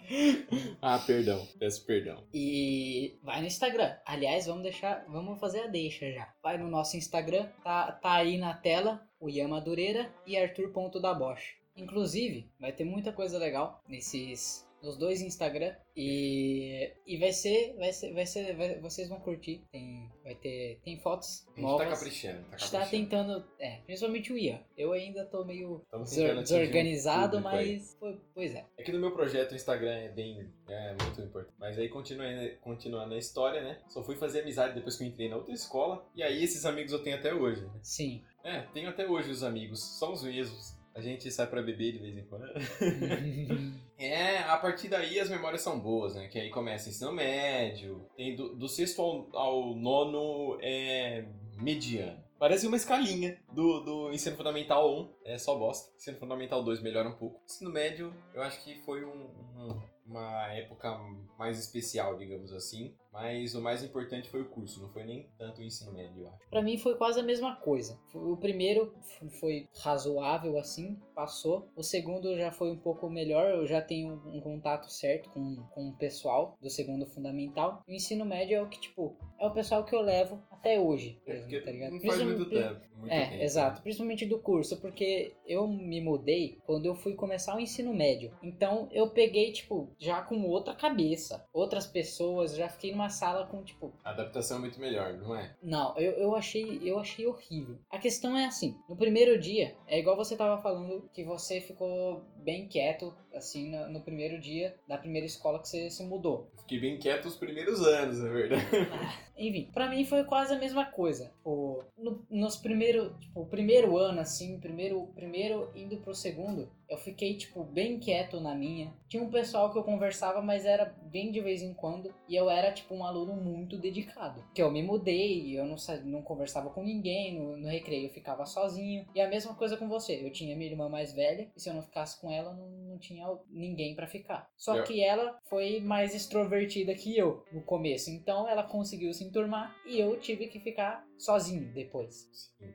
Ah, 0.80 1.00
perdão. 1.04 1.44
Peço 1.58 1.84
perdão. 1.84 2.22
E 2.32 3.18
vai 3.24 3.40
no 3.40 3.46
Instagram. 3.48 3.92
Aliás, 4.06 4.46
vamos 4.46 4.62
deixar. 4.62 5.04
Vamos 5.08 5.40
fazer 5.40 5.60
a 5.60 5.66
deixa 5.66 6.12
já. 6.12 6.32
Vai 6.40 6.56
no 6.58 6.68
nosso 6.68 6.96
Instagram, 6.96 7.48
tá, 7.64 7.90
tá 7.90 8.12
aí 8.14 8.38
na 8.38 8.54
tela 8.56 9.06
o 9.20 9.28
Ian 9.28 9.48
Madureira 9.48 10.12
e 10.26 10.36
Arthur.dabosch. 10.36 11.56
Inclusive, 11.76 12.50
vai 12.58 12.72
ter 12.72 12.84
muita 12.84 13.12
coisa 13.12 13.38
legal 13.38 13.82
nesses. 13.86 14.65
Nos 14.82 14.96
dois 14.96 15.20
Instagram. 15.20 15.74
E, 15.96 16.92
e 17.06 17.16
vai 17.18 17.32
ser. 17.32 17.74
Vai 17.78 17.92
ser. 17.92 18.12
Vai 18.12 18.26
ser. 18.26 18.54
vai- 18.54 18.78
vocês 18.80 19.08
vão 19.08 19.18
curtir. 19.18 19.62
Tem, 19.72 20.08
vai 20.22 20.34
ter. 20.34 20.78
Tem 20.84 20.98
fotos 21.00 21.44
A 21.48 21.50
gente 21.52 21.60
novas. 21.62 21.88
tá 21.88 21.94
caprichando, 21.94 22.38
tá 22.42 22.54
A 22.54 22.58
gente 22.58 22.70
tá 22.70 22.78
caprichando. 22.80 23.08
tentando. 23.08 23.44
É, 23.58 23.76
principalmente 23.86 24.32
o 24.32 24.38
Ian. 24.38 24.60
Eu 24.76 24.92
ainda 24.92 25.24
tô 25.24 25.44
meio 25.44 25.82
um 25.92 26.02
desorganizado, 26.02 27.38
aí. 27.38 27.42
mas. 27.42 27.98
Pois 28.34 28.54
é. 28.54 28.64
É 28.76 28.82
que 28.82 28.92
no 28.92 29.00
meu 29.00 29.12
projeto 29.12 29.52
o 29.52 29.56
Instagram 29.56 29.92
é 29.92 30.08
bem. 30.10 30.46
É 30.68 30.94
muito 31.02 31.20
importante. 31.20 31.54
Mas 31.58 31.78
aí 31.78 31.88
continuando, 31.88 32.50
continuando 32.60 33.14
a 33.14 33.18
história, 33.18 33.62
né? 33.62 33.80
Só 33.88 34.02
fui 34.02 34.16
fazer 34.16 34.40
amizade 34.42 34.74
depois 34.74 34.96
que 34.96 35.04
eu 35.04 35.08
entrei 35.08 35.28
na 35.28 35.36
outra 35.36 35.52
escola. 35.54 36.06
E 36.14 36.22
aí 36.22 36.42
esses 36.44 36.64
amigos 36.64 36.92
eu 36.92 37.02
tenho 37.02 37.16
até 37.16 37.32
hoje. 37.34 37.62
né? 37.62 37.70
Sim. 37.82 38.22
É, 38.44 38.60
tenho 38.72 38.88
até 38.88 39.06
hoje 39.06 39.30
os 39.30 39.42
amigos. 39.42 39.82
São 39.98 40.12
os 40.12 40.22
mesmos. 40.22 40.75
A 40.96 41.00
gente 41.02 41.30
sai 41.30 41.46
pra 41.46 41.60
beber 41.62 41.92
de 41.92 41.98
vez 41.98 42.16
em 42.16 42.24
quando. 42.24 42.46
É, 43.98 44.38
a 44.40 44.58
partir 44.58 44.88
daí 44.88 45.18
as 45.18 45.30
memórias 45.30 45.62
são 45.62 45.80
boas, 45.80 46.14
né? 46.14 46.28
Que 46.28 46.38
aí 46.38 46.50
começa 46.50 46.90
ensino 46.90 47.12
médio. 47.12 48.06
Tem 48.14 48.36
do, 48.36 48.54
do 48.54 48.68
sexto 48.68 49.00
ao, 49.00 49.28
ao 49.34 49.74
nono 49.74 50.58
é 50.60 51.24
mediano. 51.56 52.22
Parece 52.38 52.66
uma 52.66 52.76
escalinha 52.76 53.38
do, 53.50 53.80
do 53.80 54.12
ensino 54.12 54.36
fundamental 54.36 54.94
1, 54.94 55.14
é 55.24 55.38
só 55.38 55.54
bosta. 55.58 55.90
Ensino 55.96 56.18
fundamental 56.18 56.62
2 56.62 56.82
melhora 56.82 57.08
um 57.08 57.14
pouco. 57.16 57.40
Ensino 57.46 57.70
médio, 57.70 58.12
eu 58.34 58.42
acho 58.42 58.62
que 58.62 58.74
foi 58.82 59.02
um- 59.02 59.30
um- 59.56 59.80
uma 60.06 60.52
época 60.52 60.96
mais 61.38 61.58
especial, 61.58 62.16
digamos 62.16 62.52
assim. 62.52 62.94
Mas 63.12 63.54
o 63.54 63.62
mais 63.62 63.82
importante 63.82 64.28
foi 64.28 64.42
o 64.42 64.48
curso, 64.50 64.82
não 64.82 64.90
foi 64.90 65.02
nem 65.04 65.26
tanto 65.38 65.62
o 65.62 65.64
ensino 65.64 65.90
médio, 65.90 66.24
eu 66.24 66.28
acho. 66.28 66.50
Pra 66.50 66.60
mim 66.60 66.76
foi 66.76 66.96
quase 66.96 67.18
a 67.18 67.22
mesma 67.22 67.56
coisa. 67.56 67.98
O 68.12 68.36
primeiro 68.36 68.94
foi 69.40 69.66
razoável 69.78 70.58
assim, 70.58 71.00
passou. 71.14 71.66
O 71.74 71.82
segundo 71.82 72.36
já 72.36 72.52
foi 72.52 72.70
um 72.70 72.76
pouco 72.76 73.08
melhor, 73.08 73.48
eu 73.50 73.66
já 73.66 73.80
tenho 73.80 74.20
um 74.26 74.38
contato 74.40 74.92
certo 74.92 75.30
com, 75.30 75.56
com 75.70 75.88
o 75.88 75.96
pessoal 75.96 76.58
do 76.60 76.68
segundo 76.68 77.06
fundamental. 77.06 77.82
O 77.88 77.92
ensino 77.92 78.26
médio 78.26 78.56
é 78.58 78.62
o 78.62 78.68
que, 78.68 78.78
tipo, 78.78 79.16
é 79.38 79.46
o 79.46 79.50
pessoal 79.52 79.84
que 79.84 79.94
eu 79.94 80.00
levo 80.00 80.42
até 80.50 80.80
hoje, 80.80 81.20
É 81.26 81.34
mesmo, 81.34 81.64
tá 81.64 81.70
ligado? 81.70 81.92
não 81.92 82.00
faz 82.00 82.22
muito 82.22 82.48
tempo. 82.48 82.80
Muito 82.96 83.12
é, 83.12 83.26
tempo, 83.26 83.42
exato. 83.42 83.76
né? 83.76 83.82
Principalmente 83.82 84.26
do 84.26 84.38
curso, 84.38 84.80
porque 84.80 85.34
eu 85.46 85.66
me 85.68 86.00
mudei 86.00 86.58
quando 86.64 86.86
eu 86.86 86.94
fui 86.94 87.14
começar 87.14 87.54
o 87.54 87.60
ensino 87.60 87.92
médio. 87.94 88.32
Então 88.42 88.88
eu 88.90 89.10
peguei, 89.10 89.52
tipo, 89.52 89.90
já 89.98 90.22
com 90.22 90.42
outra 90.42 90.74
cabeça. 90.74 91.46
Outras 91.52 91.86
pessoas, 91.86 92.56
já 92.56 92.68
fiquei 92.68 92.92
numa 92.92 93.10
sala 93.10 93.46
com, 93.46 93.62
tipo, 93.62 93.92
A 94.02 94.10
adaptação 94.10 94.56
é 94.56 94.60
muito 94.60 94.80
melhor, 94.80 95.12
não 95.14 95.36
é? 95.36 95.54
não, 95.62 95.96
eu, 95.98 96.12
eu 96.12 96.34
achei 96.34 96.80
eu 96.82 96.98
achei 96.98 97.26
horrível. 97.26 97.78
A 97.90 97.98
questão 97.98 98.36
é 98.36 98.46
assim, 98.46 98.76
no 98.88 98.96
primeiro 98.96 99.38
dia, 99.38 99.76
é 99.86 99.98
igual 99.98 100.16
você 100.16 100.36
tava 100.36 100.60
falando 100.62 101.08
que 101.12 101.22
você 101.22 101.60
ficou 101.60 102.22
bem 102.36 102.66
quieto, 102.66 103.14
assim, 103.34 103.70
no, 103.70 103.88
no 103.90 104.00
primeiro 104.00 104.40
dia 104.40 104.74
da 104.88 104.96
primeira 104.96 105.26
escola 105.26 105.60
que 105.60 105.68
você 105.68 105.90
se 105.90 106.02
mudou. 106.04 106.50
Fiquei 106.66 106.80
bem 106.80 106.98
quieto 106.98 107.26
os 107.26 107.36
primeiros 107.36 107.80
anos, 107.80 108.18
na 108.18 108.28
verdade. 108.28 108.66
Enfim, 109.38 109.70
pra 109.72 109.88
mim 109.88 110.04
foi 110.04 110.24
quase 110.24 110.52
a 110.52 110.58
mesma 110.58 110.84
coisa. 110.84 111.32
O, 111.44 111.84
no, 111.96 112.26
nos 112.28 112.56
primeiros, 112.56 113.12
tipo, 113.20 113.42
o 113.42 113.46
primeiro 113.46 113.96
ano, 113.96 114.18
assim, 114.20 114.58
primeiro, 114.58 115.06
primeiro 115.14 115.70
indo 115.76 115.96
pro 115.98 116.12
segundo, 116.12 116.68
eu 116.88 116.98
fiquei, 116.98 117.36
tipo, 117.36 117.64
bem 117.64 117.98
quieto 117.98 118.40
na 118.40 118.54
minha. 118.54 118.92
Tinha 119.08 119.22
um 119.22 119.30
pessoal 119.30 119.72
que 119.72 119.78
eu 119.78 119.84
conversava, 119.84 120.40
mas 120.40 120.64
era 120.64 120.84
bem 121.02 121.30
de 121.30 121.40
vez 121.40 121.62
em 121.62 121.74
quando. 121.74 122.14
E 122.28 122.34
eu 122.36 122.48
era, 122.48 122.72
tipo, 122.72 122.94
um 122.94 123.04
aluno 123.04 123.34
muito 123.34 123.78
dedicado. 123.78 124.44
Que 124.54 124.62
eu 124.62 124.70
me 124.70 124.82
mudei, 124.82 125.58
eu 125.58 125.64
não, 125.64 125.76
não 126.04 126.22
conversava 126.22 126.70
com 126.70 126.82
ninguém, 126.82 127.38
no, 127.38 127.56
no 127.56 127.68
recreio 127.68 128.06
eu 128.06 128.12
ficava 128.12 128.46
sozinho. 128.46 129.06
E 129.14 129.20
a 129.20 129.28
mesma 129.28 129.54
coisa 129.54 129.76
com 129.76 129.88
você. 129.88 130.24
Eu 130.24 130.30
tinha 130.30 130.56
minha 130.56 130.70
irmã 130.70 130.88
mais 130.88 131.12
velha, 131.12 131.50
e 131.56 131.60
se 131.60 131.68
eu 131.68 131.74
não 131.74 131.82
ficasse 131.82 132.20
com 132.20 132.30
ela, 132.30 132.54
não, 132.54 132.68
não 132.68 132.98
tinha 132.98 133.26
ninguém 133.50 133.94
pra 133.94 134.06
ficar. 134.06 134.50
Só 134.56 134.82
que 134.82 135.02
ela 135.02 135.38
foi 135.48 135.80
mais 135.80 136.14
extrovertida 136.14 136.94
que 136.94 137.16
eu 137.16 137.44
no 137.52 137.62
começo. 137.62 138.10
Então 138.10 138.48
ela 138.48 138.62
conseguiu 138.62 139.12
se 139.12 139.24
enturmar 139.24 139.76
e 139.86 139.98
eu 139.98 140.18
tive 140.18 140.48
que 140.48 140.60
ficar 140.60 141.06
sozinho 141.18 141.72
depois. 141.72 142.28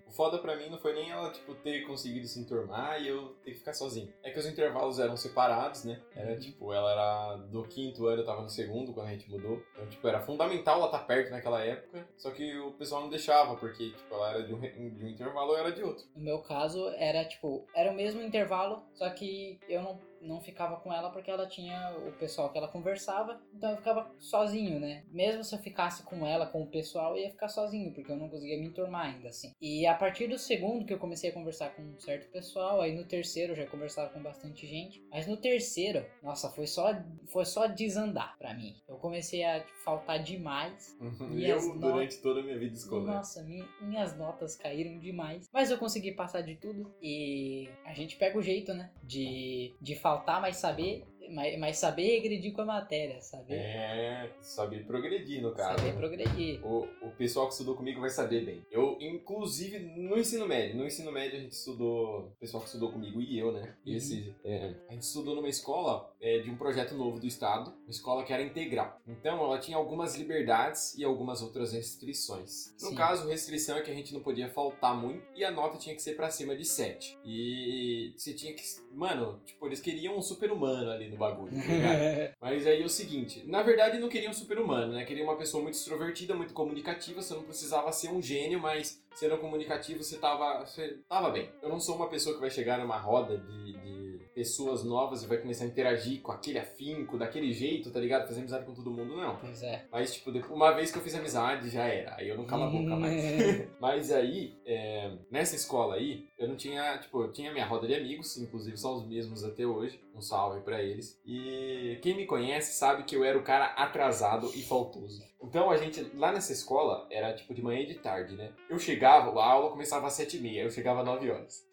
O 0.08 0.12
foda 0.12 0.40
pra 0.40 0.56
mim 0.56 0.70
não 0.70 0.80
foi 0.80 0.94
nem 0.94 1.10
ela, 1.10 1.32
tipo, 1.32 1.56
ter 1.56 1.86
conseguido 1.86 2.28
se 2.28 2.40
enturmar 2.40 3.02
e 3.02 3.08
eu 3.08 3.36
ter 3.44 3.52
que 3.52 3.60
ficar 3.60 3.74
sozinho. 3.74 4.01
É 4.24 4.30
que 4.32 4.40
os 4.40 4.46
intervalos 4.46 5.00
eram 5.00 5.16
separados, 5.18 5.84
né? 5.86 6.00
Era, 6.16 6.32
Uhum. 6.34 6.40
tipo, 6.40 6.74
ela 6.74 6.92
era 6.92 7.36
do 7.48 7.64
quinto 7.64 8.08
ano, 8.08 8.22
eu 8.22 8.26
tava 8.26 8.42
no 8.42 8.50
segundo 8.50 8.94
quando 8.94 9.08
a 9.08 9.12
gente 9.12 9.30
mudou. 9.30 9.62
Então, 9.74 9.86
tipo, 9.88 10.08
era 10.08 10.20
fundamental 10.22 10.78
ela 10.78 10.86
estar 10.86 11.00
perto 11.06 11.32
naquela 11.32 11.64
época. 11.64 12.08
Só 12.18 12.32
que 12.32 12.58
o 12.60 12.72
pessoal 12.72 13.02
não 13.02 13.10
deixava, 13.10 13.56
porque, 13.56 13.90
tipo, 13.92 14.14
ela 14.16 14.30
era 14.32 14.44
de 14.44 14.54
um, 14.54 14.60
de 14.60 15.06
um 15.06 15.08
intervalo 15.08 15.52
ou 15.52 15.58
era 15.58 15.72
de 15.72 15.84
outro. 15.84 16.06
No 16.16 16.24
meu 16.24 16.40
caso, 16.42 16.88
era 16.98 17.26
tipo, 17.26 17.66
era 17.76 17.92
o 17.92 17.96
mesmo 17.96 18.22
intervalo, 18.22 18.84
só 18.94 19.10
que 19.10 19.60
eu 19.68 19.82
não, 19.82 20.00
não 20.22 20.40
ficava 20.42 20.78
com 20.78 20.92
ela 20.94 21.10
porque 21.10 21.30
ela 21.32 21.48
tinha 21.48 21.96
o 22.08 22.12
pessoal 22.14 22.50
que 22.52 22.58
ela 22.58 22.68
conversava, 22.68 23.42
então 23.54 23.72
eu 23.72 23.78
ficava 23.78 24.12
sozinho, 24.20 24.80
né? 24.80 25.04
Mesmo 25.12 25.44
se 25.44 25.54
eu 25.56 25.60
ficasse 25.60 26.04
com 26.04 26.26
ela, 26.26 26.46
com 26.46 26.62
o 26.64 26.68
pessoal, 26.68 27.16
eu 27.18 27.24
ia 27.24 27.30
ficar 27.32 27.48
sozinho, 27.50 27.94
porque 27.94 28.12
eu 28.12 28.16
não 28.18 28.30
conseguia 28.30 28.58
me 28.60 28.68
enturmar 28.68 29.08
ainda 29.08 29.30
assim. 29.30 29.52
E 29.62 29.86
a 29.86 29.94
partir 29.96 30.28
do 30.28 30.38
segundo 30.38 30.86
que 30.86 30.94
eu 30.94 31.00
comecei 31.00 31.30
a 31.30 31.34
conversar 31.34 31.76
com 31.76 31.82
um 31.82 32.00
certo 32.00 32.30
pessoal, 32.32 32.82
aí 32.82 32.96
no 32.96 33.06
terceiro 33.06 33.54
eu 33.54 33.58
já 33.58 33.66
conversava 33.66 34.10
com 34.14 34.22
bastante 34.22 34.66
gente, 34.68 35.04
mas 35.10 35.28
no 35.28 35.38
terceiro, 35.38 36.06
nossa, 36.22 36.50
foi 36.50 36.68
só, 36.68 36.92
foi 37.32 37.46
só 37.46 37.68
desandar 37.68 38.38
pra 38.38 38.54
mim. 38.54 38.76
Eu 38.88 38.98
comecei 38.98 39.44
a 39.44 39.64
faltar 39.84 40.22
demais. 40.22 40.98
E 41.32 41.42
E 41.46 41.50
eu, 41.50 41.80
durante 41.80 42.18
toda 42.22 42.40
a 42.40 42.44
minha 42.44 42.58
vida 42.58 42.76
escolar. 42.76 43.16
Nossa, 43.18 43.44
mi- 43.44 43.68
minhas 43.82 44.18
notas 44.18 44.56
caíram 44.56 45.00
demais. 45.00 45.48
Mas 45.52 45.72
eu 45.72 45.78
consegui 45.78 46.12
passar 46.14 46.42
de 46.42 46.56
tudo. 46.56 46.94
E 47.02 47.70
a 47.86 47.94
gente 47.94 48.16
pega 48.18 48.38
o 48.38 48.42
jeito, 48.42 48.74
né? 48.74 48.92
De, 49.04 49.74
de 49.82 49.96
faltar, 50.12 50.42
mas 50.42 50.58
saber. 50.58 51.06
Mas, 51.34 51.58
mas 51.58 51.78
saber 51.78 52.20
regredir 52.20 52.52
com 52.52 52.62
a 52.64 52.66
matéria, 52.66 53.22
saber, 53.22 53.54
É, 53.54 54.30
saber 54.42 54.86
progredir, 54.86 55.42
no 55.42 55.54
caso. 55.54 55.78
saber 55.78 55.94
né? 55.94 55.98
progredir. 55.98 56.66
O, 56.66 56.86
o 57.02 57.12
pessoal 57.12 57.48
que 57.48 57.54
estudou 57.54 57.74
comigo 57.76 58.02
vai 58.02 58.10
saber 58.10 58.44
bem. 58.44 58.66
Eu, 58.70 58.98
inclusive, 59.00 59.80
no 59.80 60.18
ensino 60.20 60.46
médio. 60.46 60.76
No 60.76 60.86
ensino 60.86 61.10
médio 61.10 61.38
a 61.38 61.42
gente 61.42 61.54
estudou. 61.54 62.26
O 62.26 62.36
pessoal 62.38 62.60
que 62.62 62.68
estudou 62.68 62.92
comigo 62.92 63.22
e 63.22 63.40
eu, 63.40 63.54
né? 63.54 63.78
Uhum. 63.86 63.96
Esse, 63.96 64.36
é, 64.44 64.76
a 64.90 64.92
gente 64.92 65.04
estudou 65.04 65.34
numa 65.34 65.48
escola 65.48 66.14
é, 66.20 66.40
de 66.40 66.50
um 66.50 66.58
projeto 66.58 66.96
novo 66.96 67.18
do 67.18 67.26
Estado. 67.28 67.72
Uma 67.84 67.92
escola 67.92 68.26
que 68.26 68.34
era 68.34 68.44
integral. 68.44 69.00
Então 69.08 69.42
ela 69.42 69.58
tinha 69.58 69.78
algumas 69.78 70.18
liberdades 70.18 70.98
e 70.98 71.04
algumas 71.06 71.42
outras 71.42 71.72
restrições. 71.72 72.74
No 72.82 72.90
Sim. 72.90 72.96
caso, 72.96 73.30
restrição 73.30 73.78
é 73.78 73.82
que 73.82 73.92
a 73.92 73.96
gente 73.96 74.14
não 74.14 74.22
podia 74.22 74.50
faltar 74.50 75.00
muito 75.00 75.24
e 75.34 75.46
a 75.46 75.52
nota 75.52 75.78
tinha 75.78 75.96
que 75.96 76.02
ser 76.02 76.16
pra 76.18 76.30
cima 76.30 76.58
de 76.58 76.66
7. 76.66 77.18
E 77.24 78.14
você 78.18 78.34
tinha 78.34 78.54
que. 78.54 78.62
Mano, 78.94 79.40
tipo, 79.46 79.66
eles 79.66 79.80
queriam 79.80 80.18
um 80.18 80.22
super-humano 80.22 80.92
ali 80.92 81.10
no 81.10 81.18
bagulho. 81.18 81.52
tá 81.52 81.74
ligado? 81.74 82.36
Mas 82.42 82.68
aí 82.68 82.82
é 82.82 82.86
o 82.86 82.90
seguinte, 82.90 83.44
na 83.46 83.64
verdade 83.64 84.00
não 84.00 84.10
queria 84.10 84.30
um 84.30 84.34
super-humano, 84.34 84.94
né? 84.94 85.06
Queria 85.06 85.24
uma 85.24 85.38
pessoa 85.38 85.64
muito 85.64 85.76
extrovertida, 85.76 86.36
muito 86.36 86.54
comunicativa, 86.54 87.22
você 87.22 87.34
não 87.34 87.44
precisava 87.44 87.92
ser 87.92 88.10
um 88.10 88.22
gênio, 88.22 88.60
mas 88.60 89.02
sendo 89.16 89.38
comunicativo 89.38 90.04
você 90.04 90.18
tava, 90.18 90.66
você 90.66 91.00
tava 91.08 91.30
bem. 91.30 91.50
Eu 91.62 91.70
não 91.70 91.80
sou 91.80 91.96
uma 91.96 92.08
pessoa 92.08 92.36
que 92.36 92.42
vai 92.42 92.50
chegar 92.50 92.80
numa 92.80 92.98
roda 92.98 93.38
de, 93.38 93.74
de 93.74 94.01
pessoas 94.34 94.84
novas 94.84 95.24
e 95.24 95.28
vai 95.28 95.38
começar 95.38 95.64
a 95.64 95.68
interagir 95.68 96.22
com 96.22 96.32
aquele 96.32 96.60
afinco, 96.60 97.18
daquele 97.18 97.52
jeito, 97.52 97.92
tá 97.92 98.00
ligado? 98.00 98.28
Fazer 98.28 98.40
amizade 98.40 98.66
com 98.66 98.74
todo 98.74 98.92
mundo, 98.92 99.16
não. 99.16 99.38
pois 99.38 99.62
é. 99.64 99.86
Mas, 99.92 100.14
tipo, 100.14 100.32
uma 100.54 100.72
vez 100.72 100.92
que 100.92 100.98
eu 100.98 101.02
fiz 101.02 101.16
amizade, 101.16 101.70
já 101.70 101.84
era. 101.86 102.16
Aí 102.18 102.30
eu 102.30 102.38
não 102.38 102.46
calo 102.46 102.64
a 102.64 102.70
boca 102.70 102.96
mais. 102.96 103.70
Mas 103.80 104.12
aí, 104.12 104.58
é, 104.66 105.18
nessa 105.30 105.56
escola 105.56 105.96
aí, 105.96 106.28
eu 106.38 106.48
não 106.48 106.56
tinha, 106.56 106.98
tipo, 106.98 107.22
eu 107.22 107.32
tinha 107.32 107.52
minha 107.52 107.66
roda 107.66 107.88
de 107.88 107.96
amigos, 107.96 108.38
inclusive 108.38 108.78
são 108.78 108.96
os 108.96 109.08
mesmos 109.08 109.44
até 109.44 109.66
hoje. 109.66 110.00
Um 110.16 110.22
salve 110.22 110.62
pra 110.62 110.82
eles. 110.82 111.20
E 111.26 111.98
quem 112.02 112.16
me 112.16 112.26
conhece 112.26 112.74
sabe 112.74 113.04
que 113.04 113.16
eu 113.16 113.24
era 113.24 113.38
o 113.38 113.44
cara 113.44 113.66
atrasado 113.76 114.52
e 114.56 114.62
faltoso. 114.62 115.22
Então 115.42 115.72
a 115.72 115.78
gente, 115.78 116.02
lá 116.16 116.32
nessa 116.32 116.54
escola, 116.54 117.08
era 117.10 117.34
tipo 117.34 117.54
de 117.54 117.62
manhã 117.62 117.82
e 117.82 117.88
de 117.88 117.96
tarde, 117.96 118.36
né? 118.36 118.52
Eu 118.70 118.78
chegava, 118.78 119.32
a 119.40 119.46
aula 119.46 119.72
começava 119.72 120.08
às 120.08 120.14
sete 120.14 120.38
e 120.38 120.42
meia, 120.42 120.64
eu 120.64 120.70
chegava 120.70 121.00
às 121.00 121.06
9 121.06 121.32
horas. 121.32 121.66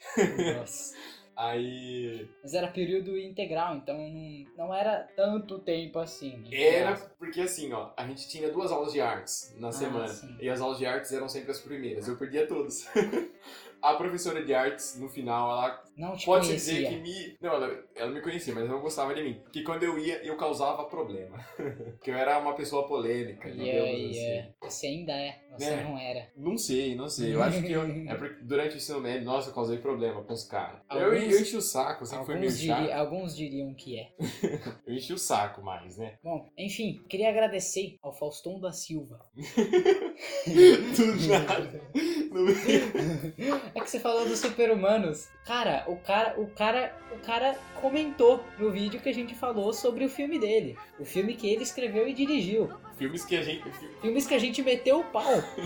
Nossa. 0.56 0.94
Aí. 1.40 2.28
Mas 2.42 2.52
era 2.52 2.66
período 2.66 3.16
integral, 3.16 3.76
então 3.76 3.96
não, 3.96 4.44
não 4.56 4.74
era 4.74 5.04
tanto 5.14 5.60
tempo 5.60 6.00
assim. 6.00 6.42
Era 6.52 6.96
porque 7.16 7.40
assim, 7.42 7.72
ó, 7.72 7.92
a 7.96 8.04
gente 8.08 8.28
tinha 8.28 8.50
duas 8.50 8.72
aulas 8.72 8.92
de 8.92 9.00
artes 9.00 9.54
na 9.56 9.68
Ah, 9.68 9.72
semana. 9.72 10.08
sim. 10.08 10.36
E 10.40 10.48
as 10.50 10.60
aulas 10.60 10.78
de 10.78 10.84
artes 10.86 11.12
eram 11.12 11.28
sempre 11.28 11.52
as 11.52 11.60
primeiras. 11.60 12.08
Eu 12.08 12.16
perdia 12.16 12.44
todas. 12.44 12.88
a 13.82 13.94
professora 13.94 14.44
de 14.44 14.52
artes, 14.54 14.98
no 15.00 15.08
final, 15.08 15.50
ela 15.50 15.82
Não 15.96 16.16
te 16.16 16.26
pode 16.26 16.46
conhecia. 16.46 16.74
dizer 16.74 16.88
que 16.88 16.96
me. 17.00 17.36
Não, 17.40 17.54
ela, 17.54 17.84
ela 17.94 18.10
me 18.10 18.20
conhecia, 18.20 18.54
mas 18.54 18.68
não 18.68 18.80
gostava 18.80 19.14
de 19.14 19.22
mim. 19.22 19.40
Que 19.52 19.62
quando 19.62 19.82
eu 19.84 19.98
ia, 19.98 20.22
eu 20.24 20.36
causava 20.36 20.84
problema. 20.84 21.38
que 22.02 22.10
eu 22.10 22.14
era 22.16 22.38
uma 22.38 22.54
pessoa 22.54 22.86
polêmica, 22.88 23.50
digamos 23.50 23.68
Yeah, 23.68 23.90
assim. 23.90 24.14
yeah. 24.14 24.52
Você 24.62 24.86
ainda 24.86 25.12
é, 25.12 25.40
você 25.56 25.70
Né? 25.76 25.84
não 25.84 25.98
era. 25.98 26.28
Não 26.36 26.56
sei, 26.56 26.94
não 26.94 27.08
sei. 27.08 27.34
Eu 27.34 27.42
acho 27.42 27.62
que 27.62 27.72
eu. 27.72 27.82
É 28.08 28.14
porque 28.14 28.42
durante 28.44 28.74
o 28.74 28.76
ensino 28.76 29.00
médio, 29.00 29.24
nossa, 29.24 29.50
eu 29.50 29.54
causei 29.54 29.78
problema 29.78 30.22
com 30.22 30.32
os 30.32 30.44
caras. 30.44 30.80
Eu, 30.90 31.14
eu 31.14 31.40
enchi 31.40 31.56
o 31.56 31.60
saco, 31.62 32.04
sempre 32.06 32.26
foi 32.26 32.34
meio 32.36 32.48
Alguns, 32.50 32.62
chato. 32.64 32.80
diri- 32.80 32.92
alguns 32.92 33.36
diriam 33.36 33.74
que 33.74 33.98
é. 33.98 34.08
Eu 34.86 34.94
enchi 34.94 35.12
o 35.12 35.18
saco 35.18 35.62
mais, 35.62 35.96
né? 35.98 36.18
Bom, 36.22 36.48
enfim, 36.56 37.02
queria 37.08 37.28
agradecer 37.28 37.96
ao 38.02 38.12
Faustão 38.12 38.58
da 38.60 38.72
Silva. 38.72 39.18
Do 40.46 41.28
nada. 41.28 41.82
No 42.32 42.42
meio- 42.44 43.67
É 43.74 43.80
que 43.80 43.90
você 43.90 44.00
falou 44.00 44.26
dos 44.26 44.38
super-humanos. 44.38 45.28
Cara, 45.44 45.84
o 45.86 45.96
cara, 45.96 46.34
o 46.38 46.46
cara, 46.46 46.94
o 47.12 47.18
cara 47.18 47.58
comentou 47.80 48.42
no 48.58 48.70
vídeo 48.70 49.00
que 49.00 49.08
a 49.08 49.14
gente 49.14 49.34
falou 49.34 49.72
sobre 49.72 50.04
o 50.04 50.08
filme 50.08 50.38
dele. 50.38 50.76
O 50.98 51.04
filme 51.04 51.34
que 51.34 51.48
ele 51.48 51.62
escreveu 51.62 52.06
e 52.06 52.12
dirigiu. 52.12 52.70
Filmes 52.98 53.24
que 53.24 53.36
a 53.36 53.42
gente. 53.42 53.62
Filmes 54.02 54.26
que 54.26 54.34
a 54.34 54.38
gente 54.38 54.60
meteu 54.62 55.00
o 55.00 55.04
pau, 55.04 55.24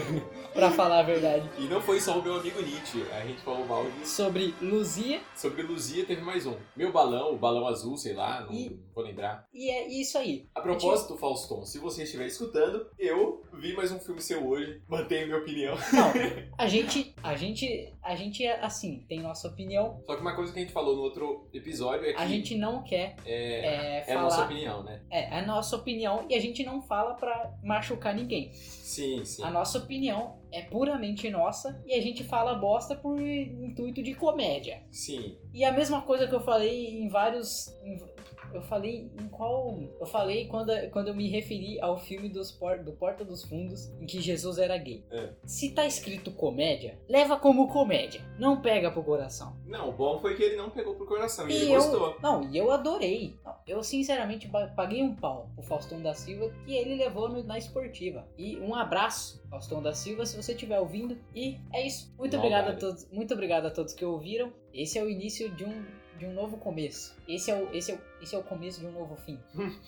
pra 0.52 0.70
falar 0.70 1.00
a 1.00 1.02
verdade. 1.02 1.48
E 1.58 1.62
não 1.62 1.80
foi 1.80 1.98
só 1.98 2.18
o 2.18 2.22
meu 2.22 2.36
amigo 2.36 2.60
Nietzsche. 2.60 3.02
A 3.10 3.24
gente 3.26 3.40
falou 3.40 3.64
mal 3.66 3.84
disso. 3.90 4.16
Sobre 4.22 4.54
Luzia, 4.60 5.20
Sobre 5.34 5.62
Luzia 5.62 6.04
teve 6.04 6.20
mais 6.20 6.46
um. 6.46 6.54
Meu 6.76 6.92
balão, 6.92 7.32
o 7.32 7.38
balão 7.38 7.66
azul, 7.66 7.96
sei 7.96 8.12
lá, 8.12 8.42
não 8.42 8.52
E- 8.52 8.78
vou 8.94 9.02
lembrar. 9.02 9.46
e 9.52 9.70
é 9.70 9.88
isso 9.88 10.18
aí. 10.18 10.46
A 10.54 10.60
propósito, 10.60 11.16
Fauston, 11.16 11.64
se 11.64 11.78
você 11.78 12.02
estiver 12.02 12.26
escutando, 12.26 12.86
eu 12.98 13.42
vi 13.54 13.72
mais 13.74 13.90
um 13.90 13.98
filme 13.98 14.20
seu 14.20 14.46
hoje. 14.46 14.82
Mantenho 14.86 15.26
minha 15.26 15.38
opinião. 15.38 15.74
Não, 15.92 16.12
a 16.58 16.66
gente, 16.66 17.14
a 17.22 17.34
gente, 17.34 17.92
a 18.02 18.14
gente 18.14 18.44
é 18.44 18.60
assim, 18.60 19.04
tem 19.08 19.20
nossa 19.20 19.48
opinião. 19.48 20.00
Só 20.06 20.14
que 20.16 20.20
uma 20.20 20.34
coisa 20.36 20.52
que 20.52 20.58
a 20.58 20.62
gente 20.62 20.72
falou 20.72 20.96
no 20.96 21.02
outro 21.02 21.48
episódio 21.52 22.06
é 22.06 22.12
que 22.12 22.20
A 22.20 22.26
gente 22.26 22.54
não 22.56 22.82
quer 22.82 23.16
é, 23.24 24.02
é, 24.04 24.04
é 24.08 24.14
a 24.14 24.20
nossa 24.22 24.44
opinião, 24.44 24.82
né? 24.82 25.00
É, 25.10 25.34
é 25.36 25.38
a 25.40 25.46
nossa 25.46 25.76
opinião 25.76 26.26
e 26.28 26.34
a 26.34 26.40
gente 26.40 26.62
não 26.64 26.82
fala 26.82 27.14
pra 27.22 27.54
machucar 27.62 28.12
ninguém. 28.16 28.52
Sim, 28.52 29.24
sim. 29.24 29.44
A 29.44 29.50
nossa 29.50 29.78
opinião 29.78 30.40
é 30.50 30.61
puramente 30.62 31.30
nossa 31.30 31.80
e 31.87 31.94
a 31.94 32.02
gente 32.02 32.24
fala 32.24 32.56
bosta 32.56 32.96
por 32.96 33.20
intuito 33.20 34.02
de 34.02 34.12
comédia. 34.12 34.82
Sim. 34.90 35.38
E 35.54 35.64
a 35.64 35.70
mesma 35.70 36.02
coisa 36.02 36.26
que 36.26 36.35
eu 36.35 36.40
falei 36.40 37.00
em 37.00 37.08
vários. 37.08 37.68
em- 37.85 38.12
eu 38.54 38.62
falei 38.62 39.10
em 39.18 39.28
qual. 39.28 39.78
Eu 40.00 40.06
falei 40.06 40.46
quando, 40.46 40.72
quando 40.90 41.08
eu 41.08 41.14
me 41.14 41.28
referi 41.28 41.80
ao 41.80 41.98
filme 41.98 42.28
dos 42.28 42.50
por, 42.52 42.78
do 42.82 42.92
Porta 42.92 43.24
dos 43.24 43.42
Fundos 43.44 43.90
em 44.00 44.06
que 44.06 44.20
Jesus 44.20 44.58
era 44.58 44.76
gay. 44.78 45.04
É. 45.10 45.30
Se 45.44 45.70
tá 45.72 45.86
escrito 45.86 46.30
comédia, 46.30 46.98
leva 47.08 47.36
como 47.38 47.68
comédia. 47.68 48.20
Não 48.38 48.60
pega 48.60 48.90
pro 48.90 49.02
coração. 49.02 49.56
Não, 49.66 49.88
o 49.88 49.92
bom 49.92 50.18
foi 50.20 50.34
que 50.36 50.42
ele 50.42 50.56
não 50.56 50.70
pegou 50.70 50.94
pro 50.94 51.06
coração 51.06 51.48
e, 51.48 51.52
ele 51.54 51.72
eu, 51.72 51.76
gostou. 51.80 52.16
Não, 52.22 52.48
e 52.50 52.56
eu 52.56 52.70
adorei. 52.70 53.36
Eu 53.66 53.82
sinceramente 53.82 54.48
pa- 54.48 54.66
paguei 54.68 55.02
um 55.02 55.14
pau 55.14 55.50
pro 55.54 55.62
Faustão 55.64 56.00
da 56.02 56.14
Silva 56.14 56.50
que 56.64 56.74
ele 56.74 56.94
levou 56.96 57.28
no- 57.28 57.42
na 57.44 57.58
esportiva. 57.58 58.26
E 58.36 58.58
um 58.58 58.74
abraço, 58.74 59.42
Faustão 59.48 59.82
da 59.82 59.92
Silva, 59.94 60.26
se 60.26 60.36
você 60.36 60.52
estiver 60.52 60.78
ouvindo. 60.80 61.16
E 61.34 61.58
é 61.72 61.86
isso. 61.86 62.12
Muito 62.18 62.32
Não, 62.32 62.40
obrigado 62.40 62.64
a 62.64 62.68
vale. 62.68 62.80
todos. 62.80 63.08
Muito 63.10 63.32
obrigado 63.34 63.66
a 63.66 63.70
todos 63.70 63.94
que 63.94 64.04
ouviram. 64.04 64.52
Esse 64.72 64.98
é 64.98 65.02
o 65.02 65.08
início 65.10 65.50
de 65.54 65.64
um, 65.64 65.84
de 66.18 66.26
um 66.26 66.32
novo 66.32 66.56
começo. 66.56 67.14
Esse 67.28 67.50
é, 67.50 67.54
o, 67.56 67.74
esse, 67.74 67.92
é 67.92 67.94
o, 67.94 67.98
esse 68.22 68.35
é 68.35 68.38
o 68.38 68.42
começo 68.42 68.80
de 68.80 68.87
um 68.87 68.92
novo 68.92 69.16
fim. 69.16 69.38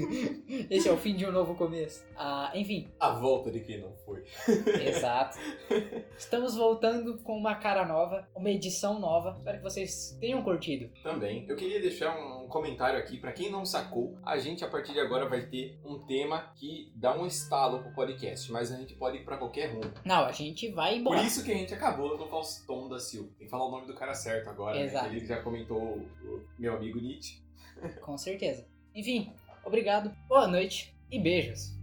esse 0.70 0.88
é 0.88 0.92
o 0.92 0.96
fim 0.96 1.16
de 1.16 1.26
um 1.26 1.32
novo 1.32 1.54
começo. 1.54 2.04
Ah, 2.16 2.52
enfim, 2.54 2.88
A 2.98 3.10
volta 3.10 3.50
de 3.50 3.60
quem 3.60 3.80
não 3.80 3.92
foi. 4.04 4.24
Exato. 4.86 5.38
Estamos 6.16 6.54
voltando 6.54 7.18
com 7.18 7.36
uma 7.36 7.56
cara 7.56 7.84
nova, 7.86 8.28
uma 8.34 8.50
edição 8.50 8.98
nova. 9.00 9.36
Espero 9.38 9.58
que 9.58 9.62
vocês 9.64 10.16
tenham 10.20 10.42
curtido. 10.42 10.90
Também, 11.02 11.44
eu 11.48 11.56
queria 11.56 11.80
deixar 11.80 12.16
um 12.16 12.46
comentário 12.48 12.98
aqui, 12.98 13.16
pra 13.16 13.32
quem 13.32 13.50
não 13.50 13.64
sacou, 13.64 14.16
a 14.24 14.38
gente 14.38 14.64
a 14.64 14.68
partir 14.68 14.92
de 14.92 15.00
agora 15.00 15.28
vai 15.28 15.46
ter 15.46 15.78
um 15.84 15.98
tema 15.98 16.52
que 16.56 16.92
dá 16.94 17.16
um 17.16 17.26
estalo 17.26 17.80
pro 17.82 17.92
podcast, 17.92 18.50
mas 18.52 18.70
a 18.72 18.76
gente 18.76 18.94
pode 18.94 19.18
ir 19.18 19.24
pra 19.24 19.36
qualquer 19.36 19.72
rumo. 19.72 19.92
Não, 20.04 20.24
a 20.24 20.32
gente 20.32 20.70
vai 20.70 20.92
Por 20.94 21.00
embora. 21.00 21.22
isso 21.22 21.44
que 21.44 21.52
a 21.52 21.56
gente 21.56 21.74
acabou 21.74 22.16
no 22.16 22.26
Faustão 22.26 22.88
da 22.88 22.98
Silva. 22.98 23.30
Tem 23.38 23.46
que 23.46 23.50
falar 23.50 23.66
o 23.66 23.70
nome 23.70 23.86
do 23.86 23.94
cara 23.94 24.14
certo 24.14 24.48
agora, 24.50 24.76
né? 24.76 24.84
Exato. 24.84 25.06
Ele 25.06 25.24
já 25.24 25.42
comentou 25.42 25.78
o, 25.80 25.98
o 26.24 26.42
meu 26.58 26.74
amigo 26.76 27.00
Nietzsche. 27.00 27.40
Com 28.00 28.18
certeza. 28.18 28.66
Enfim, 28.94 29.32
obrigado, 29.64 30.14
boa 30.28 30.46
noite 30.46 30.94
e 31.10 31.18
beijos. 31.18 31.78